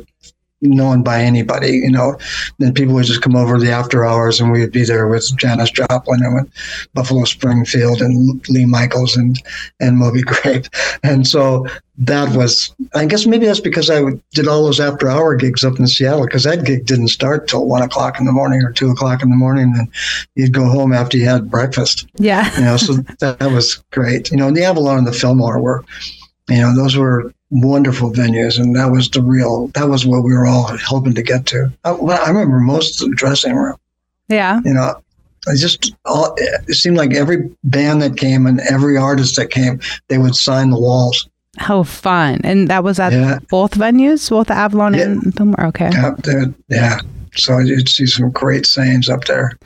known 0.63 1.03
by 1.03 1.23
anybody, 1.23 1.73
you 1.73 1.91
know. 1.91 2.19
Then 2.59 2.75
people 2.75 2.95
would 2.95 3.07
just 3.07 3.23
come 3.23 3.37
over 3.37 3.59
the 3.59 3.71
after 3.71 4.05
hours 4.05 4.41
and 4.41 4.53
we'd 4.53 4.73
be 4.73 4.85
there 4.85 5.09
with 5.09 5.37
Janis 5.37 5.71
Joplin 5.71 6.23
and 6.23 6.35
with 6.35 6.49
Buffalo 6.95 7.25
Springfield 7.25 8.03
and 8.03 8.43
Lee 8.49 8.67
Michaels 8.67 9.17
and, 9.17 9.41
and 9.81 9.99
Moby 9.99 10.23
Grape. 10.23 10.67
And 11.03 11.27
so 11.27 11.67
that 11.99 12.37
was, 12.37 12.75
I 12.95 13.07
guess 13.07 13.27
maybe 13.27 13.47
that's 13.47 13.61
because 13.61 13.89
I 13.91 14.03
did 14.33 14.47
all 14.49 14.65
those 14.65 14.81
after 14.81 15.09
hour 15.11 15.35
gigs 15.35 15.65
up 15.65 15.79
in 15.79 15.87
Seattle 15.87 16.25
because 16.27 16.45
that 16.45 16.65
gig 16.65 16.85
didn't 16.87 17.09
start 17.09 17.49
till 17.49 17.67
one 17.67 17.83
o'clock 17.83 18.21
in 18.21 18.27
the 18.27 18.33
morning 18.33 18.63
or 18.63 18.71
two 18.73 18.91
o'clock 18.91 19.23
in 19.23 19.31
the 19.31 19.37
morning. 19.37 19.73
And 19.77 19.89
you'd 20.35 20.53
go 20.53 20.67
home 20.67 20.93
after 20.93 21.17
you 21.17 21.27
had 21.27 21.51
breakfast, 21.51 22.07
Yeah. 22.17 22.55
you 22.59 22.65
know, 22.65 22.77
so 22.77 22.95
that, 23.19 23.39
that 23.39 23.51
was 23.51 23.83
great. 23.93 24.31
You 24.31 24.37
know, 24.37 24.49
and 24.49 24.57
the 24.57 24.65
Avalon 24.65 24.99
and 24.99 25.07
the 25.07 25.13
Fillmore 25.13 25.61
were, 25.61 25.85
you 26.49 26.59
know, 26.61 26.75
those 26.75 26.97
were 26.97 27.33
wonderful 27.51 28.11
venues. 28.13 28.59
And 28.59 28.75
that 28.77 28.91
was 28.91 29.09
the 29.11 29.21
real, 29.23 29.69
that 29.75 29.89
was 29.89 30.07
what 30.07 30.23
we 30.23 30.33
were 30.33 30.47
all 30.47 30.77
hoping 30.79 31.15
to 31.15 31.23
get 31.23 31.47
to. 31.47 31.73
I, 31.85 31.91
well, 31.93 32.21
I 32.25 32.29
remember 32.29 32.61
most 32.61 33.03
of 33.03 33.11
the 33.11 33.17
dressing 33.17 33.55
room 33.57 33.77
Yeah. 34.29 34.61
you 34.65 34.73
know 34.73 34.95
I 35.49 35.55
just 35.57 35.95
all, 36.05 36.35
it 36.37 36.75
seemed 36.75 36.97
like 36.99 37.15
every 37.15 37.51
band 37.65 38.03
that 38.03 38.17
came 38.19 38.47
and 38.47 38.61
every 38.61 38.97
artist 38.99 39.37
that 39.37 39.51
came 39.51 39.81
they 40.09 40.19
would 40.19 40.35
sign 40.37 40.71
the 40.71 40.79
walls 40.79 41.29
How 41.59 41.83
fun. 41.83 42.41
And 42.45 42.69
that 42.69 42.85
was 42.85 43.01
at 43.01 43.13
Yeah. 43.13 43.39
both 43.49 43.73
venues, 43.75 44.29
both 44.31 44.47
the 44.49 44.55
Avalon 44.55 44.95
Yeah. 44.95 45.03
and 45.05 45.35
Fillmore. 45.35 45.67
Okay. 45.67 45.91
yeah, 45.93 46.15
yeah. 46.69 47.01
so 47.35 47.59
you'd 47.59 47.89
see 47.89 48.07
some 48.07 48.31
great 48.31 48.67
sayings 48.67 49.09
up 49.09 49.25
there 49.25 49.59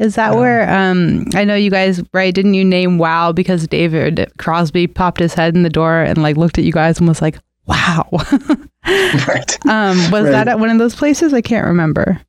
Is 0.00 0.16
that 0.16 0.34
where 0.34 0.68
um 0.68 1.26
I 1.34 1.44
know 1.44 1.54
you 1.54 1.70
guys 1.70 2.02
right 2.12 2.34
didn't 2.34 2.54
you 2.54 2.64
name 2.64 2.98
wow 2.98 3.30
because 3.32 3.68
David 3.68 4.32
Crosby 4.38 4.86
popped 4.88 5.20
his 5.20 5.34
head 5.34 5.54
in 5.54 5.62
the 5.62 5.70
door 5.70 6.00
and 6.00 6.20
like 6.22 6.36
looked 6.36 6.58
at 6.58 6.64
you 6.64 6.72
guys 6.72 6.98
and 6.98 7.06
was 7.06 7.22
like 7.22 7.38
wow. 7.66 8.08
right 9.28 9.66
um 9.66 9.96
was 10.10 10.24
Right. 10.24 10.30
that 10.32 10.48
at 10.48 10.58
one 10.58 10.70
of 10.70 10.78
those 10.78 10.94
places? 10.96 11.32
I 11.34 11.40
can't 11.42 11.66
remember. 11.66 12.20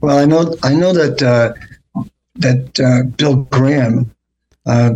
well 0.00 0.18
I 0.18 0.24
know 0.26 0.54
I 0.62 0.74
know 0.74 0.92
that 0.92 1.22
uh, 1.22 1.52
that 2.36 2.78
uh, 2.80 3.02
Bill 3.16 3.36
Graham 3.36 4.10
uh, 4.66 4.92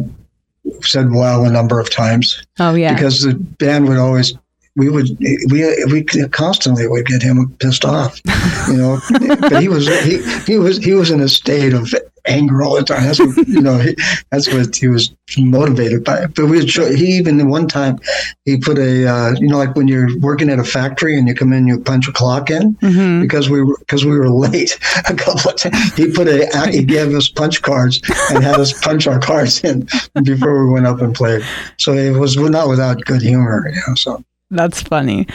said 0.82 1.10
wow 1.10 1.44
a 1.44 1.50
number 1.50 1.80
of 1.80 1.90
times 1.90 2.42
Oh 2.58 2.74
yeah. 2.74 2.94
because 2.94 3.22
the 3.22 3.34
band 3.34 3.88
would 3.88 3.98
always 3.98 4.34
we 4.76 4.88
would 4.88 5.08
we 5.50 5.84
we 5.92 6.02
constantly 6.30 6.86
would 6.88 7.06
get 7.06 7.22
him 7.22 7.54
pissed 7.60 7.84
off, 7.84 8.20
you 8.68 8.76
know. 8.76 8.98
but 9.40 9.60
he 9.62 9.68
was 9.68 9.86
he, 10.04 10.20
he 10.46 10.58
was 10.58 10.78
he 10.78 10.92
was 10.94 11.10
in 11.10 11.20
a 11.20 11.28
state 11.28 11.72
of 11.72 11.94
anger 12.26 12.62
all 12.62 12.74
the 12.74 12.82
time. 12.82 13.04
That's 13.04 13.20
what 13.20 13.46
you 13.46 13.60
know. 13.60 13.78
He, 13.78 13.94
that's 14.32 14.52
what 14.52 14.74
he 14.74 14.88
was 14.88 15.14
motivated 15.38 16.02
by. 16.02 16.26
But 16.26 16.46
we 16.46 16.58
would 16.58 16.70
he 16.70 17.06
even 17.18 17.48
one 17.48 17.68
time 17.68 18.00
he 18.46 18.56
put 18.56 18.78
a 18.78 19.06
uh, 19.06 19.34
you 19.38 19.46
know 19.46 19.58
like 19.58 19.76
when 19.76 19.86
you're 19.86 20.18
working 20.18 20.50
at 20.50 20.58
a 20.58 20.64
factory 20.64 21.16
and 21.16 21.28
you 21.28 21.34
come 21.36 21.52
in 21.52 21.68
you 21.68 21.78
punch 21.78 22.08
a 22.08 22.12
clock 22.12 22.50
in 22.50 22.74
Mhm. 22.76 23.20
because 23.22 23.48
we 23.48 23.62
were 23.62 23.76
because 23.78 24.04
we 24.04 24.18
were 24.18 24.28
late 24.28 24.76
a 25.08 25.14
couple 25.14 25.52
of 25.52 25.56
times. 25.56 25.94
He 25.94 26.10
put 26.10 26.26
a 26.26 26.48
he 26.72 26.82
gave 26.82 27.14
us 27.14 27.28
punch 27.28 27.62
cards 27.62 28.00
and 28.30 28.42
had 28.42 28.58
us 28.58 28.72
punch 28.80 29.06
our 29.06 29.20
cards 29.20 29.62
in 29.62 29.86
before 30.24 30.66
we 30.66 30.72
went 30.72 30.86
up 30.86 31.00
and 31.00 31.14
played. 31.14 31.44
So 31.78 31.92
it 31.92 32.18
was 32.18 32.36
not 32.36 32.68
without 32.68 33.04
good 33.04 33.22
humor, 33.22 33.68
you 33.72 33.80
know. 33.86 33.94
So 33.94 34.24
That's 34.50 34.82
funny. 34.82 35.26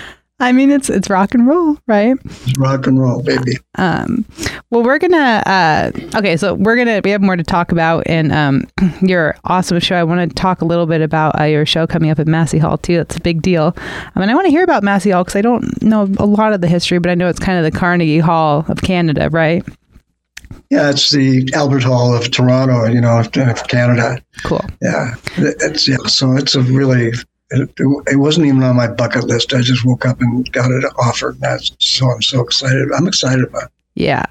I 0.42 0.54
mean 0.54 0.72
it's 0.72 0.90
it's 0.90 1.10
rock 1.10 1.34
and 1.34 1.46
roll, 1.46 1.78
right? 1.86 2.16
it's 2.24 2.58
rock 2.58 2.88
and 2.88 3.00
roll, 3.00 3.22
baby. 3.22 3.58
Um, 3.76 4.26
well, 4.70 4.84
we're 4.84 5.00
gonna. 5.00 5.44
Uh, 5.46 5.92
okay, 6.16 6.38
so 6.38 6.54
we're 6.54 6.78
gonna. 6.78 7.02
We 7.04 7.10
have 7.10 7.22
more 7.22 7.36
to 7.36 7.44
talk 7.44 7.72
about 7.72 8.08
in 8.08 8.32
um, 8.32 8.66
your 9.02 9.36
awesome 9.44 9.80
show. 9.80 9.96
I 9.96 10.04
want 10.04 10.30
to 10.30 10.34
talk 10.34 10.62
a 10.62 10.66
little 10.66 10.86
bit 10.86 11.02
about 11.02 11.40
uh, 11.40 11.44
your 11.44 11.66
show 11.66 11.86
coming 11.88 12.10
up 12.10 12.20
at 12.20 12.28
Massey 12.28 12.58
Hall 12.58 12.78
too. 12.78 12.98
That's 12.98 13.18
a 13.18 13.22
big 13.22 13.42
deal. 13.42 13.76
I 14.16 14.20
mean, 14.20 14.30
I 14.30 14.36
want 14.36 14.46
to 14.46 14.52
hear 14.52 14.64
about 14.64 14.82
Massey 14.82 15.10
Hall 15.10 15.24
because 15.24 15.36
I 15.36 15.42
don't 15.42 15.82
know 15.82 16.04
a 16.18 16.26
lot 16.26 16.54
of 16.54 16.62
the 16.62 16.68
history, 16.68 17.00
but 17.00 17.10
I 17.10 17.16
know 17.16 17.28
it's 17.28 17.40
kind 17.40 17.58
of 17.58 17.70
the 17.70 17.78
Carnegie 17.78 18.20
Hall 18.20 18.64
of 18.70 18.82
Canada, 18.82 19.30
right? 19.32 19.66
Yeah, 20.70 20.90
it's 20.90 21.12
the 21.12 21.50
Albert 21.54 21.84
Hall 21.84 22.16
of 22.16 22.32
Toronto, 22.32 22.86
you 22.86 23.02
know, 23.02 23.20
of 23.20 23.28
of 23.36 23.68
Canada. 23.68 24.22
Cool. 24.44 24.64
Yeah, 24.82 25.16
it's 25.38 25.88
yeah. 25.88 25.98
So 26.06 26.38
it's 26.38 26.56
a 26.56 26.62
really. 26.62 27.12
It, 27.52 27.70
it 28.08 28.16
wasn't 28.18 28.48
even 28.48 28.64
on 28.64 28.76
my 28.76 28.88
bucket 28.88 29.26
list. 29.26 29.54
I 29.54 29.62
just 29.62 29.86
woke 29.86 30.06
up 30.06 30.22
and 30.22 30.50
got 30.52 30.72
it 30.72 30.84
offered. 30.98 31.40
That's 31.40 31.72
so 31.80 32.10
I'm 32.10 32.22
so 32.22 32.42
excited. 32.42 32.90
I'm 32.96 33.08
excited 33.08 33.46
about 33.46 33.64
it. 33.64 33.72
Yeah. 33.96 34.24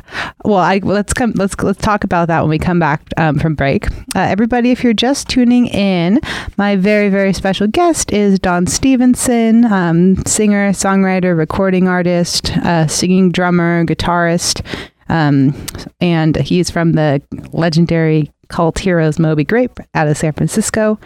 Well, 0.45 0.59
I 0.59 0.79
let's 0.83 1.13
come. 1.13 1.33
Let's 1.33 1.55
let's 1.63 1.83
talk 1.83 2.03
about 2.03 2.29
that 2.29 2.41
when 2.41 2.49
we 2.49 2.59
come 2.59 2.79
back 2.79 3.03
um, 3.19 3.39
from 3.39 3.55
break. 3.55 3.87
Uh, 4.15 4.21
everybody, 4.21 4.71
if 4.71 4.83
you're 4.83 4.95
just 4.95 5.29
tuning 5.29 5.67
in, 5.67 6.21
my 6.57 6.77
very 6.77 7.11
very 7.11 7.35
special 7.35 7.67
guest 7.67 8.11
is 8.11 8.39
Don 8.39 8.67
Stevenson, 8.67 9.67
um, 9.67 10.25
singer, 10.25 10.71
songwriter, 10.71 11.37
recording 11.37 11.87
artist, 11.87 12.57
uh, 12.59 12.87
singing 12.87 13.31
drummer, 13.31 13.85
guitarist, 13.85 14.65
um, 15.11 15.55
and 16.01 16.37
he's 16.37 16.71
from 16.71 16.93
the 16.93 17.21
legendary 17.53 18.31
cult 18.49 18.79
heroes 18.79 19.19
Moby 19.19 19.45
Grape 19.45 19.79
out 19.95 20.09
of 20.09 20.17
San 20.17 20.33
Francisco. 20.33 20.99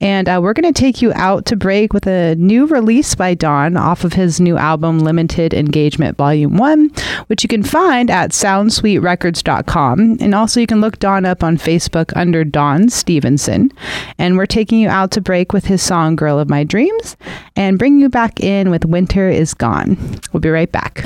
And 0.00 0.28
uh, 0.28 0.40
we're 0.42 0.52
going 0.52 0.72
to 0.72 0.80
take 0.80 1.02
you 1.02 1.12
out 1.14 1.46
to 1.46 1.56
break 1.56 1.92
with 1.92 2.06
a 2.06 2.34
new 2.36 2.66
release 2.66 3.14
by 3.14 3.34
Don 3.34 3.76
off 3.76 4.04
of 4.04 4.14
his 4.14 4.40
new 4.40 4.56
album, 4.56 5.00
Limited 5.00 5.54
Engagement 5.54 6.16
Volume 6.16 6.56
1, 6.56 6.90
which 7.26 7.42
you 7.42 7.48
can 7.48 7.62
find 7.62 8.10
at 8.10 8.30
soundsuiterecords.com. 8.30 10.18
And 10.20 10.34
also, 10.34 10.60
you 10.60 10.66
can 10.66 10.80
look 10.80 10.98
Don 10.98 11.24
up 11.24 11.42
on 11.42 11.56
Facebook 11.56 12.12
under 12.16 12.44
Don 12.44 12.88
Stevenson. 12.88 13.72
And 14.18 14.36
we're 14.36 14.46
taking 14.46 14.78
you 14.78 14.88
out 14.88 15.10
to 15.12 15.20
break 15.20 15.52
with 15.52 15.66
his 15.66 15.82
song, 15.82 16.16
Girl 16.16 16.38
of 16.38 16.48
My 16.48 16.64
Dreams, 16.64 17.16
and 17.56 17.78
bring 17.78 17.98
you 17.98 18.08
back 18.08 18.40
in 18.40 18.70
with 18.70 18.84
Winter 18.84 19.28
is 19.28 19.54
Gone. 19.54 19.96
We'll 20.32 20.40
be 20.40 20.50
right 20.50 20.70
back. 20.70 21.04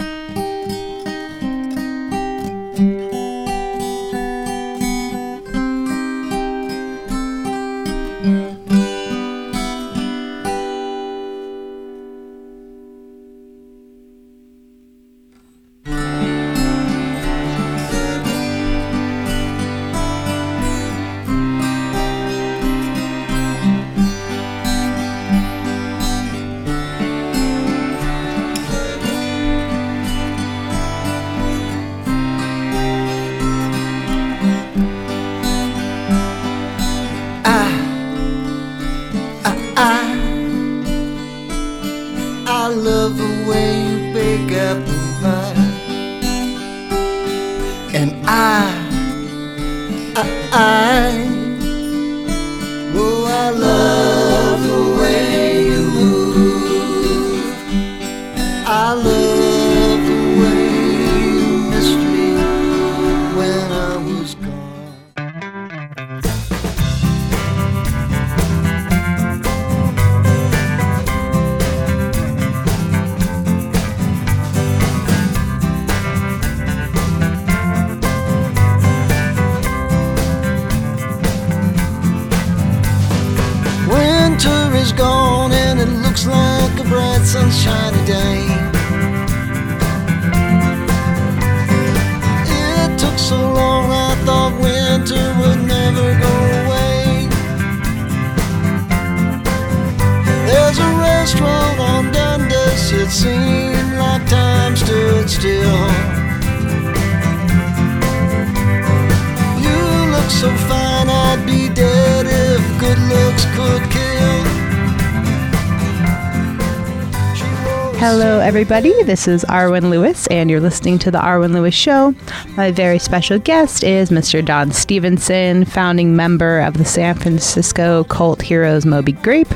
Hello, 118.07 118.39
everybody. 118.39 118.93
This 119.05 119.27
is 119.27 119.47
Arwen 119.47 119.89
Lewis, 119.89 120.27
and 120.27 120.51
you're 120.51 120.61
listening 120.61 120.99
to 120.99 121.11
The 121.11 121.17
Arwen 121.17 121.55
Lewis 121.55 121.75
Show. 121.75 122.15
My 122.55 122.71
very 122.71 122.99
special 122.99 123.39
guest 123.39 123.83
is 123.83 124.11
Mr. 124.11 124.45
Don 124.45 124.73
Stevenson, 124.73 125.65
founding 125.65 126.15
member 126.15 126.61
of 126.61 126.77
the 126.77 126.85
San 126.85 127.15
Francisco 127.15 128.05
cult 128.05 128.43
heroes 128.43 128.85
Moby 128.85 129.13
Grape. 129.13 129.49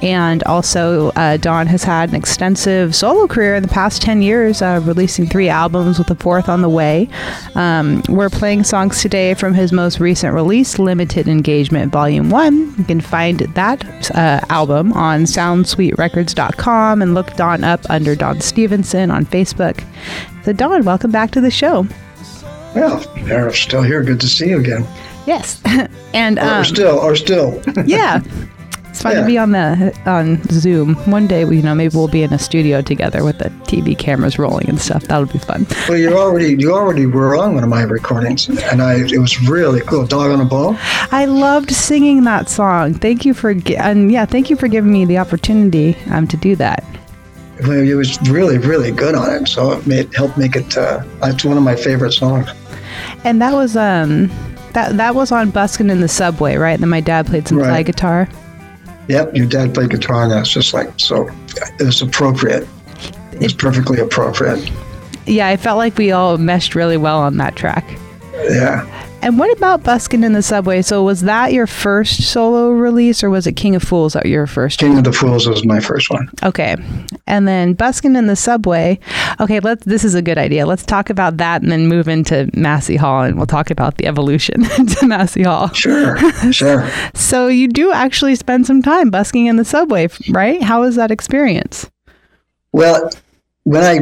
And 0.00 0.44
also, 0.44 1.10
uh, 1.16 1.38
Don 1.38 1.66
has 1.66 1.82
had 1.82 2.10
an 2.10 2.14
extensive 2.14 2.94
solo 2.94 3.26
career 3.26 3.56
in 3.56 3.64
the 3.64 3.68
past 3.68 4.00
10 4.00 4.22
years, 4.22 4.62
uh, 4.62 4.80
releasing 4.84 5.26
three 5.26 5.48
albums 5.48 5.98
with 5.98 6.08
a 6.08 6.14
fourth 6.14 6.48
on 6.48 6.62
the 6.62 6.68
way. 6.68 7.08
Um, 7.56 8.04
we're 8.08 8.30
playing 8.30 8.62
songs 8.62 9.02
today 9.02 9.34
from 9.34 9.54
his 9.54 9.72
most 9.72 9.98
recent 9.98 10.34
release, 10.34 10.78
Limited 10.78 11.26
Engagement 11.26 11.90
Volume 11.90 12.30
1. 12.30 12.74
You 12.78 12.84
can 12.84 13.00
find 13.00 13.40
that 13.40 14.10
uh, 14.12 14.40
album 14.50 14.92
on 14.92 15.22
soundsuiterecords.com 15.22 17.02
and 17.02 17.14
look 17.14 17.34
Don 17.34 17.64
up 17.64 17.87
under 17.88 18.14
Don 18.14 18.40
Stevenson 18.40 19.10
on 19.10 19.24
Facebook. 19.26 19.84
So, 20.44 20.52
Don, 20.52 20.84
welcome 20.84 21.10
back 21.10 21.30
to 21.32 21.40
the 21.40 21.50
show. 21.50 21.86
Well, 22.74 23.00
still 23.52 23.82
here. 23.82 24.02
Good 24.02 24.20
to 24.20 24.28
see 24.28 24.50
you 24.50 24.58
again. 24.58 24.86
Yes, 25.26 25.60
and 26.14 26.38
or 26.38 26.42
um, 26.42 26.64
still, 26.64 26.98
or 26.98 27.14
still. 27.16 27.60
yeah, 27.86 28.20
it's 28.88 29.02
fun 29.02 29.12
Yeah. 29.12 29.20
to 29.20 29.26
be 29.26 29.36
on 29.36 29.52
the 29.52 29.98
on 30.06 30.42
Zoom. 30.44 30.94
One 31.10 31.26
day, 31.26 31.44
we, 31.44 31.56
you 31.56 31.62
know, 31.62 31.74
maybe 31.74 31.94
we'll 31.96 32.08
be 32.08 32.22
in 32.22 32.32
a 32.32 32.38
studio 32.38 32.80
together 32.80 33.24
with 33.24 33.38
the 33.38 33.50
TV 33.66 33.98
cameras 33.98 34.38
rolling 34.38 34.68
and 34.68 34.80
stuff. 34.80 35.02
That'll 35.04 35.26
be 35.26 35.38
fun. 35.38 35.66
well, 35.88 35.98
you 35.98 36.16
already, 36.16 36.54
you 36.58 36.72
already 36.72 37.04
were 37.06 37.36
on 37.36 37.54
one 37.54 37.62
of 37.64 37.68
my 37.70 37.82
recordings, 37.82 38.48
and 38.48 38.80
I, 38.80 38.94
it 39.00 39.18
was 39.18 39.40
really 39.48 39.80
cool. 39.82 40.06
Dog 40.06 40.30
on 40.30 40.40
a 40.40 40.44
ball. 40.46 40.76
I 41.10 41.26
loved 41.26 41.70
singing 41.70 42.24
that 42.24 42.48
song. 42.48 42.94
Thank 42.94 43.24
you 43.26 43.34
for 43.34 43.50
and 43.50 44.10
yeah, 44.10 44.24
thank 44.24 44.48
you 44.50 44.56
for 44.56 44.68
giving 44.68 44.92
me 44.92 45.04
the 45.04 45.18
opportunity 45.18 45.96
um, 46.10 46.26
to 46.28 46.36
do 46.36 46.56
that. 46.56 46.84
Well, 47.62 47.72
it 47.72 47.94
was 47.94 48.20
really, 48.30 48.58
really 48.58 48.90
good 48.92 49.14
on 49.14 49.30
it. 49.34 49.48
So 49.48 49.72
it 49.72 49.86
made 49.86 50.14
helped 50.14 50.36
make 50.38 50.54
it. 50.56 50.76
Uh, 50.76 51.02
it's 51.24 51.44
one 51.44 51.56
of 51.56 51.62
my 51.62 51.74
favorite 51.76 52.12
songs. 52.12 52.48
And 53.24 53.40
that 53.42 53.52
was 53.52 53.76
um 53.76 54.30
that 54.74 54.96
that 54.96 55.14
was 55.14 55.32
on 55.32 55.50
Buskin' 55.50 55.90
in 55.90 56.00
the 56.00 56.08
Subway, 56.08 56.56
right? 56.56 56.72
And 56.74 56.82
then 56.82 56.90
my 56.90 57.00
dad 57.00 57.26
played 57.26 57.48
some 57.48 57.58
Right. 57.58 57.66
slide 57.66 57.82
guitar. 57.86 58.28
Yep, 59.08 59.34
your 59.34 59.46
dad 59.46 59.74
played 59.74 59.90
guitar, 59.90 60.24
and 60.24 60.32
that's 60.32 60.50
just 60.50 60.74
like 60.74 60.90
so. 60.98 61.28
It 61.80 61.84
was 61.84 62.02
appropriate. 62.02 62.68
It 63.32 63.40
was 63.40 63.54
perfectly 63.54 63.98
appropriate. 64.00 64.70
Yeah, 65.26 65.48
I 65.48 65.56
felt 65.56 65.78
like 65.78 65.96
we 65.96 66.10
all 66.12 66.36
meshed 66.38 66.74
really 66.74 66.96
well 66.96 67.18
on 67.18 67.36
that 67.38 67.56
track. 67.56 67.84
Yeah. 68.50 68.86
And 69.20 69.36
what 69.36 69.54
about 69.56 69.82
Buskin' 69.82 70.22
in 70.22 70.32
the 70.32 70.42
Subway? 70.42 70.80
So 70.80 71.02
was 71.02 71.22
that 71.22 71.52
your 71.52 71.66
first 71.66 72.22
solo 72.22 72.70
release, 72.70 73.24
or 73.24 73.30
was 73.30 73.46
it 73.46 73.56
King 73.56 73.74
of 73.74 73.82
Fools 73.82 74.12
that 74.12 74.26
your 74.26 74.46
first? 74.46 74.78
King 74.78 74.96
of 74.96 75.04
the 75.04 75.12
Fools 75.12 75.48
was 75.48 75.64
my 75.64 75.80
first 75.80 76.08
one. 76.08 76.30
Okay, 76.44 76.76
and 77.26 77.48
then 77.48 77.74
Buskin' 77.74 78.14
in 78.14 78.28
the 78.28 78.36
Subway. 78.36 79.00
Okay, 79.40 79.58
let's. 79.60 79.84
This 79.84 80.04
is 80.04 80.14
a 80.14 80.22
good 80.22 80.38
idea. 80.38 80.66
Let's 80.66 80.84
talk 80.84 81.10
about 81.10 81.36
that, 81.38 81.62
and 81.62 81.72
then 81.72 81.88
move 81.88 82.06
into 82.06 82.48
Massey 82.54 82.96
Hall, 82.96 83.22
and 83.22 83.36
we'll 83.36 83.46
talk 83.46 83.70
about 83.70 83.96
the 83.98 84.06
evolution 84.06 84.62
to 84.86 85.06
Massey 85.06 85.42
Hall. 85.42 85.68
Sure, 85.72 86.16
sure. 86.52 86.88
So 87.14 87.48
you 87.48 87.66
do 87.66 87.92
actually 87.92 88.36
spend 88.36 88.66
some 88.66 88.82
time 88.82 89.10
busking 89.10 89.46
in 89.46 89.56
the 89.56 89.64
subway, 89.64 90.08
right? 90.30 90.62
How 90.62 90.82
was 90.82 90.94
that 90.94 91.10
experience? 91.10 91.90
Well, 92.70 93.10
when 93.64 93.82
I, 93.82 93.98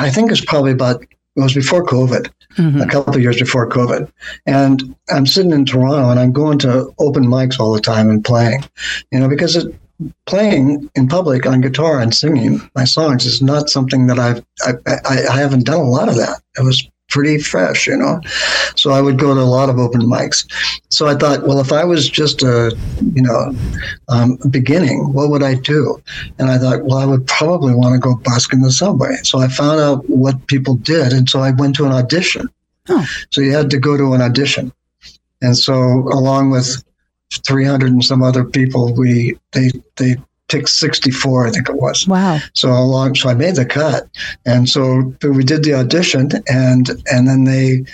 I 0.00 0.10
think 0.10 0.32
it's 0.32 0.44
probably 0.44 0.72
about 0.72 1.04
it 1.36 1.40
was 1.40 1.54
before 1.54 1.84
COVID, 1.84 2.26
a 2.26 2.32
mm-hmm. 2.60 2.88
couple 2.88 3.14
of 3.14 3.20
years 3.20 3.38
before 3.38 3.68
COVID, 3.68 4.10
and 4.46 4.94
I'm 5.10 5.26
sitting 5.26 5.52
in 5.52 5.64
Toronto 5.64 6.10
and 6.10 6.18
I'm 6.18 6.32
going 6.32 6.58
to 6.60 6.92
open 6.98 7.24
mics 7.24 7.60
all 7.60 7.72
the 7.72 7.80
time 7.80 8.10
and 8.10 8.24
playing, 8.24 8.64
you 9.12 9.20
know, 9.20 9.28
because 9.28 9.56
it, 9.56 9.74
playing 10.26 10.90
in 10.94 11.08
public 11.08 11.46
on 11.46 11.60
guitar 11.60 12.00
and 12.00 12.14
singing 12.14 12.60
my 12.74 12.84
songs 12.84 13.26
is 13.26 13.42
not 13.42 13.68
something 13.68 14.06
that 14.06 14.18
I've 14.18 14.44
I, 14.62 14.72
I, 14.86 15.26
I 15.32 15.36
haven't 15.36 15.66
done 15.66 15.80
a 15.80 15.88
lot 15.88 16.08
of 16.08 16.16
that. 16.16 16.40
It 16.58 16.64
was 16.64 16.88
pretty 17.10 17.38
fresh, 17.38 17.86
you 17.86 17.96
know. 17.96 18.20
So 18.76 18.92
I 18.92 19.00
would 19.00 19.18
go 19.18 19.34
to 19.34 19.40
a 19.40 19.42
lot 19.42 19.68
of 19.68 19.78
open 19.78 20.02
mics. 20.02 20.46
So 20.88 21.06
I 21.06 21.14
thought, 21.14 21.46
well, 21.46 21.60
if 21.60 21.72
I 21.72 21.84
was 21.84 22.08
just 22.08 22.42
a, 22.42 22.76
you 23.14 23.22
know, 23.22 23.54
um, 24.08 24.38
beginning, 24.50 25.12
what 25.12 25.28
would 25.28 25.42
I 25.42 25.54
do? 25.54 26.00
And 26.38 26.50
I 26.50 26.58
thought, 26.58 26.84
well, 26.84 26.98
I 26.98 27.04
would 27.04 27.26
probably 27.26 27.74
want 27.74 27.94
to 27.94 28.00
go 28.00 28.16
busk 28.16 28.52
in 28.52 28.62
the 28.62 28.72
subway. 28.72 29.16
So 29.22 29.40
I 29.40 29.48
found 29.48 29.80
out 29.80 30.08
what 30.08 30.46
people 30.46 30.76
did, 30.76 31.12
and 31.12 31.28
so 31.28 31.40
I 31.40 31.50
went 31.50 31.76
to 31.76 31.84
an 31.84 31.92
audition. 31.92 32.48
Oh. 32.88 33.06
So 33.30 33.40
you 33.40 33.52
had 33.52 33.70
to 33.70 33.78
go 33.78 33.96
to 33.96 34.14
an 34.14 34.22
audition, 34.22 34.72
and 35.42 35.56
so 35.56 35.74
along 35.74 36.50
with 36.50 36.82
300 37.46 37.90
and 37.90 38.04
some 38.04 38.22
other 38.22 38.44
people, 38.44 38.94
we 38.94 39.38
they 39.52 39.70
they 39.96 40.16
picked 40.50 40.68
64, 40.68 41.46
I 41.46 41.50
think 41.50 41.68
it 41.68 41.76
was. 41.76 42.06
Wow. 42.06 42.38
So 42.54 42.70
along, 42.70 43.14
so 43.14 43.28
I 43.28 43.34
made 43.34 43.56
the 43.56 43.64
cut, 43.64 44.08
and 44.44 44.68
so 44.68 45.14
we 45.22 45.44
did 45.44 45.62
the 45.62 45.74
audition, 45.74 46.30
and 46.48 46.90
and 47.10 47.28
then 47.28 47.44
they, 47.44 47.84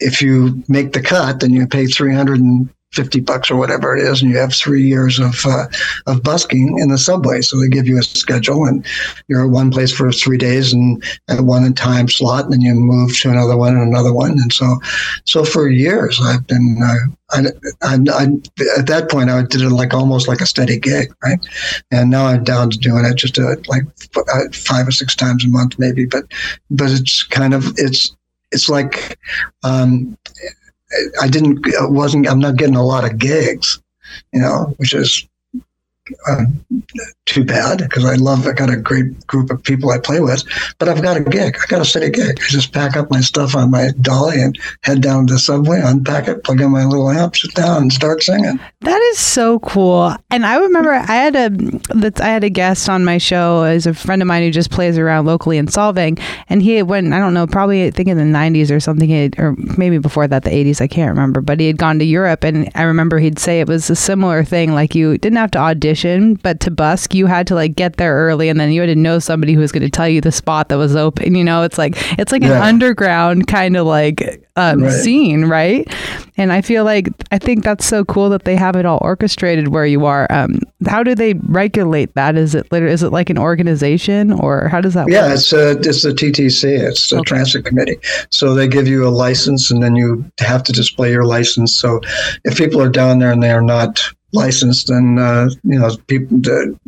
if 0.00 0.22
you 0.22 0.62
make 0.68 0.92
the 0.92 1.02
cut, 1.02 1.40
then 1.40 1.52
you 1.52 1.66
pay 1.66 1.86
three 1.86 2.14
hundred 2.14 2.40
and 2.40 2.68
fifty 2.92 3.20
bucks 3.20 3.50
or 3.50 3.56
whatever 3.56 3.96
it 3.96 4.02
is, 4.02 4.22
and 4.22 4.30
you 4.30 4.38
have 4.38 4.54
three 4.54 4.86
years 4.86 5.18
of 5.18 5.44
uh, 5.46 5.66
of 6.06 6.22
busking 6.22 6.78
in 6.78 6.88
the 6.88 6.98
subway. 6.98 7.40
So 7.40 7.58
they 7.58 7.68
give 7.68 7.86
you 7.86 7.98
a 7.98 8.02
schedule, 8.02 8.66
and 8.66 8.86
you're 9.28 9.44
at 9.44 9.50
one 9.50 9.70
place 9.70 9.92
for 9.92 10.12
three 10.12 10.38
days, 10.38 10.72
and 10.72 11.02
at 11.28 11.40
one 11.40 11.72
time 11.74 12.08
slot, 12.08 12.44
and 12.44 12.52
then 12.52 12.60
you 12.60 12.74
move 12.74 13.18
to 13.20 13.30
another 13.30 13.56
one 13.56 13.76
and 13.76 13.88
another 13.88 14.12
one, 14.12 14.32
and 14.32 14.52
so 14.52 14.78
so 15.24 15.44
for 15.44 15.68
years 15.68 16.20
I've 16.22 16.46
been. 16.46 16.78
Uh, 16.82 17.12
I, 17.34 17.44
I, 17.80 17.94
I, 18.12 18.24
at 18.78 18.86
that 18.88 19.08
point, 19.10 19.30
I 19.30 19.42
did 19.42 19.62
it 19.62 19.70
like 19.70 19.94
almost 19.94 20.28
like 20.28 20.42
a 20.42 20.46
steady 20.46 20.78
gig, 20.78 21.14
right? 21.24 21.38
And 21.90 22.10
now 22.10 22.26
I'm 22.26 22.44
down 22.44 22.68
to 22.68 22.76
doing 22.76 23.06
it 23.06 23.14
just 23.14 23.38
uh, 23.38 23.56
like 23.68 23.84
f- 24.14 24.24
uh, 24.34 24.50
five 24.52 24.86
or 24.86 24.90
six 24.90 25.16
times 25.16 25.42
a 25.42 25.48
month, 25.48 25.78
maybe. 25.78 26.04
But 26.04 26.24
but 26.70 26.90
it's 26.90 27.22
kind 27.22 27.54
of 27.54 27.72
it's 27.78 28.14
it's 28.52 28.68
like 28.68 29.18
um, 29.62 30.16
I 31.20 31.28
didn't 31.28 31.66
I 31.76 31.86
wasn't 31.86 32.28
I'm 32.28 32.40
not 32.40 32.56
getting 32.56 32.76
a 32.76 32.84
lot 32.84 33.04
of 33.04 33.18
gigs, 33.18 33.80
you 34.32 34.40
know, 34.40 34.74
which 34.76 34.94
is 34.94 35.26
too 37.26 37.44
bad 37.44 37.78
because 37.78 38.04
I 38.04 38.14
love 38.14 38.46
I 38.46 38.52
got 38.52 38.70
a 38.70 38.76
great 38.76 39.26
group 39.26 39.50
of 39.50 39.62
people 39.62 39.90
I 39.90 39.98
play 39.98 40.20
with, 40.20 40.42
but 40.78 40.88
I've 40.88 41.02
got 41.02 41.16
a 41.16 41.20
gig. 41.20 41.56
I 41.56 41.66
got 41.68 41.80
a 41.80 41.84
steady 41.84 42.10
gig. 42.10 42.40
I 42.42 42.48
just 42.48 42.72
pack 42.72 42.96
up 42.96 43.10
my 43.10 43.20
stuff 43.20 43.54
on 43.54 43.70
my 43.70 43.90
dolly 44.00 44.40
and 44.40 44.58
head 44.82 45.00
down 45.00 45.28
to 45.28 45.34
the 45.34 45.38
subway, 45.38 45.80
unpack 45.82 46.26
it, 46.26 46.42
plug 46.42 46.60
in 46.60 46.70
my 46.70 46.84
little 46.84 47.08
amp, 47.08 47.36
sit 47.36 47.54
down, 47.54 47.82
and 47.82 47.92
start 47.92 48.22
singing. 48.22 48.58
That 48.80 49.00
is 49.12 49.18
so 49.18 49.60
cool. 49.60 50.14
And 50.30 50.44
I 50.44 50.58
remember 50.58 50.92
I 50.92 51.04
had 51.04 51.36
a 51.36 51.50
that 51.94 52.20
I 52.20 52.26
had 52.26 52.44
a 52.44 52.50
guest 52.50 52.88
on 52.88 53.04
my 53.04 53.18
show 53.18 53.62
as 53.62 53.86
a 53.86 53.94
friend 53.94 54.20
of 54.22 54.28
mine 54.28 54.42
who 54.42 54.50
just 54.50 54.70
plays 54.70 54.98
around 54.98 55.26
locally 55.26 55.56
in 55.56 55.66
Solvang, 55.66 56.20
and 56.48 56.62
he 56.62 56.82
went 56.82 57.12
I 57.12 57.18
don't 57.18 57.34
know 57.34 57.46
probably 57.46 57.86
I 57.86 57.90
think 57.92 58.08
in 58.08 58.18
the 58.18 58.24
'90s 58.24 58.74
or 58.74 58.80
something, 58.80 59.32
or 59.38 59.54
maybe 59.78 59.98
before 59.98 60.26
that 60.26 60.42
the 60.42 60.50
'80s 60.50 60.80
I 60.80 60.88
can't 60.88 61.10
remember, 61.10 61.40
but 61.40 61.60
he 61.60 61.68
had 61.68 61.78
gone 61.78 62.00
to 62.00 62.04
Europe, 62.04 62.42
and 62.42 62.68
I 62.74 62.82
remember 62.82 63.20
he'd 63.20 63.38
say 63.38 63.60
it 63.60 63.68
was 63.68 63.88
a 63.88 63.96
similar 63.96 64.42
thing. 64.42 64.74
Like 64.74 64.96
you 64.96 65.16
didn't 65.16 65.38
have 65.38 65.52
to 65.52 65.58
audition, 65.58 65.91
but 66.42 66.60
to 66.60 66.70
busk 66.70 67.14
you 67.14 67.26
had 67.26 67.46
to 67.48 67.54
like 67.54 67.76
get 67.76 67.96
there 67.96 68.14
early, 68.14 68.48
and 68.48 68.58
then 68.58 68.72
you 68.72 68.80
had 68.80 68.86
to 68.88 68.94
know 68.96 69.18
somebody 69.18 69.52
who 69.54 69.60
was 69.60 69.72
going 69.72 69.82
to 69.82 69.90
tell 69.90 70.08
you 70.08 70.20
the 70.20 70.32
spot 70.32 70.68
that 70.68 70.76
was 70.78 70.96
open. 70.96 71.34
You 71.34 71.44
know, 71.44 71.62
it's 71.62 71.78
like 71.78 71.94
it's 72.18 72.32
like 72.32 72.42
an 72.42 72.52
underground 72.52 73.46
kind 73.46 73.76
of 73.76 73.86
like 73.86 74.46
um, 74.56 74.82
Right. 74.82 74.90
scene, 74.92 75.46
right? 75.46 75.86
And 76.36 76.52
I 76.52 76.60
feel 76.62 76.84
like 76.84 77.08
I 77.30 77.38
think 77.38 77.64
that's 77.64 77.84
so 77.86 78.04
cool 78.04 78.28
that 78.30 78.44
they 78.44 78.56
have 78.56 78.76
it 78.76 78.84
all 78.86 78.98
orchestrated 79.02 79.68
where 79.68 79.86
you 79.86 80.04
are. 80.06 80.26
Um, 80.30 80.58
how 80.86 81.02
do 81.02 81.14
they 81.14 81.34
regulate 81.34 82.14
that? 82.14 82.36
Is 82.36 82.54
it 82.54 82.70
lit- 82.72 82.82
is 82.82 83.02
it 83.02 83.12
like 83.12 83.30
an 83.30 83.38
organization 83.38 84.32
or 84.32 84.68
how 84.68 84.80
does 84.80 84.94
that 84.94 85.08
Yeah, 85.08 85.26
work? 85.26 85.34
it's 85.34 85.52
uh, 85.52 85.74
it's 85.80 86.02
the 86.02 86.10
TTC. 86.10 86.64
It's 86.64 87.10
the 87.10 87.16
Okay. 87.16 87.28
Transit 87.28 87.64
Committee. 87.64 87.98
So 88.30 88.54
they 88.54 88.68
give 88.68 88.86
you 88.88 89.06
a 89.06 89.10
license, 89.10 89.70
and 89.70 89.82
then 89.82 89.96
you 89.96 90.24
have 90.38 90.62
to 90.64 90.72
display 90.72 91.10
your 91.12 91.24
license. 91.24 91.74
So 91.78 92.00
if 92.44 92.56
people 92.58 92.80
are 92.80 92.88
down 92.88 93.18
there 93.20 93.30
and 93.32 93.42
they 93.42 93.50
are 93.50 93.62
not 93.62 94.02
licensed, 94.32 94.90
and 94.90 95.18
uh, 95.18 95.48
you 95.64 95.78
know 95.78 95.96
people, 96.06 96.38
the, 96.38 96.78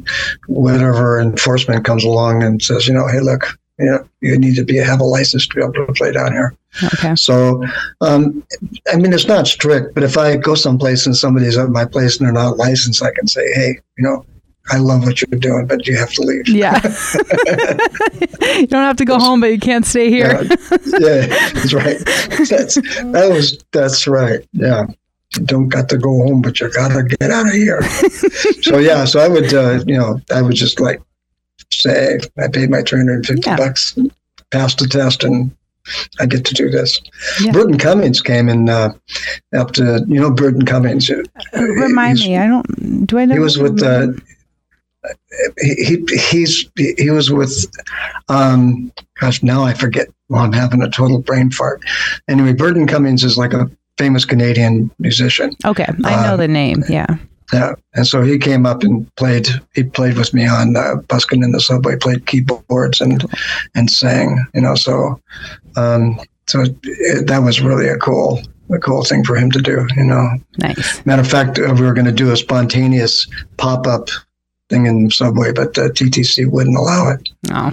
whatever 0.47 1.21
enforcement 1.21 1.85
comes 1.85 2.05
along 2.05 2.43
and 2.43 2.63
says, 2.63 2.87
you 2.87 2.95
know, 2.95 3.07
hey, 3.09 3.21
look, 3.21 3.59
you 3.79 3.87
know, 3.87 4.07
you 4.21 4.39
need 4.39 4.57
to 4.57 4.65
be 4.65 4.77
have 4.77 5.01
a 5.01 5.05
license 5.05 5.47
to 5.49 5.55
be 5.57 5.63
able 5.63 5.73
to 5.73 5.93
play 5.93 6.13
down 6.13 6.33
here. 6.33 6.55
Okay. 6.95 7.15
So, 7.17 7.65
um, 8.01 8.45
I 8.93 8.97
mean, 8.97 9.13
it's 9.13 9.27
not 9.27 9.47
strict, 9.47 9.95
but 9.95 10.03
if 10.03 10.17
I 10.17 10.37
go 10.37 10.55
someplace 10.55 11.07
and 11.07 11.17
somebody's 11.17 11.57
at 11.57 11.71
my 11.71 11.85
place 11.85 12.19
and 12.19 12.27
they're 12.27 12.33
not 12.33 12.57
licensed, 12.57 13.03
I 13.03 13.13
can 13.13 13.27
say, 13.29 13.53
hey, 13.55 13.79
you 13.97 14.05
know, 14.05 14.25
I 14.71 14.79
love 14.79 15.05
what 15.05 15.21
you're 15.21 15.39
doing, 15.39 15.67
but 15.67 15.87
you 15.87 15.97
have 15.97 16.13
to 16.13 16.23
leave. 16.23 16.49
Yeah. 16.49 16.81
you 18.59 18.67
don't 18.67 18.83
have 18.83 18.97
to 18.97 19.05
go 19.05 19.19
home, 19.19 19.41
but 19.41 19.49
you 19.49 19.59
can't 19.59 19.85
stay 19.85 20.09
here. 20.09 20.43
yeah, 20.99 21.27
that's 21.53 21.75
right. 21.75 21.99
That's 22.49 22.75
that 22.77 23.31
was 23.33 23.59
that's 23.73 24.07
right. 24.07 24.41
Yeah, 24.53 24.87
don't 25.45 25.69
got 25.69 25.89
to 25.91 25.99
go 25.99 26.11
home, 26.25 26.43
but 26.43 26.61
you 26.61 26.71
got 26.73 26.89
to 26.89 27.03
get 27.03 27.31
out 27.31 27.47
of 27.47 27.53
here. 27.53 27.83
so 28.63 28.79
yeah, 28.79 29.05
so 29.05 29.21
I 29.21 29.29
would, 29.29 29.53
uh, 29.53 29.81
you 29.87 29.99
know, 29.99 30.21
I 30.33 30.43
would 30.43 30.55
just 30.55 30.81
like 30.81 31.01
say 31.73 32.19
I 32.39 32.49
paid 32.49 32.71
my 32.71 32.83
three 32.83 32.99
hundred 33.01 33.15
and 33.17 33.27
fifty 33.27 33.51
Yeah. 33.51 33.57
bucks, 33.57 33.97
passed 34.51 34.79
the 34.79 34.87
test, 34.89 35.25
and 35.25 35.51
I 36.21 36.27
get 36.27 36.45
to 36.47 36.55
do 36.55 36.71
this. 36.71 37.01
Yeah. 37.43 37.53
Burton 37.53 37.79
Cummings 37.79 38.21
came 38.23 38.49
in 38.49 38.69
uh, 38.69 38.91
up 39.57 39.73
to 39.73 40.05
you 40.07 40.21
know 40.21 40.31
Burton 40.31 40.65
Cummings. 40.65 41.11
uh, 41.11 41.23
Remind 41.55 42.19
me. 42.21 42.37
I 42.39 42.47
don't. 42.47 43.07
Do 43.07 43.19
I 43.19 43.25
know? 43.25 43.35
He 43.35 43.41
was 43.41 43.59
with 43.59 43.83
uh, 43.83 44.09
he, 45.61 45.75
he 46.07 46.17
he's 46.31 46.71
he 46.99 47.11
was 47.11 47.31
with 47.31 47.67
um 48.29 48.91
gosh 49.21 49.43
now 49.43 49.63
I 49.63 49.75
forget 49.75 50.09
well 50.31 50.43
I'm 50.43 50.53
having 50.53 50.81
a 50.83 50.89
total 50.89 51.19
brain 51.21 51.51
fart 51.51 51.83
anyway 52.29 52.55
Burton 52.55 52.87
Cummings 52.87 53.23
is 53.23 53.37
like 53.37 53.53
a 53.53 53.71
famous 53.99 54.25
Canadian 54.25 54.91
musician 54.99 55.51
Okay, 55.65 55.87
I 56.05 56.27
know 56.27 56.35
Um, 56.35 56.41
the 56.41 56.49
name. 56.49 56.83
Yeah. 56.89 57.07
yeah 57.53 57.75
and 57.95 58.07
so 58.07 58.23
he 58.23 58.39
came 58.39 58.67
up 58.67 58.83
and 58.83 59.07
played 59.17 59.49
he 59.75 59.85
played 59.85 60.17
with 60.17 60.33
me 60.35 60.47
on 60.47 60.77
uh, 60.77 60.97
busking 61.09 61.43
in 61.43 61.53
the 61.53 61.61
subway 61.61 61.97
played 61.97 62.27
keyboards 62.27 63.01
and 63.01 63.25
and 63.75 63.91
sang 63.91 64.45
you 64.55 64.61
know 64.63 64.75
so 64.75 65.21
um 65.77 66.19
so 66.47 66.65
it, 66.83 67.27
that 67.27 67.39
was 67.43 67.61
really 67.61 67.87
a 67.89 67.97
cool 67.99 68.41
a 68.71 68.79
cool 68.79 69.05
thing 69.05 69.23
for 69.25 69.37
him 69.37 69.51
to 69.51 69.61
do 69.61 69.87
you 69.97 70.05
know 70.05 70.27
Nice. 70.59 71.05
Matter 71.07 71.21
of 71.23 71.29
fact, 71.29 71.59
uh, 71.59 71.75
we 71.75 71.83
were 71.83 71.93
going 71.93 72.07
to 72.07 72.13
do 72.25 72.33
a 72.33 72.37
spontaneous 72.37 73.27
pop 73.59 73.87
up 73.87 74.09
thing 74.71 74.87
in 74.87 75.05
the 75.05 75.11
subway, 75.11 75.53
but 75.53 75.77
uh, 75.77 75.89
TTC 75.91 76.51
wouldn't 76.51 76.77
allow 76.77 77.11
it. 77.11 77.29
Oh, 77.53 77.71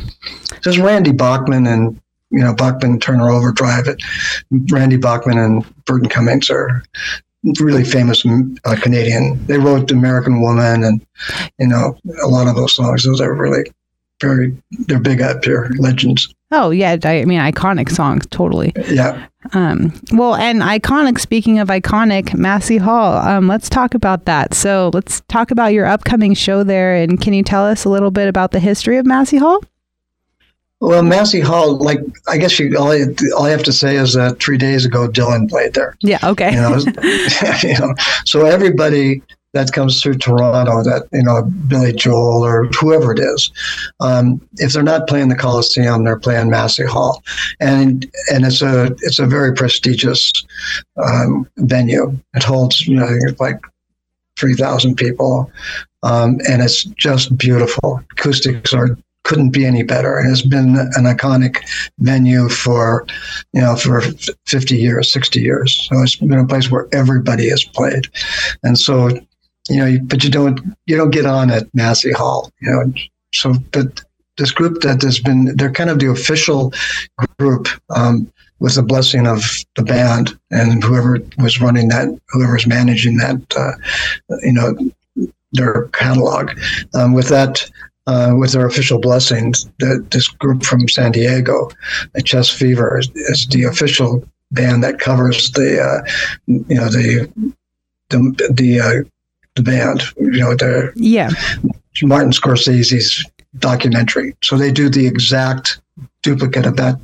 Just 0.61 0.79
Randy 0.79 1.13
Bachman 1.13 1.65
and 1.67 2.00
you 2.31 2.39
know 2.39 2.53
Bachman 2.53 2.99
Turner 2.99 3.29
Overdrive. 3.29 3.87
It. 3.87 4.01
Randy 4.71 4.97
Bachman 4.97 5.37
and 5.37 5.85
Burton 5.85 6.09
Cummings 6.09 6.49
are 6.49 6.83
really 7.59 7.83
famous 7.83 8.25
uh, 8.25 8.75
Canadian. 8.81 9.43
They 9.47 9.57
wrote 9.57 9.91
American 9.91 10.41
Woman 10.41 10.83
and 10.83 11.05
you 11.59 11.67
know 11.67 11.97
a 12.23 12.27
lot 12.27 12.47
of 12.47 12.55
those 12.55 12.75
songs. 12.75 13.03
Those 13.03 13.21
are 13.21 13.33
really 13.33 13.63
very 14.21 14.55
they're 14.87 14.99
big 14.99 15.21
up 15.21 15.43
here, 15.43 15.71
legends. 15.79 16.33
oh 16.51 16.69
yeah. 16.69 16.95
I 17.03 17.25
mean, 17.25 17.39
iconic 17.39 17.89
songs. 17.89 18.25
Totally. 18.27 18.71
Yeah. 18.87 19.27
Um, 19.53 19.91
well, 20.11 20.35
and 20.35 20.61
iconic. 20.61 21.19
Speaking 21.19 21.57
of 21.57 21.69
iconic, 21.69 22.35
Massey 22.35 22.77
Hall. 22.77 23.17
Um, 23.17 23.47
let's 23.47 23.67
talk 23.67 23.95
about 23.95 24.25
that. 24.25 24.53
So 24.53 24.91
let's 24.93 25.21
talk 25.27 25.49
about 25.49 25.73
your 25.73 25.87
upcoming 25.87 26.35
show 26.35 26.63
there. 26.63 26.95
And 26.95 27.19
can 27.19 27.33
you 27.33 27.43
tell 27.43 27.65
us 27.65 27.83
a 27.83 27.89
little 27.89 28.11
bit 28.11 28.27
about 28.27 28.51
the 28.51 28.59
history 28.59 28.97
of 28.97 29.05
Massey 29.05 29.37
Hall? 29.37 29.63
Well, 30.81 31.03
Massey 31.03 31.39
Hall, 31.39 31.77
like 31.77 31.99
I 32.27 32.37
guess 32.37 32.59
you 32.59 32.75
all, 32.77 32.91
I- 32.91 33.05
all 33.37 33.45
I 33.45 33.51
have 33.51 33.63
to 33.63 33.73
say 33.73 33.95
is 33.95 34.13
that 34.15 34.39
three 34.39 34.57
days 34.57 34.83
ago 34.83 35.07
Dylan 35.07 35.47
played 35.49 35.73
there. 35.75 35.95
Yeah. 36.01 36.19
Okay. 36.23 36.49
you 36.51 36.57
know, 36.57 36.77
you 37.63 37.79
know, 37.79 37.93
so 38.25 38.45
everybody 38.45 39.21
that 39.53 39.71
comes 39.73 40.01
through 40.01 40.15
Toronto, 40.15 40.81
that 40.83 41.07
you 41.11 41.21
know, 41.23 41.43
Billy 41.67 41.93
Joel 41.93 42.43
or 42.43 42.65
whoever 42.79 43.11
it 43.11 43.19
is, 43.19 43.51
um, 43.99 44.41
if 44.57 44.71
they're 44.73 44.81
not 44.81 45.07
playing 45.07 45.27
the 45.29 45.35
Coliseum, 45.35 46.03
they're 46.03 46.19
playing 46.19 46.49
Massey 46.49 46.85
Hall, 46.85 47.21
and 47.59 48.09
and 48.31 48.45
it's 48.45 48.61
a 48.61 48.85
it's 49.01 49.19
a 49.19 49.25
very 49.27 49.53
prestigious 49.53 50.31
um, 51.03 51.47
venue. 51.57 52.17
It 52.33 52.43
holds 52.43 52.87
you 52.87 52.95
know 52.95 53.05
I 53.05 53.09
think 53.09 53.29
it's 53.29 53.39
like 53.41 53.59
three 54.39 54.55
thousand 54.55 54.95
people, 54.95 55.51
um, 56.03 56.39
and 56.49 56.61
it's 56.61 56.85
just 56.85 57.37
beautiful. 57.37 58.01
Acoustics 58.13 58.73
are 58.73 58.97
couldn't 59.23 59.51
be 59.51 59.65
any 59.65 59.83
better, 59.83 60.17
and 60.17 60.31
it's 60.31 60.41
been 60.41 60.75
an 60.77 61.05
iconic 61.05 61.57
venue 61.99 62.49
for 62.49 63.05
you 63.53 63.61
know, 63.61 63.75
for 63.75 64.01
50 64.45 64.77
years, 64.77 65.11
60 65.11 65.41
years. 65.41 65.87
So 65.89 66.01
it's 66.01 66.15
been 66.15 66.33
a 66.33 66.47
place 66.47 66.71
where 66.71 66.87
everybody 66.93 67.49
has 67.49 67.63
played. 67.63 68.07
And 68.63 68.77
so, 68.77 69.09
you 69.69 69.77
know, 69.77 69.97
but 70.03 70.23
you 70.23 70.29
don't, 70.29 70.59
you 70.85 70.97
don't 70.97 71.11
get 71.11 71.25
on 71.25 71.49
at 71.51 71.73
Massey 71.73 72.11
Hall, 72.11 72.51
you 72.61 72.71
know. 72.71 72.93
So, 73.33 73.53
but 73.71 74.01
this 74.37 74.51
group 74.51 74.81
that 74.81 75.01
has 75.01 75.19
been, 75.19 75.55
they're 75.57 75.71
kind 75.71 75.89
of 75.89 75.99
the 75.99 76.09
official 76.09 76.73
group 77.37 77.67
um, 77.89 78.31
with 78.59 78.75
the 78.75 78.83
blessing 78.83 79.27
of 79.27 79.43
the 79.75 79.83
band 79.83 80.37
and 80.51 80.83
whoever 80.83 81.19
was 81.37 81.61
running 81.61 81.89
that, 81.89 82.07
whoever's 82.29 82.67
managing 82.67 83.17
that, 83.17 83.41
uh, 83.55 83.71
you 84.41 84.53
know, 84.53 85.29
their 85.53 85.89
catalog. 85.89 86.51
Um, 86.93 87.13
with 87.13 87.27
that, 87.27 87.69
uh, 88.07 88.33
with 88.37 88.53
their 88.53 88.65
official 88.65 88.99
blessings, 88.99 89.69
that 89.79 90.07
this 90.11 90.27
group 90.27 90.63
from 90.63 90.87
San 90.87 91.11
Diego, 91.11 91.69
the 92.13 92.21
Chest 92.21 92.53
Fever, 92.53 92.99
is, 92.99 93.09
is 93.15 93.47
the 93.47 93.63
official 93.63 94.23
band 94.51 94.83
that 94.83 94.99
covers 94.99 95.51
the, 95.51 95.81
uh, 95.81 96.01
you 96.47 96.75
know, 96.75 96.89
the 96.89 97.31
the 98.09 98.51
the, 98.53 98.79
uh, 98.79 99.09
the 99.55 99.63
band, 99.63 100.03
you 100.17 100.39
know, 100.39 100.55
the 100.55 100.91
yeah. 100.95 101.29
Martin 102.03 102.31
Scorsese's 102.31 103.25
documentary. 103.59 104.35
So 104.43 104.57
they 104.57 104.71
do 104.71 104.89
the 104.89 105.07
exact 105.07 105.81
duplicate 106.23 106.65
of 106.65 106.77
that 106.77 106.99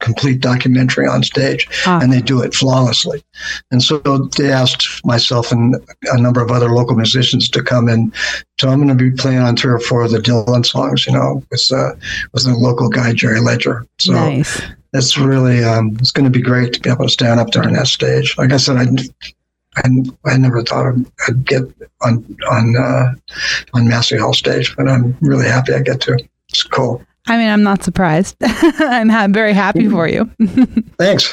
complete 0.00 0.40
documentary 0.40 1.06
on 1.06 1.22
stage, 1.22 1.68
Ah. 1.86 2.00
and 2.02 2.12
they 2.12 2.20
do 2.20 2.42
it 2.42 2.54
flawlessly. 2.54 3.22
And 3.70 3.82
so 3.82 3.98
they 4.36 4.50
asked 4.50 5.04
myself 5.04 5.52
and 5.52 5.76
a 6.12 6.18
number 6.20 6.40
of 6.42 6.50
other 6.50 6.70
local 6.70 6.96
musicians 6.96 7.48
to 7.50 7.62
come 7.62 7.88
in. 7.88 8.12
So 8.60 8.68
I'm 8.68 8.78
going 8.84 8.96
to 8.96 9.04
be 9.04 9.10
playing 9.10 9.38
on 9.38 9.56
three 9.56 9.72
or 9.72 9.78
four 9.78 10.02
of 10.02 10.10
the 10.10 10.18
Dylan 10.18 10.66
songs, 10.66 11.06
you 11.06 11.12
know, 11.12 11.42
with 11.50 11.70
uh, 11.72 11.92
with 12.32 12.44
the 12.44 12.54
local 12.54 12.88
guy 12.88 13.12
Jerry 13.12 13.40
Ledger. 13.40 13.86
So 14.00 14.12
nice. 14.12 14.60
it's 14.92 15.16
really 15.16 15.62
um, 15.64 15.96
it's 16.00 16.10
going 16.12 16.24
to 16.24 16.30
be 16.30 16.42
great 16.42 16.72
to 16.74 16.80
be 16.80 16.90
able 16.90 17.04
to 17.06 17.10
stand 17.10 17.38
up 17.40 17.50
there 17.52 17.62
on 17.64 17.72
that 17.74 17.86
stage. 17.86 18.36
Like 18.38 18.52
I 18.52 18.56
said, 18.58 18.76
I. 18.76 18.86
I, 19.76 19.88
I 20.26 20.36
never 20.36 20.62
thought 20.64 20.88
I'd- 20.88 21.06
I'd 21.28 21.46
get 21.46 21.62
on 22.02 22.24
on 22.50 22.74
uh, 22.76 23.12
on 23.72 23.86
Massey 23.88 24.18
Hall 24.18 24.34
stage, 24.34 24.74
but 24.76 24.88
I'm 24.88 25.16
really 25.20 25.46
happy 25.46 25.72
I 25.72 25.78
get 25.80 26.00
to. 26.02 26.18
It's 26.48 26.64
cool. 26.64 27.04
I 27.30 27.36
mean, 27.38 27.48
I'm 27.48 27.62
not 27.62 27.82
surprised. 27.84 28.36
I'm 28.42 29.08
ha- 29.08 29.28
very 29.30 29.52
happy 29.52 29.88
for 29.88 30.08
you. 30.08 30.24
Thanks. 30.98 31.32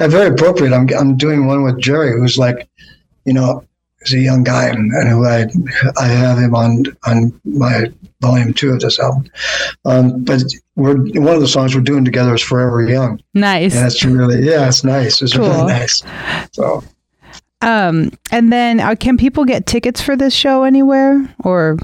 And 0.00 0.10
very 0.10 0.28
appropriate. 0.28 0.72
I'm 0.74 0.88
I'm 0.98 1.16
doing 1.16 1.46
one 1.46 1.62
with 1.62 1.78
Jerry, 1.80 2.12
who's 2.18 2.36
like, 2.36 2.68
you 3.24 3.32
know, 3.32 3.64
he's 4.00 4.14
a 4.14 4.18
young 4.18 4.42
guy, 4.44 4.66
and, 4.68 4.90
and 4.92 5.08
who 5.08 5.24
I 5.24 5.46
I 6.00 6.06
have 6.08 6.38
him 6.38 6.54
on 6.54 6.84
on 7.06 7.40
my 7.44 7.92
volume 8.20 8.52
two 8.54 8.70
of 8.70 8.80
this 8.80 8.98
album. 8.98 9.30
Um, 9.84 10.24
but 10.24 10.42
we're 10.74 10.96
one 10.96 11.34
of 11.36 11.40
the 11.40 11.48
songs 11.48 11.74
we're 11.74 11.80
doing 11.82 12.04
together 12.04 12.34
is 12.34 12.42
Forever 12.42 12.82
Young, 12.88 13.20
nice. 13.34 13.74
and 13.76 13.86
it's 13.86 14.04
really 14.04 14.42
yeah, 14.44 14.66
it's 14.68 14.82
nice. 14.84 15.22
It's 15.22 15.34
Cool. 15.36 15.48
really 15.48 15.66
nice. 15.66 16.02
So 16.52 16.82
Um, 17.62 18.10
and 18.32 18.52
then 18.52 18.80
uh, 18.80 18.94
can 18.98 19.16
people 19.16 19.44
get 19.44 19.66
tickets 19.66 20.00
for 20.02 20.16
this 20.16 20.34
show 20.34 20.64
anywhere 20.64 21.32
or 21.44 21.78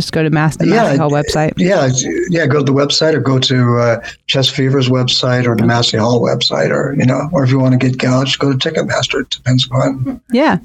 just 0.00 0.12
go 0.12 0.22
to 0.22 0.30
Mass 0.30 0.56
the 0.56 0.66
Yeah, 0.66 0.82
Massey 0.84 0.96
Hall 0.98 1.10
website? 1.10 1.52
yeah, 1.56 1.88
yeah. 2.30 2.46
Go 2.46 2.58
to 2.58 2.64
the 2.64 2.72
website 2.72 3.14
or 3.14 3.20
go 3.20 3.38
to 3.38 3.78
uh, 3.78 4.00
Chest 4.26 4.50
Fever's 4.54 4.88
website 4.88 5.46
or 5.46 5.54
the 5.56 5.66
Massey 5.66 5.98
Hall 5.98 6.20
website, 6.20 6.70
or 6.70 6.94
you 6.98 7.04
know, 7.06 7.28
or 7.32 7.44
if 7.44 7.50
you 7.50 7.58
want 7.58 7.72
to 7.72 7.78
get 7.78 7.98
gouged, 7.98 8.38
go 8.38 8.52
to 8.52 8.58
Ticketmaster. 8.58 9.20
It 9.22 9.30
depends 9.30 9.66
upon 9.66 10.20
Yeah. 10.32 10.58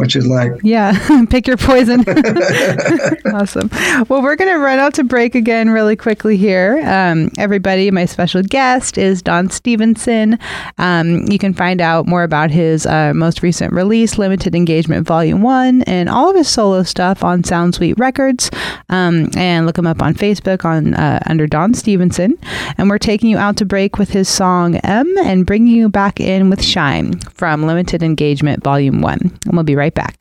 What 0.00 0.14
you'd 0.14 0.24
like. 0.24 0.52
Yeah. 0.62 1.26
Pick 1.30 1.46
your 1.46 1.58
poison. 1.58 2.00
awesome. 3.34 3.68
Well, 4.08 4.22
we're 4.22 4.34
going 4.34 4.50
to 4.50 4.58
run 4.58 4.78
out 4.78 4.94
to 4.94 5.04
break 5.04 5.34
again 5.34 5.68
really 5.68 5.94
quickly 5.94 6.38
here. 6.38 6.80
Um, 6.86 7.30
everybody, 7.36 7.90
my 7.90 8.06
special 8.06 8.42
guest 8.42 8.96
is 8.96 9.20
Don 9.20 9.50
Stevenson. 9.50 10.38
Um, 10.78 11.26
you 11.30 11.38
can 11.38 11.52
find 11.52 11.82
out 11.82 12.06
more 12.06 12.22
about 12.22 12.50
his 12.50 12.86
uh, 12.86 13.12
most 13.14 13.42
recent 13.42 13.74
release, 13.74 14.16
Limited 14.16 14.54
Engagement 14.54 15.06
Volume 15.06 15.42
1, 15.42 15.82
and 15.82 16.08
all 16.08 16.30
of 16.30 16.36
his 16.36 16.48
solo 16.48 16.82
stuff 16.82 17.22
on 17.22 17.44
Sound 17.44 17.74
Suite 17.74 17.98
Records. 17.98 18.50
Um, 18.88 19.28
and 19.36 19.66
look 19.66 19.76
him 19.76 19.86
up 19.86 20.00
on 20.00 20.14
Facebook 20.14 20.64
on 20.64 20.94
uh, 20.94 21.20
under 21.26 21.46
Don 21.46 21.74
Stevenson. 21.74 22.38
And 22.78 22.88
we're 22.88 22.96
taking 22.96 23.28
you 23.28 23.36
out 23.36 23.58
to 23.58 23.66
break 23.66 23.98
with 23.98 24.08
his 24.08 24.30
song 24.30 24.76
M 24.76 25.14
and 25.18 25.44
bringing 25.44 25.74
you 25.74 25.90
back 25.90 26.20
in 26.20 26.48
with 26.48 26.64
Shine 26.64 27.20
from 27.34 27.66
Limited 27.66 28.02
Engagement 28.02 28.64
Volume 28.64 29.02
1. 29.02 29.18
And 29.44 29.52
we'll 29.52 29.62
be 29.62 29.76
right 29.76 29.89
back. 29.90 30.16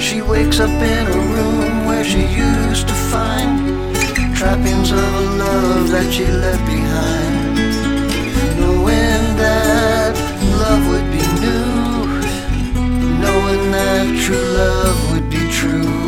She 0.00 0.22
wakes 0.22 0.60
up 0.60 0.70
in 0.70 1.06
a 1.06 1.20
room 1.34 1.86
where 1.86 2.04
she 2.04 2.22
used 2.22 2.88
to 2.88 2.94
find 2.94 3.94
trappings 4.36 4.92
of 4.92 4.98
a 4.98 5.20
love 5.44 5.90
that 5.90 6.12
she 6.12 6.24
left 6.24 6.64
behind. 6.64 7.56
Knowing 8.60 9.36
that 9.36 10.14
love 10.62 10.82
would 10.90 11.10
be 11.10 11.24
new, 11.44 12.06
knowing 13.18 13.70
that 13.72 14.06
true 14.24 14.36
love 14.36 15.12
would 15.12 15.28
be 15.28 15.42
true. 15.50 16.07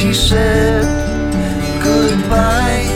She 0.00 0.14
said 0.14 0.82
goodbye 1.82 2.86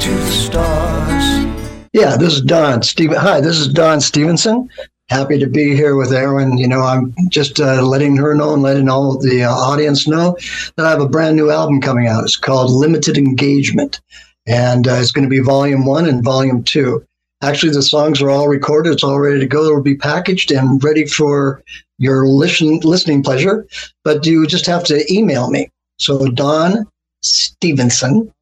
to 0.00 0.10
the 0.10 0.30
stars. 0.30 1.86
Yeah, 1.92 2.16
this 2.16 2.32
is 2.32 2.40
Don 2.40 2.82
Steven. 2.82 3.18
Hi, 3.18 3.42
this 3.42 3.58
is 3.58 3.68
Don 3.68 4.00
Stevenson. 4.00 4.70
Happy 5.10 5.38
to 5.38 5.46
be 5.46 5.76
here 5.76 5.94
with 5.94 6.14
Erin. 6.14 6.56
You 6.56 6.68
know, 6.68 6.80
I'm 6.80 7.14
just 7.28 7.60
uh, 7.60 7.82
letting 7.82 8.16
her 8.16 8.34
know 8.34 8.54
and 8.54 8.62
letting 8.62 8.88
all 8.88 9.18
the 9.18 9.44
uh, 9.44 9.50
audience 9.50 10.08
know 10.08 10.38
that 10.76 10.86
I 10.86 10.90
have 10.90 11.02
a 11.02 11.08
brand 11.08 11.36
new 11.36 11.50
album 11.50 11.82
coming 11.82 12.06
out. 12.06 12.24
It's 12.24 12.36
called 12.36 12.70
Limited 12.70 13.18
Engagement, 13.18 14.00
and 14.46 14.88
uh, 14.88 14.94
it's 14.94 15.12
going 15.12 15.26
to 15.26 15.28
be 15.28 15.40
Volume 15.40 15.84
One 15.84 16.08
and 16.08 16.24
Volume 16.24 16.64
Two. 16.64 17.04
Actually, 17.42 17.74
the 17.74 17.82
songs 17.82 18.22
are 18.22 18.30
all 18.30 18.48
recorded. 18.48 18.94
It's 18.94 19.04
all 19.04 19.20
ready 19.20 19.40
to 19.40 19.46
go. 19.46 19.66
It'll 19.66 19.82
be 19.82 19.98
packaged 19.98 20.50
and 20.50 20.82
ready 20.82 21.04
for 21.04 21.62
your 21.98 22.26
listen, 22.26 22.80
listening 22.80 23.22
pleasure. 23.22 23.66
But 24.02 24.24
you 24.24 24.46
just 24.46 24.64
have 24.64 24.84
to 24.84 25.04
email 25.12 25.50
me. 25.50 25.70
So 25.98 26.26
Don 26.26 26.86
Stevenson, 27.22 28.32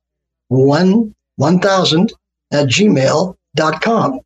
one, 0.49 1.15
1000 1.37 2.13
at 2.53 2.69
gmail.com. 2.69 4.21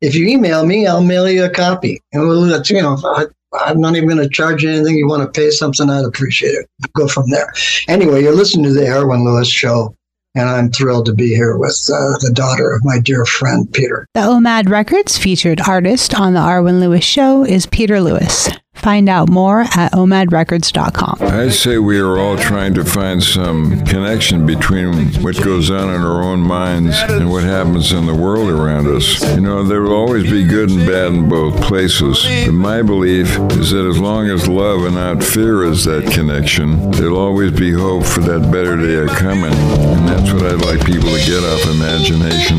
If 0.00 0.14
you 0.14 0.26
email 0.26 0.66
me, 0.66 0.86
I'll 0.86 1.02
mail 1.02 1.30
you 1.30 1.44
a 1.44 1.50
copy. 1.50 2.00
And 2.12 2.28
we'll, 2.28 2.40
let 2.40 2.68
you 2.68 2.82
know, 2.82 2.98
I, 3.02 3.26
I'm 3.54 3.80
not 3.80 3.96
even 3.96 4.08
going 4.08 4.22
to 4.22 4.28
charge 4.28 4.62
you 4.62 4.70
anything. 4.70 4.96
You 4.96 5.08
want 5.08 5.22
to 5.22 5.40
pay 5.40 5.50
something, 5.50 5.88
I'd 5.88 6.04
appreciate 6.04 6.50
it. 6.50 6.68
Go 6.92 7.08
from 7.08 7.30
there. 7.30 7.52
Anyway, 7.88 8.22
you're 8.22 8.34
listening 8.34 8.64
to 8.64 8.72
the 8.72 8.86
Arwen 8.86 9.24
Lewis 9.24 9.48
Show, 9.48 9.94
and 10.34 10.48
I'm 10.48 10.70
thrilled 10.70 11.06
to 11.06 11.14
be 11.14 11.28
here 11.28 11.56
with 11.56 11.88
uh, 11.92 12.18
the 12.18 12.32
daughter 12.34 12.72
of 12.72 12.84
my 12.84 12.98
dear 12.98 13.24
friend, 13.24 13.72
Peter. 13.72 14.06
The 14.14 14.20
OMAD 14.20 14.68
Records 14.68 15.16
featured 15.16 15.60
artist 15.62 16.14
on 16.14 16.34
the 16.34 16.40
Arwen 16.40 16.80
Lewis 16.80 17.04
Show 17.04 17.44
is 17.44 17.66
Peter 17.66 18.00
Lewis. 18.00 18.50
Find 18.74 19.08
out 19.08 19.30
more 19.30 19.62
at 19.62 19.92
omadrecords.com. 19.92 21.18
I'd 21.22 21.52
say 21.52 21.78
we 21.78 21.98
are 22.00 22.18
all 22.18 22.36
trying 22.36 22.74
to 22.74 22.84
find 22.84 23.22
some 23.22 23.82
connection 23.86 24.44
between 24.44 25.12
what 25.22 25.42
goes 25.42 25.70
on 25.70 25.88
in 25.94 26.02
our 26.02 26.22
own 26.22 26.40
minds 26.40 26.94
and 27.08 27.30
what 27.30 27.44
happens 27.44 27.92
in 27.92 28.04
the 28.06 28.14
world 28.14 28.50
around 28.50 28.86
us. 28.88 29.22
You 29.34 29.40
know, 29.40 29.62
there 29.62 29.80
will 29.82 29.94
always 29.94 30.24
be 30.30 30.44
good 30.46 30.70
and 30.70 30.86
bad 30.86 31.12
in 31.14 31.28
both 31.28 31.60
places. 31.62 32.24
But 32.44 32.52
my 32.52 32.82
belief 32.82 33.28
is 33.52 33.70
that 33.70 33.86
as 33.88 33.98
long 33.98 34.28
as 34.28 34.48
love 34.48 34.84
and 34.84 34.96
not 34.96 35.22
fear 35.22 35.64
is 35.64 35.84
that 35.84 36.12
connection, 36.12 36.90
there'll 36.90 37.16
always 37.18 37.52
be 37.52 37.72
hope 37.72 38.04
for 38.04 38.20
that 38.20 38.50
better 38.52 38.76
day 38.76 39.06
coming. 39.14 39.52
And 39.54 40.08
that's 40.08 40.30
what 40.32 40.44
I'd 40.44 40.60
like 40.64 40.84
people 40.84 41.08
to 41.08 41.24
get 41.24 41.42
off 41.42 41.64
imagination. 41.74 42.58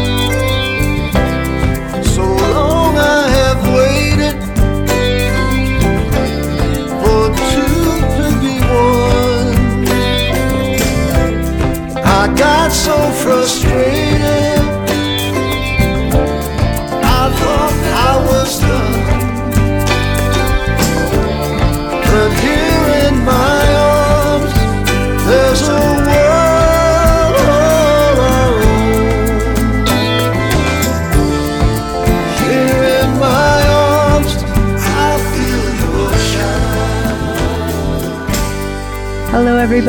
So 0.00 0.39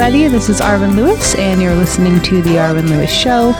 everybody. 0.01 0.27
This 0.29 0.49
is 0.49 0.59
Arwen 0.61 0.95
Lewis, 0.95 1.35
and 1.35 1.61
you're 1.61 1.75
listening 1.75 2.19
to 2.23 2.41
The 2.41 2.55
Arwen 2.55 2.89
Lewis 2.89 3.11
Show. 3.11 3.51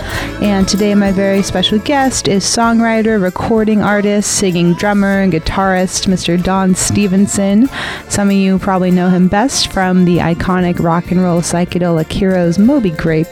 And 0.42 0.68
today, 0.68 0.96
my 0.96 1.12
very 1.12 1.44
special 1.44 1.78
guest 1.78 2.28
is 2.28 2.44
songwriter, 2.44 3.22
recording 3.22 3.84
artist, 3.84 4.40
singing 4.40 4.74
drummer, 4.74 5.22
and 5.22 5.32
guitarist, 5.32 6.08
Mr. 6.08 6.42
Don 6.42 6.74
Stevenson. 6.74 7.70
Some 8.10 8.30
of 8.30 8.34
you 8.34 8.58
probably 8.58 8.90
know 8.90 9.10
him 9.10 9.28
best 9.28 9.72
from 9.72 10.06
the 10.06 10.18
iconic 10.18 10.80
rock 10.80 11.12
and 11.12 11.22
roll 11.22 11.42
psychedelic 11.42 12.12
heroes 12.12 12.58
Moby 12.58 12.90
Grape. 12.90 13.32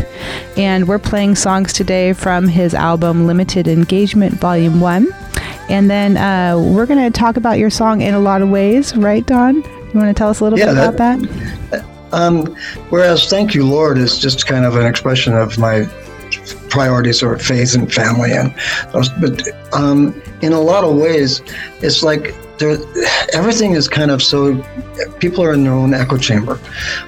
And 0.56 0.88
we're 0.88 1.00
playing 1.00 1.34
songs 1.34 1.74
today 1.74 2.14
from 2.14 2.48
his 2.48 2.76
album 2.76 3.26
Limited 3.26 3.68
Engagement 3.68 4.36
Volume 4.36 4.82
1. 4.82 5.08
And 5.68 5.90
then 5.90 6.16
uh, 6.16 6.60
we're 6.60 6.86
going 6.86 7.12
to 7.12 7.18
talk 7.20 7.38
about 7.38 7.58
your 7.58 7.72
song 7.72 8.02
in 8.02 8.14
a 8.14 8.20
lot 8.20 8.44
of 8.44 8.50
ways, 8.50 8.96
right, 8.96 9.26
Don? 9.26 9.56
You 9.56 9.96
want 9.96 10.10
to 10.10 10.14
tell 10.14 10.30
us 10.30 10.42
a 10.42 10.44
little 10.44 10.60
Yeah, 10.60 10.66
bit 10.66 10.74
about 10.74 10.98
that- 10.98 11.20
that? 11.72 11.89
Um, 12.12 12.56
whereas 12.90 13.30
"Thank 13.30 13.54
You, 13.54 13.66
Lord" 13.66 13.98
is 13.98 14.20
just 14.20 14.48
kind 14.48 14.66
of 14.66 14.76
an 14.76 14.86
expression 14.86 15.34
of 15.34 15.58
my 15.58 15.86
priorities 16.70 17.24
or 17.24 17.38
faith 17.38 17.76
and 17.76 17.92
family, 17.92 18.32
and 18.32 18.54
but 18.92 19.48
um, 19.74 20.20
in 20.42 20.54
a 20.54 20.62
lot 20.62 20.84
of 20.84 20.96
ways, 20.96 21.42
it's 21.82 22.04
like 22.04 22.36
there, 22.58 22.78
everything 23.34 23.74
is 23.74 23.88
kind 23.88 24.12
of 24.12 24.22
so. 24.22 24.64
People 25.20 25.44
are 25.44 25.54
in 25.54 25.64
their 25.64 25.74
own 25.74 25.94
echo 25.94 26.18
chamber, 26.18 26.60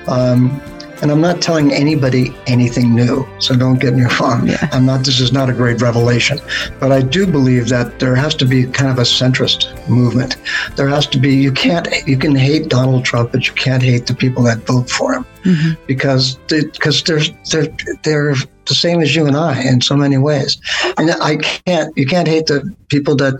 um, 0.07 0.61
and 1.01 1.11
I'm 1.11 1.21
not 1.21 1.41
telling 1.41 1.73
anybody 1.73 2.35
anything 2.47 2.95
new. 2.95 3.27
So 3.39 3.55
don't 3.55 3.79
get 3.79 3.93
me 3.93 4.03
wrong. 4.19 4.47
Yeah. 4.47 4.69
I'm 4.71 4.85
not. 4.85 5.05
This 5.05 5.19
is 5.19 5.31
not 5.31 5.49
a 5.49 5.53
great 5.53 5.81
revelation, 5.81 6.39
but 6.79 6.91
I 6.91 7.01
do 7.01 7.25
believe 7.25 7.69
that 7.69 7.99
there 7.99 8.15
has 8.15 8.35
to 8.35 8.45
be 8.45 8.65
kind 8.65 8.89
of 8.89 8.99
a 8.99 9.03
centrist 9.03 9.87
movement. 9.89 10.37
There 10.75 10.87
has 10.87 11.07
to 11.07 11.19
be. 11.19 11.35
You 11.35 11.51
can't. 11.51 11.87
You 12.07 12.17
can 12.17 12.35
hate 12.35 12.69
Donald 12.69 13.03
Trump, 13.05 13.31
but 13.31 13.47
you 13.47 13.53
can't 13.53 13.83
hate 13.83 14.05
the 14.07 14.15
people 14.15 14.43
that 14.43 14.59
vote 14.59 14.89
for 14.89 15.13
him 15.13 15.25
Mm-hmm. 15.43 15.81
because 15.87 16.35
because 16.47 17.03
they're 17.03 17.21
they're 17.51 17.75
they're 18.03 18.35
the 18.65 18.75
same 18.75 19.01
as 19.01 19.15
you 19.15 19.25
and 19.25 19.35
I 19.35 19.61
in 19.63 19.81
so 19.81 19.95
many 19.95 20.17
ways. 20.17 20.59
And 20.97 21.11
I 21.11 21.37
can't 21.37 21.95
you 21.97 22.05
can't 22.05 22.27
hate 22.27 22.47
the 22.47 22.73
people 22.89 23.15
that 23.17 23.33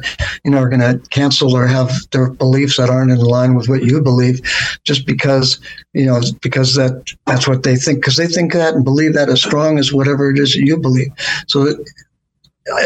you 0.43 0.51
know 0.51 0.57
are 0.57 0.69
going 0.69 0.81
to 0.81 0.99
cancel 1.09 1.55
or 1.55 1.67
have 1.67 1.91
their 2.11 2.29
beliefs 2.29 2.77
that 2.77 2.89
aren't 2.89 3.11
in 3.11 3.19
line 3.19 3.55
with 3.55 3.69
what 3.69 3.83
you 3.83 4.01
believe, 4.01 4.41
just 4.83 5.05
because 5.05 5.59
you 5.93 6.05
know 6.05 6.21
because 6.41 6.75
that 6.75 7.13
that's 7.25 7.47
what 7.47 7.63
they 7.63 7.75
think 7.75 7.99
because 7.99 8.17
they 8.17 8.27
think 8.27 8.53
that 8.53 8.73
and 8.73 8.83
believe 8.83 9.13
that 9.13 9.29
as 9.29 9.41
strong 9.41 9.77
as 9.79 9.93
whatever 9.93 10.31
it 10.31 10.37
is 10.37 10.53
that 10.53 10.65
you 10.65 10.77
believe. 10.77 11.11
So. 11.47 11.75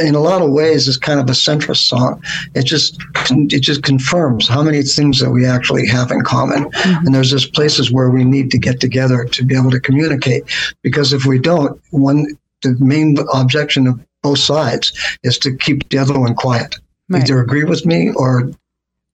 In 0.01 0.15
a 0.15 0.19
lot 0.19 0.41
of 0.41 0.51
ways, 0.51 0.88
it's 0.88 0.97
kind 0.97 1.19
of 1.19 1.27
a 1.27 1.33
centrist 1.33 1.88
song. 1.88 2.21
It 2.53 2.65
just 2.65 2.97
it 3.29 3.59
just 3.61 3.83
confirms 3.83 4.47
how 4.47 4.63
many 4.63 4.81
things 4.83 5.19
that 5.19 5.31
we 5.31 5.45
actually 5.45 5.88
have 5.88 6.11
in 6.11 6.21
common. 6.21 6.71
Mm-hmm. 6.71 7.05
And 7.05 7.15
there's 7.15 7.31
just 7.31 7.53
places 7.53 7.91
where 7.91 8.09
we 8.09 8.23
need 8.23 8.51
to 8.51 8.57
get 8.57 8.79
together 8.79 9.25
to 9.25 9.43
be 9.43 9.55
able 9.55 9.71
to 9.71 9.79
communicate. 9.79 10.43
Because 10.81 11.13
if 11.13 11.25
we 11.25 11.39
don't, 11.39 11.79
one 11.91 12.38
the 12.61 12.75
main 12.79 13.17
objection 13.33 13.88
of 13.88 13.99
both 14.23 14.39
sides 14.39 14.91
is 15.23 15.38
to 15.39 15.55
keep 15.55 15.88
the 15.89 15.97
other 15.97 16.19
one 16.19 16.36
quiet. 16.36 16.75
Right. 17.09 17.21
Either 17.21 17.39
agree 17.39 17.63
with 17.63 17.86
me 17.86 18.11
or 18.15 18.51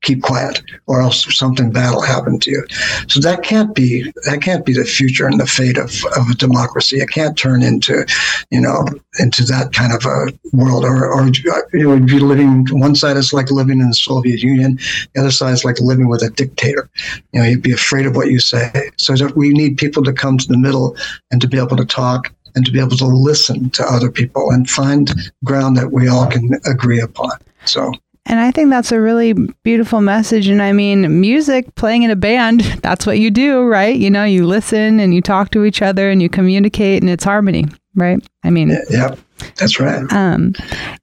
keep 0.01 0.21
quiet, 0.23 0.61
or 0.87 1.01
else 1.01 1.25
something 1.35 1.71
bad 1.71 1.93
will 1.93 2.01
happen 2.01 2.39
to 2.39 2.51
you. 2.51 2.65
So 3.07 3.19
that 3.21 3.43
can't 3.43 3.73
be 3.75 4.11
that 4.25 4.41
can't 4.41 4.65
be 4.65 4.73
the 4.73 4.85
future 4.85 5.27
and 5.27 5.39
the 5.39 5.45
fate 5.45 5.77
of, 5.77 5.91
of 6.17 6.29
a 6.29 6.35
democracy. 6.35 6.97
It 6.97 7.09
can't 7.09 7.37
turn 7.37 7.63
into, 7.63 8.05
you 8.49 8.61
know, 8.61 8.85
into 9.19 9.43
that 9.45 9.73
kind 9.73 9.93
of 9.93 10.05
a 10.05 10.33
world. 10.55 10.83
Or 10.83 11.11
or 11.11 11.27
you 11.73 11.87
know, 11.87 11.99
be 11.99 12.19
living 12.19 12.65
one 12.71 12.95
side 12.95 13.17
is 13.17 13.33
like 13.33 13.51
living 13.51 13.79
in 13.79 13.89
the 13.89 13.95
Soviet 13.95 14.41
Union, 14.41 14.79
the 15.13 15.21
other 15.21 15.31
side 15.31 15.53
is 15.53 15.65
like 15.65 15.79
living 15.79 16.07
with 16.07 16.23
a 16.23 16.29
dictator. 16.29 16.89
You 17.31 17.41
know, 17.41 17.47
you'd 17.47 17.61
be 17.61 17.73
afraid 17.73 18.05
of 18.05 18.15
what 18.15 18.27
you 18.27 18.39
say. 18.39 18.91
So 18.97 19.15
we 19.35 19.49
need 19.49 19.77
people 19.77 20.03
to 20.03 20.13
come 20.13 20.37
to 20.37 20.47
the 20.47 20.57
middle 20.57 20.95
and 21.31 21.41
to 21.41 21.47
be 21.47 21.57
able 21.57 21.77
to 21.77 21.85
talk 21.85 22.33
and 22.55 22.65
to 22.65 22.71
be 22.71 22.79
able 22.79 22.97
to 22.97 23.05
listen 23.05 23.69
to 23.71 23.83
other 23.83 24.11
people 24.11 24.51
and 24.51 24.69
find 24.69 25.11
ground 25.43 25.77
that 25.77 25.91
we 25.91 26.07
all 26.07 26.27
can 26.27 26.51
agree 26.65 26.99
upon. 26.99 27.31
So 27.65 27.93
And 28.27 28.39
I 28.39 28.51
think 28.51 28.69
that's 28.69 28.91
a 28.91 29.01
really 29.01 29.33
beautiful 29.63 29.99
message. 29.99 30.47
And 30.47 30.61
I 30.61 30.73
mean, 30.73 31.19
music, 31.19 31.73
playing 31.75 32.03
in 32.03 32.11
a 32.11 32.15
band, 32.15 32.61
that's 32.81 33.05
what 33.05 33.19
you 33.19 33.31
do, 33.31 33.63
right? 33.63 33.95
You 33.95 34.09
know, 34.09 34.23
you 34.23 34.45
listen 34.45 34.99
and 34.99 35.13
you 35.13 35.21
talk 35.21 35.51
to 35.51 35.65
each 35.65 35.81
other 35.81 36.09
and 36.09 36.21
you 36.21 36.29
communicate 36.29 37.01
and 37.01 37.09
it's 37.09 37.23
harmony, 37.23 37.65
right? 37.95 38.23
I 38.43 38.51
mean, 38.51 38.77
yeah, 38.89 39.15
that's 39.57 39.79
right. 39.79 40.11
um, 40.13 40.53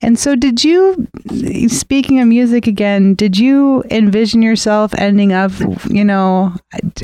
and 0.01 0.19
so 0.19 0.37
did 0.37 0.63
you, 0.63 1.09
speaking 1.67 2.21
of 2.21 2.29
music 2.29 2.67
again, 2.67 3.15
did 3.15 3.37
you 3.37 3.83
envision 3.91 4.41
yourself 4.43 4.95
ending 4.97 5.33
up, 5.33 5.53
you 5.89 6.05
know, 6.05 6.55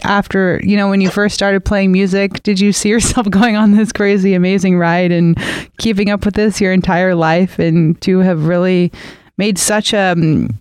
after, 0.04 0.60
you 0.62 0.76
know, 0.76 0.88
when 0.88 1.00
you 1.00 1.10
first 1.10 1.34
started 1.34 1.64
playing 1.64 1.90
music, 1.90 2.42
did 2.44 2.60
you 2.60 2.72
see 2.72 2.88
yourself 2.90 3.28
going 3.30 3.56
on 3.56 3.72
this 3.72 3.92
crazy, 3.92 4.34
amazing 4.34 4.78
ride 4.78 5.10
and 5.10 5.36
keeping 5.78 6.08
up 6.08 6.24
with 6.24 6.34
this 6.34 6.60
your 6.60 6.72
entire 6.72 7.16
life 7.16 7.58
and 7.58 8.00
to 8.02 8.20
have 8.20 8.46
really 8.46 8.92
made 9.36 9.58
such 9.58 9.92
a, 9.92 10.12
um, 10.12 10.60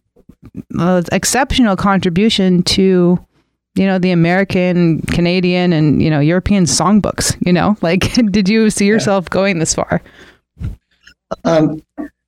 uh, 0.77 1.01
exceptional 1.11 1.75
contribution 1.75 2.63
to 2.63 3.19
you 3.75 3.87
know 3.87 3.97
the 3.97 4.11
American, 4.11 5.01
Canadian, 5.01 5.73
and 5.73 6.01
you 6.01 6.09
know 6.09 6.19
European 6.19 6.65
songbooks. 6.65 7.35
You 7.45 7.53
know, 7.53 7.77
like 7.81 8.13
did 8.31 8.49
you 8.49 8.69
see 8.69 8.85
yourself 8.85 9.29
going 9.29 9.59
this 9.59 9.73
far? 9.73 10.01
Um, 11.45 11.81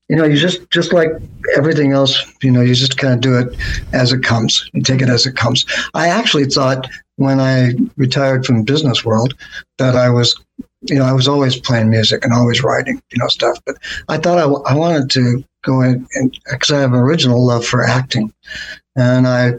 you 0.10 0.16
know, 0.16 0.26
you 0.26 0.38
just 0.38 0.70
just 0.70 0.93
like 0.93 1.10
everything 1.58 1.91
else, 1.91 2.24
you 2.41 2.52
know, 2.52 2.62
you 2.62 2.76
just 2.76 2.98
kind 2.98 3.14
of 3.14 3.22
do 3.22 3.38
it 3.38 3.56
as 3.93 4.12
it 4.14 4.24
comes. 4.24 4.70
You 4.74 4.82
take 4.82 5.02
it 5.02 5.10
as 5.10 5.26
it 5.26 5.36
comes. 5.36 5.66
I 5.93 6.10
actually 6.10 6.46
thought 6.46 6.88
when 7.18 7.39
I 7.39 7.74
retired 7.98 8.46
from 8.46 8.58
the 8.58 8.64
business 8.64 9.04
world 9.04 9.34
that 9.78 9.96
I 9.96 10.10
was, 10.10 10.36
you 10.82 10.96
know, 10.96 11.06
I 11.06 11.14
was 11.14 11.28
always 11.28 11.60
playing 11.60 11.89
music 11.89 12.24
and 12.24 12.34
always 12.34 12.64
writing, 12.64 13.02
you 13.12 13.18
know, 13.18 13.28
stuff. 13.28 13.58
But 13.66 13.78
I 14.10 14.18
thought 14.18 14.38
I, 14.38 14.43
I 14.72 14.76
wanted 14.76 15.10
to 15.12 15.43
go 15.66 15.82
in 15.82 16.07
and 16.16 16.38
because 16.49 16.72
I 16.72 16.80
have 16.80 16.93
an 16.93 16.99
original 16.99 17.45
love 17.45 17.66
for 17.66 17.84
acting, 17.84 18.34
and 18.95 19.28
I 19.28 19.53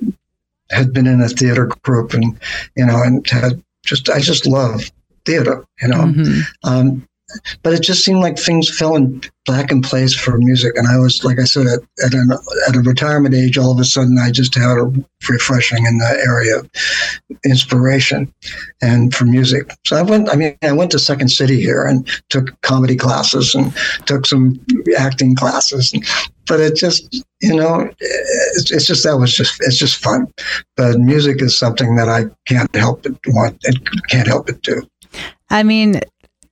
had 0.71 0.93
been 0.93 1.07
in 1.07 1.21
a 1.21 1.29
theater 1.29 1.67
group 1.83 2.15
and 2.15 2.39
you 2.77 2.87
know 2.87 3.03
and 3.03 3.27
had 3.29 3.63
just 3.85 4.09
I 4.09 4.21
just 4.21 4.47
love 4.47 4.91
theater, 5.25 5.65
you 5.83 5.89
know. 5.89 6.05
Mhm. 6.05 6.43
Um, 6.65 7.09
but 7.63 7.73
it 7.73 7.83
just 7.83 8.05
seemed 8.05 8.21
like 8.21 8.39
things 8.39 8.77
fell 8.77 8.97
in 8.97 9.21
black 9.45 9.71
in 9.71 9.81
place 9.81 10.15
for 10.15 10.37
music. 10.39 10.77
And 10.77 10.89
I 10.89 10.99
was, 10.99 11.25
like 11.25 11.39
I 11.39 11.45
said, 11.45 11.67
at, 11.67 11.81
at, 12.05 12.15
an, 12.15 12.31
at 12.69 12.77
a 12.77 12.81
retirement 12.81 13.35
age, 13.35 13.57
all 13.57 13.73
of 13.73 13.79
a 13.79 13.85
sudden 13.85 14.19
I 14.19 14.31
just 14.31 14.55
had 14.55 14.79
a 14.79 14.93
refreshing 15.29 15.87
in 15.87 15.99
the 15.99 16.23
area 16.27 16.59
of 16.59 16.71
inspiration 17.45 18.33
and 18.83 19.15
for 19.15 19.25
music. 19.25 19.73
So 19.87 19.97
I 19.97 20.03
went, 20.03 20.29
I 20.31 20.37
mean, 20.37 20.57
I 20.63 20.73
went 20.73 20.91
to 20.93 20.99
Second 20.99 21.29
City 21.29 21.61
here 21.61 21.87
and 21.87 22.09
took 22.29 22.61
comedy 22.63 22.97
classes 22.97 23.55
and 23.55 23.75
took 24.05 24.27
some 24.27 24.61
acting 24.99 25.37
classes. 25.37 25.93
But 26.47 26.61
it 26.61 26.77
just, 26.77 27.25
you 27.41 27.57
know, 27.57 27.91
it's, 28.01 28.71
it's 28.71 28.87
just, 28.87 29.05
that 29.05 29.19
was 29.19 29.35
just, 29.35 29.57
it's 29.61 29.79
just 29.79 30.03
fun. 30.03 30.27
But 30.77 30.99
music 30.99 31.43
is 31.43 31.59
something 31.59 31.97
that 31.97 32.09
I 32.09 32.25
can't 32.47 32.75
help 32.75 33.03
but 33.03 33.15
want 33.29 33.59
and 33.65 34.09
can't 34.09 34.29
help 34.29 34.47
but 34.47 34.63
do. 34.63 34.83
I 35.51 35.63
mean, 35.63 36.01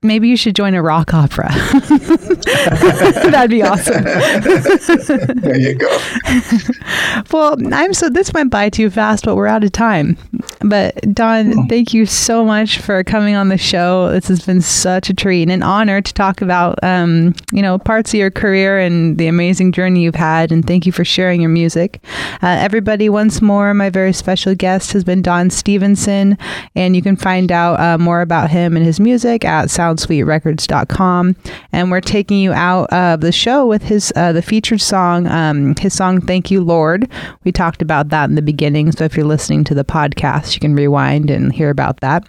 maybe 0.04 0.28
you 0.28 0.36
should 0.36 0.54
join 0.54 0.74
a 0.74 0.82
rock 0.82 1.12
opera. 1.14 1.50
That'd 3.30 3.50
be 3.50 3.62
awesome. 3.62 4.04
There 5.44 5.58
you 5.58 5.74
go. 5.74 5.98
Well, 7.32 7.56
I'm 7.72 7.94
so 7.94 8.08
this 8.08 8.32
went 8.32 8.50
by 8.50 8.68
too 8.68 8.90
fast, 8.90 9.24
but 9.24 9.34
we're 9.34 9.46
out 9.46 9.64
of 9.64 9.72
time. 9.72 10.16
But 10.60 10.94
Don, 11.14 11.66
thank 11.68 11.92
you 11.92 12.06
so 12.06 12.44
much 12.44 12.78
for 12.78 13.02
coming 13.02 13.34
on 13.34 13.48
the 13.48 13.58
show. 13.58 14.10
This 14.10 14.28
has 14.28 14.44
been 14.44 14.60
such 14.60 15.10
a 15.10 15.14
treat 15.14 15.42
and 15.42 15.50
an 15.50 15.62
honor 15.62 16.00
to 16.00 16.14
talk 16.14 16.42
about, 16.42 16.78
um, 16.82 17.34
you 17.52 17.62
know, 17.62 17.78
parts 17.78 18.12
of 18.12 18.18
your 18.18 18.30
career 18.30 18.78
and 18.78 19.18
the 19.18 19.26
amazing 19.26 19.72
journey 19.72 20.02
you've 20.02 20.14
had. 20.14 20.52
And 20.52 20.66
thank 20.66 20.86
you 20.86 20.92
for 20.92 21.04
sharing 21.04 21.40
your 21.40 21.50
music. 21.50 22.00
Uh, 22.42 22.56
everybody, 22.60 23.08
once 23.08 23.40
more, 23.42 23.74
my 23.74 23.90
very 23.90 24.12
special 24.12 24.54
guest 24.54 24.92
has 24.92 25.04
been 25.04 25.22
Don 25.22 25.50
Stevenson, 25.50 26.38
and 26.74 26.94
you 26.94 27.02
can 27.02 27.16
find 27.16 27.50
out 27.50 27.80
uh, 27.80 27.98
more 27.98 28.20
about 28.20 28.50
him 28.50 28.76
and 28.76 28.84
his 28.84 29.00
music 29.00 29.44
at 29.44 29.68
SoundSuiteRecords.com. 29.68 31.36
And 31.72 31.90
we're 31.90 32.00
taking 32.00 32.33
you 32.38 32.52
out 32.52 32.92
of 32.92 33.20
the 33.20 33.32
show 33.32 33.66
with 33.66 33.82
his 33.82 34.12
uh, 34.16 34.32
the 34.32 34.42
featured 34.42 34.80
song, 34.80 35.26
um, 35.26 35.74
his 35.80 35.94
song 35.94 36.20
"Thank 36.20 36.50
You 36.50 36.62
Lord." 36.62 37.10
We 37.44 37.52
talked 37.52 37.82
about 37.82 38.08
that 38.10 38.28
in 38.28 38.34
the 38.34 38.42
beginning, 38.42 38.92
so 38.92 39.04
if 39.04 39.16
you're 39.16 39.26
listening 39.26 39.64
to 39.64 39.74
the 39.74 39.84
podcast, 39.84 40.54
you 40.54 40.60
can 40.60 40.74
rewind 40.74 41.30
and 41.30 41.52
hear 41.52 41.70
about 41.70 42.00
that 42.00 42.28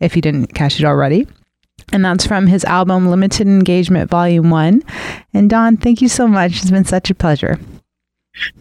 if 0.00 0.16
you 0.16 0.22
didn't 0.22 0.54
catch 0.54 0.80
it 0.80 0.86
already. 0.86 1.26
And 1.92 2.04
that's 2.04 2.26
from 2.26 2.46
his 2.46 2.64
album 2.64 3.08
Limited 3.08 3.46
Engagement 3.46 4.10
Volume 4.10 4.50
1. 4.50 4.82
And 5.34 5.50
Don, 5.50 5.76
thank 5.76 6.00
you 6.00 6.08
so 6.08 6.28
much. 6.28 6.62
It's 6.62 6.70
been 6.70 6.84
such 6.84 7.10
a 7.10 7.14
pleasure. 7.14 7.58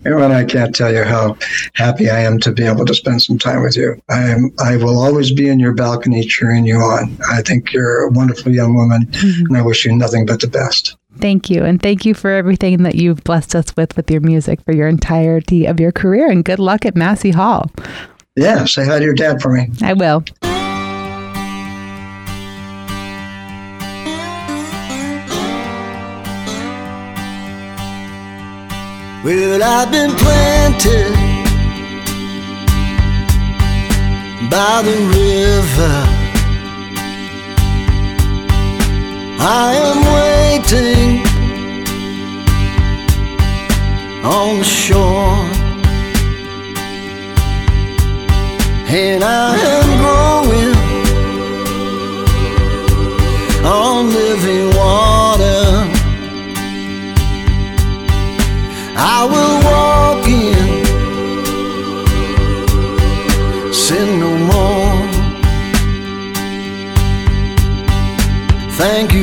Aaron, 0.05 0.32
I 0.32 0.45
can't 0.45 0.75
tell 0.75 0.93
you 0.93 1.03
how 1.03 1.38
happy 1.73 2.09
I 2.09 2.19
am 2.19 2.39
to 2.39 2.51
be 2.51 2.65
able 2.65 2.86
to 2.86 2.93
spend 2.93 3.21
some 3.21 3.38
time 3.38 3.61
with 3.61 3.75
you. 3.75 4.01
I 4.09 4.30
am. 4.30 4.51
I 4.59 4.77
will 4.77 5.01
always 5.01 5.32
be 5.32 5.49
in 5.49 5.59
your 5.59 5.73
balcony 5.73 6.23
cheering 6.25 6.65
you 6.65 6.77
on. 6.77 7.17
I 7.30 7.41
think 7.41 7.73
you're 7.73 8.03
a 8.03 8.11
wonderful 8.11 8.53
young 8.53 8.75
woman, 8.75 9.05
mm-hmm. 9.05 9.47
and 9.47 9.57
I 9.57 9.61
wish 9.61 9.86
you 9.86 9.95
nothing 9.95 10.25
but 10.25 10.41
the 10.41 10.47
best. 10.47 10.97
Thank 11.17 11.49
you. 11.49 11.63
And 11.65 11.82
thank 11.82 12.05
you 12.05 12.13
for 12.13 12.32
everything 12.32 12.84
that 12.84 12.95
you've 12.95 13.23
blessed 13.23 13.55
us 13.55 13.75
with 13.75 13.97
with 13.97 14.09
your 14.09 14.21
music 14.21 14.61
for 14.61 14.73
your 14.73 14.88
entirety 14.88 15.65
of 15.65 15.80
your 15.80 15.91
career. 15.91 16.30
And 16.30 16.45
good 16.45 16.59
luck 16.59 16.86
at 16.86 16.95
Massey 16.95 17.32
Hall. 17.32 17.69
Yeah, 18.36 18.65
say 18.65 18.86
hi 18.86 18.99
to 18.99 19.05
your 19.05 19.15
dad 19.15 19.41
for 19.41 19.51
me. 19.51 19.67
I 19.82 19.93
will. 19.93 20.23
Well, 29.30 29.61
I've 29.61 29.91
been 29.91 30.09
planted 30.15 31.13
by 34.49 34.82
the 34.82 34.97
river. 35.17 35.97
I 39.39 39.75
am 39.88 39.99
waiting 40.17 41.21
on 44.25 44.57
the 44.57 44.63
shore, 44.63 45.38
and 48.88 49.23
I 49.23 49.55
am 49.75 49.89
growing 50.01 50.73
on 53.63 54.09
living 54.09 54.78
Thank 68.80 69.11
you, 69.13 69.18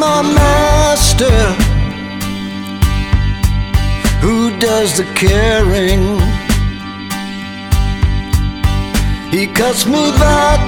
my 0.00 0.22
master 0.22 1.40
who 4.22 4.50
does 4.58 4.96
the 4.96 5.04
caring. 5.14 6.04
He 9.30 9.46
cuts 9.46 9.84
me 9.84 10.10
back 10.24 10.60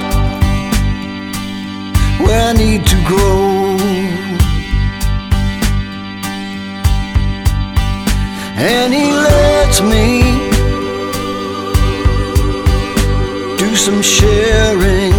where 2.21 2.41
I 2.49 2.53
need 2.53 2.85
to 2.85 2.97
grow. 3.09 3.77
And 8.55 8.93
he 8.93 9.07
lets 9.29 9.81
me 9.81 10.09
do 13.57 13.75
some 13.75 14.03
sharing. 14.03 15.12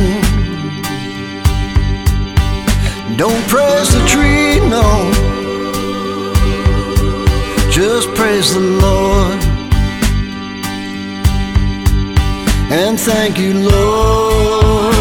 Don't 3.17 3.49
praise 3.49 3.95
the 3.95 4.05
tree, 4.09 4.59
no. 4.69 5.11
Just 7.71 8.09
praise 8.15 8.55
the 8.55 8.61
Lord. 8.61 9.41
And 12.73 12.99
thank 12.99 13.39
you, 13.39 13.55
Lord. 13.55 14.95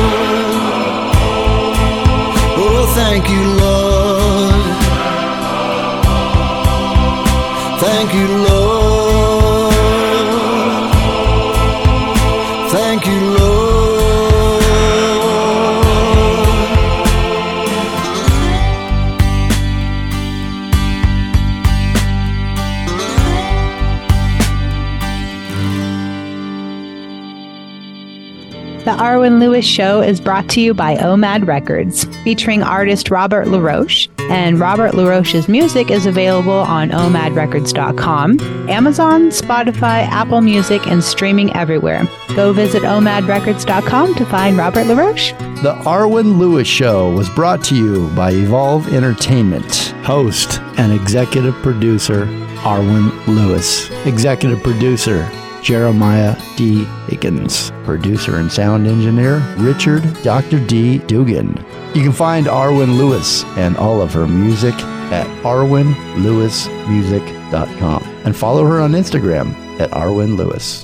Oh, 2.55 2.93
thank 2.93 3.27
you, 3.29 3.43
Lord. 3.63 4.63
Thank 7.79 8.13
you, 8.13 8.27
Lord. 8.27 8.52
The 29.23 29.29
Lewis 29.29 29.65
Show 29.65 30.01
is 30.01 30.19
brought 30.19 30.49
to 30.49 30.59
you 30.59 30.73
by 30.73 30.97
OMAD 30.97 31.47
Records, 31.47 32.03
featuring 32.25 32.61
artist 32.61 33.09
Robert 33.09 33.47
LaRoche. 33.47 34.09
And 34.29 34.59
Robert 34.59 34.95
LaRoche's 34.95 35.47
music 35.47 35.89
is 35.89 36.05
available 36.05 36.51
on 36.51 36.89
omadrecords.com, 36.89 38.41
Amazon, 38.69 39.29
Spotify, 39.29 40.05
Apple 40.07 40.41
Music, 40.41 40.85
and 40.87 41.01
streaming 41.01 41.55
everywhere. 41.55 42.05
Go 42.35 42.51
visit 42.51 42.83
omadrecords.com 42.83 44.15
to 44.15 44.25
find 44.25 44.57
Robert 44.57 44.87
LaRoche. 44.87 45.31
The 45.61 45.75
Arwen 45.85 46.37
Lewis 46.37 46.67
Show 46.67 47.09
was 47.11 47.29
brought 47.29 47.63
to 47.65 47.75
you 47.77 48.09
by 48.09 48.31
Evolve 48.31 48.93
Entertainment. 48.93 49.93
Host 50.03 50.59
and 50.77 50.91
executive 50.91 51.55
producer, 51.63 52.25
Arwen 52.65 53.25
Lewis. 53.27 53.89
Executive 54.05 54.61
producer, 54.61 55.29
Jeremiah 55.63 56.35
D. 56.57 56.83
Higgins. 57.07 57.71
Producer 57.85 58.37
and 58.37 58.51
sound 58.51 58.85
engineer, 58.85 59.37
Richard 59.57 60.03
Dr. 60.21 60.59
D. 60.67 60.99
Dugan. 60.99 61.57
You 61.95 62.03
can 62.03 62.11
find 62.11 62.45
Arwen 62.47 62.97
Lewis 62.97 63.45
and 63.57 63.77
all 63.77 64.01
of 64.01 64.13
her 64.13 64.27
music 64.27 64.73
at 65.11 65.25
arwenlewismusic.com 65.43 68.03
and 68.25 68.35
follow 68.35 68.65
her 68.65 68.81
on 68.81 68.91
Instagram 68.91 69.53
at 69.79 69.89
Arwen 69.91 70.35
Lewis. 70.37 70.83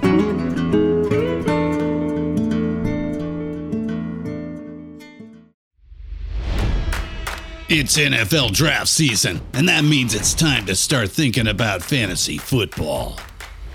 It's 7.72 7.98
NFL 7.98 8.54
draft 8.54 8.88
season, 8.88 9.42
and 9.54 9.70
that 9.70 9.84
means 9.84 10.16
it's 10.16 10.34
time 10.34 10.66
to 10.66 10.74
start 10.76 11.12
thinking 11.12 11.46
about 11.48 11.84
fantasy 11.84 12.40
football. 12.40 13.20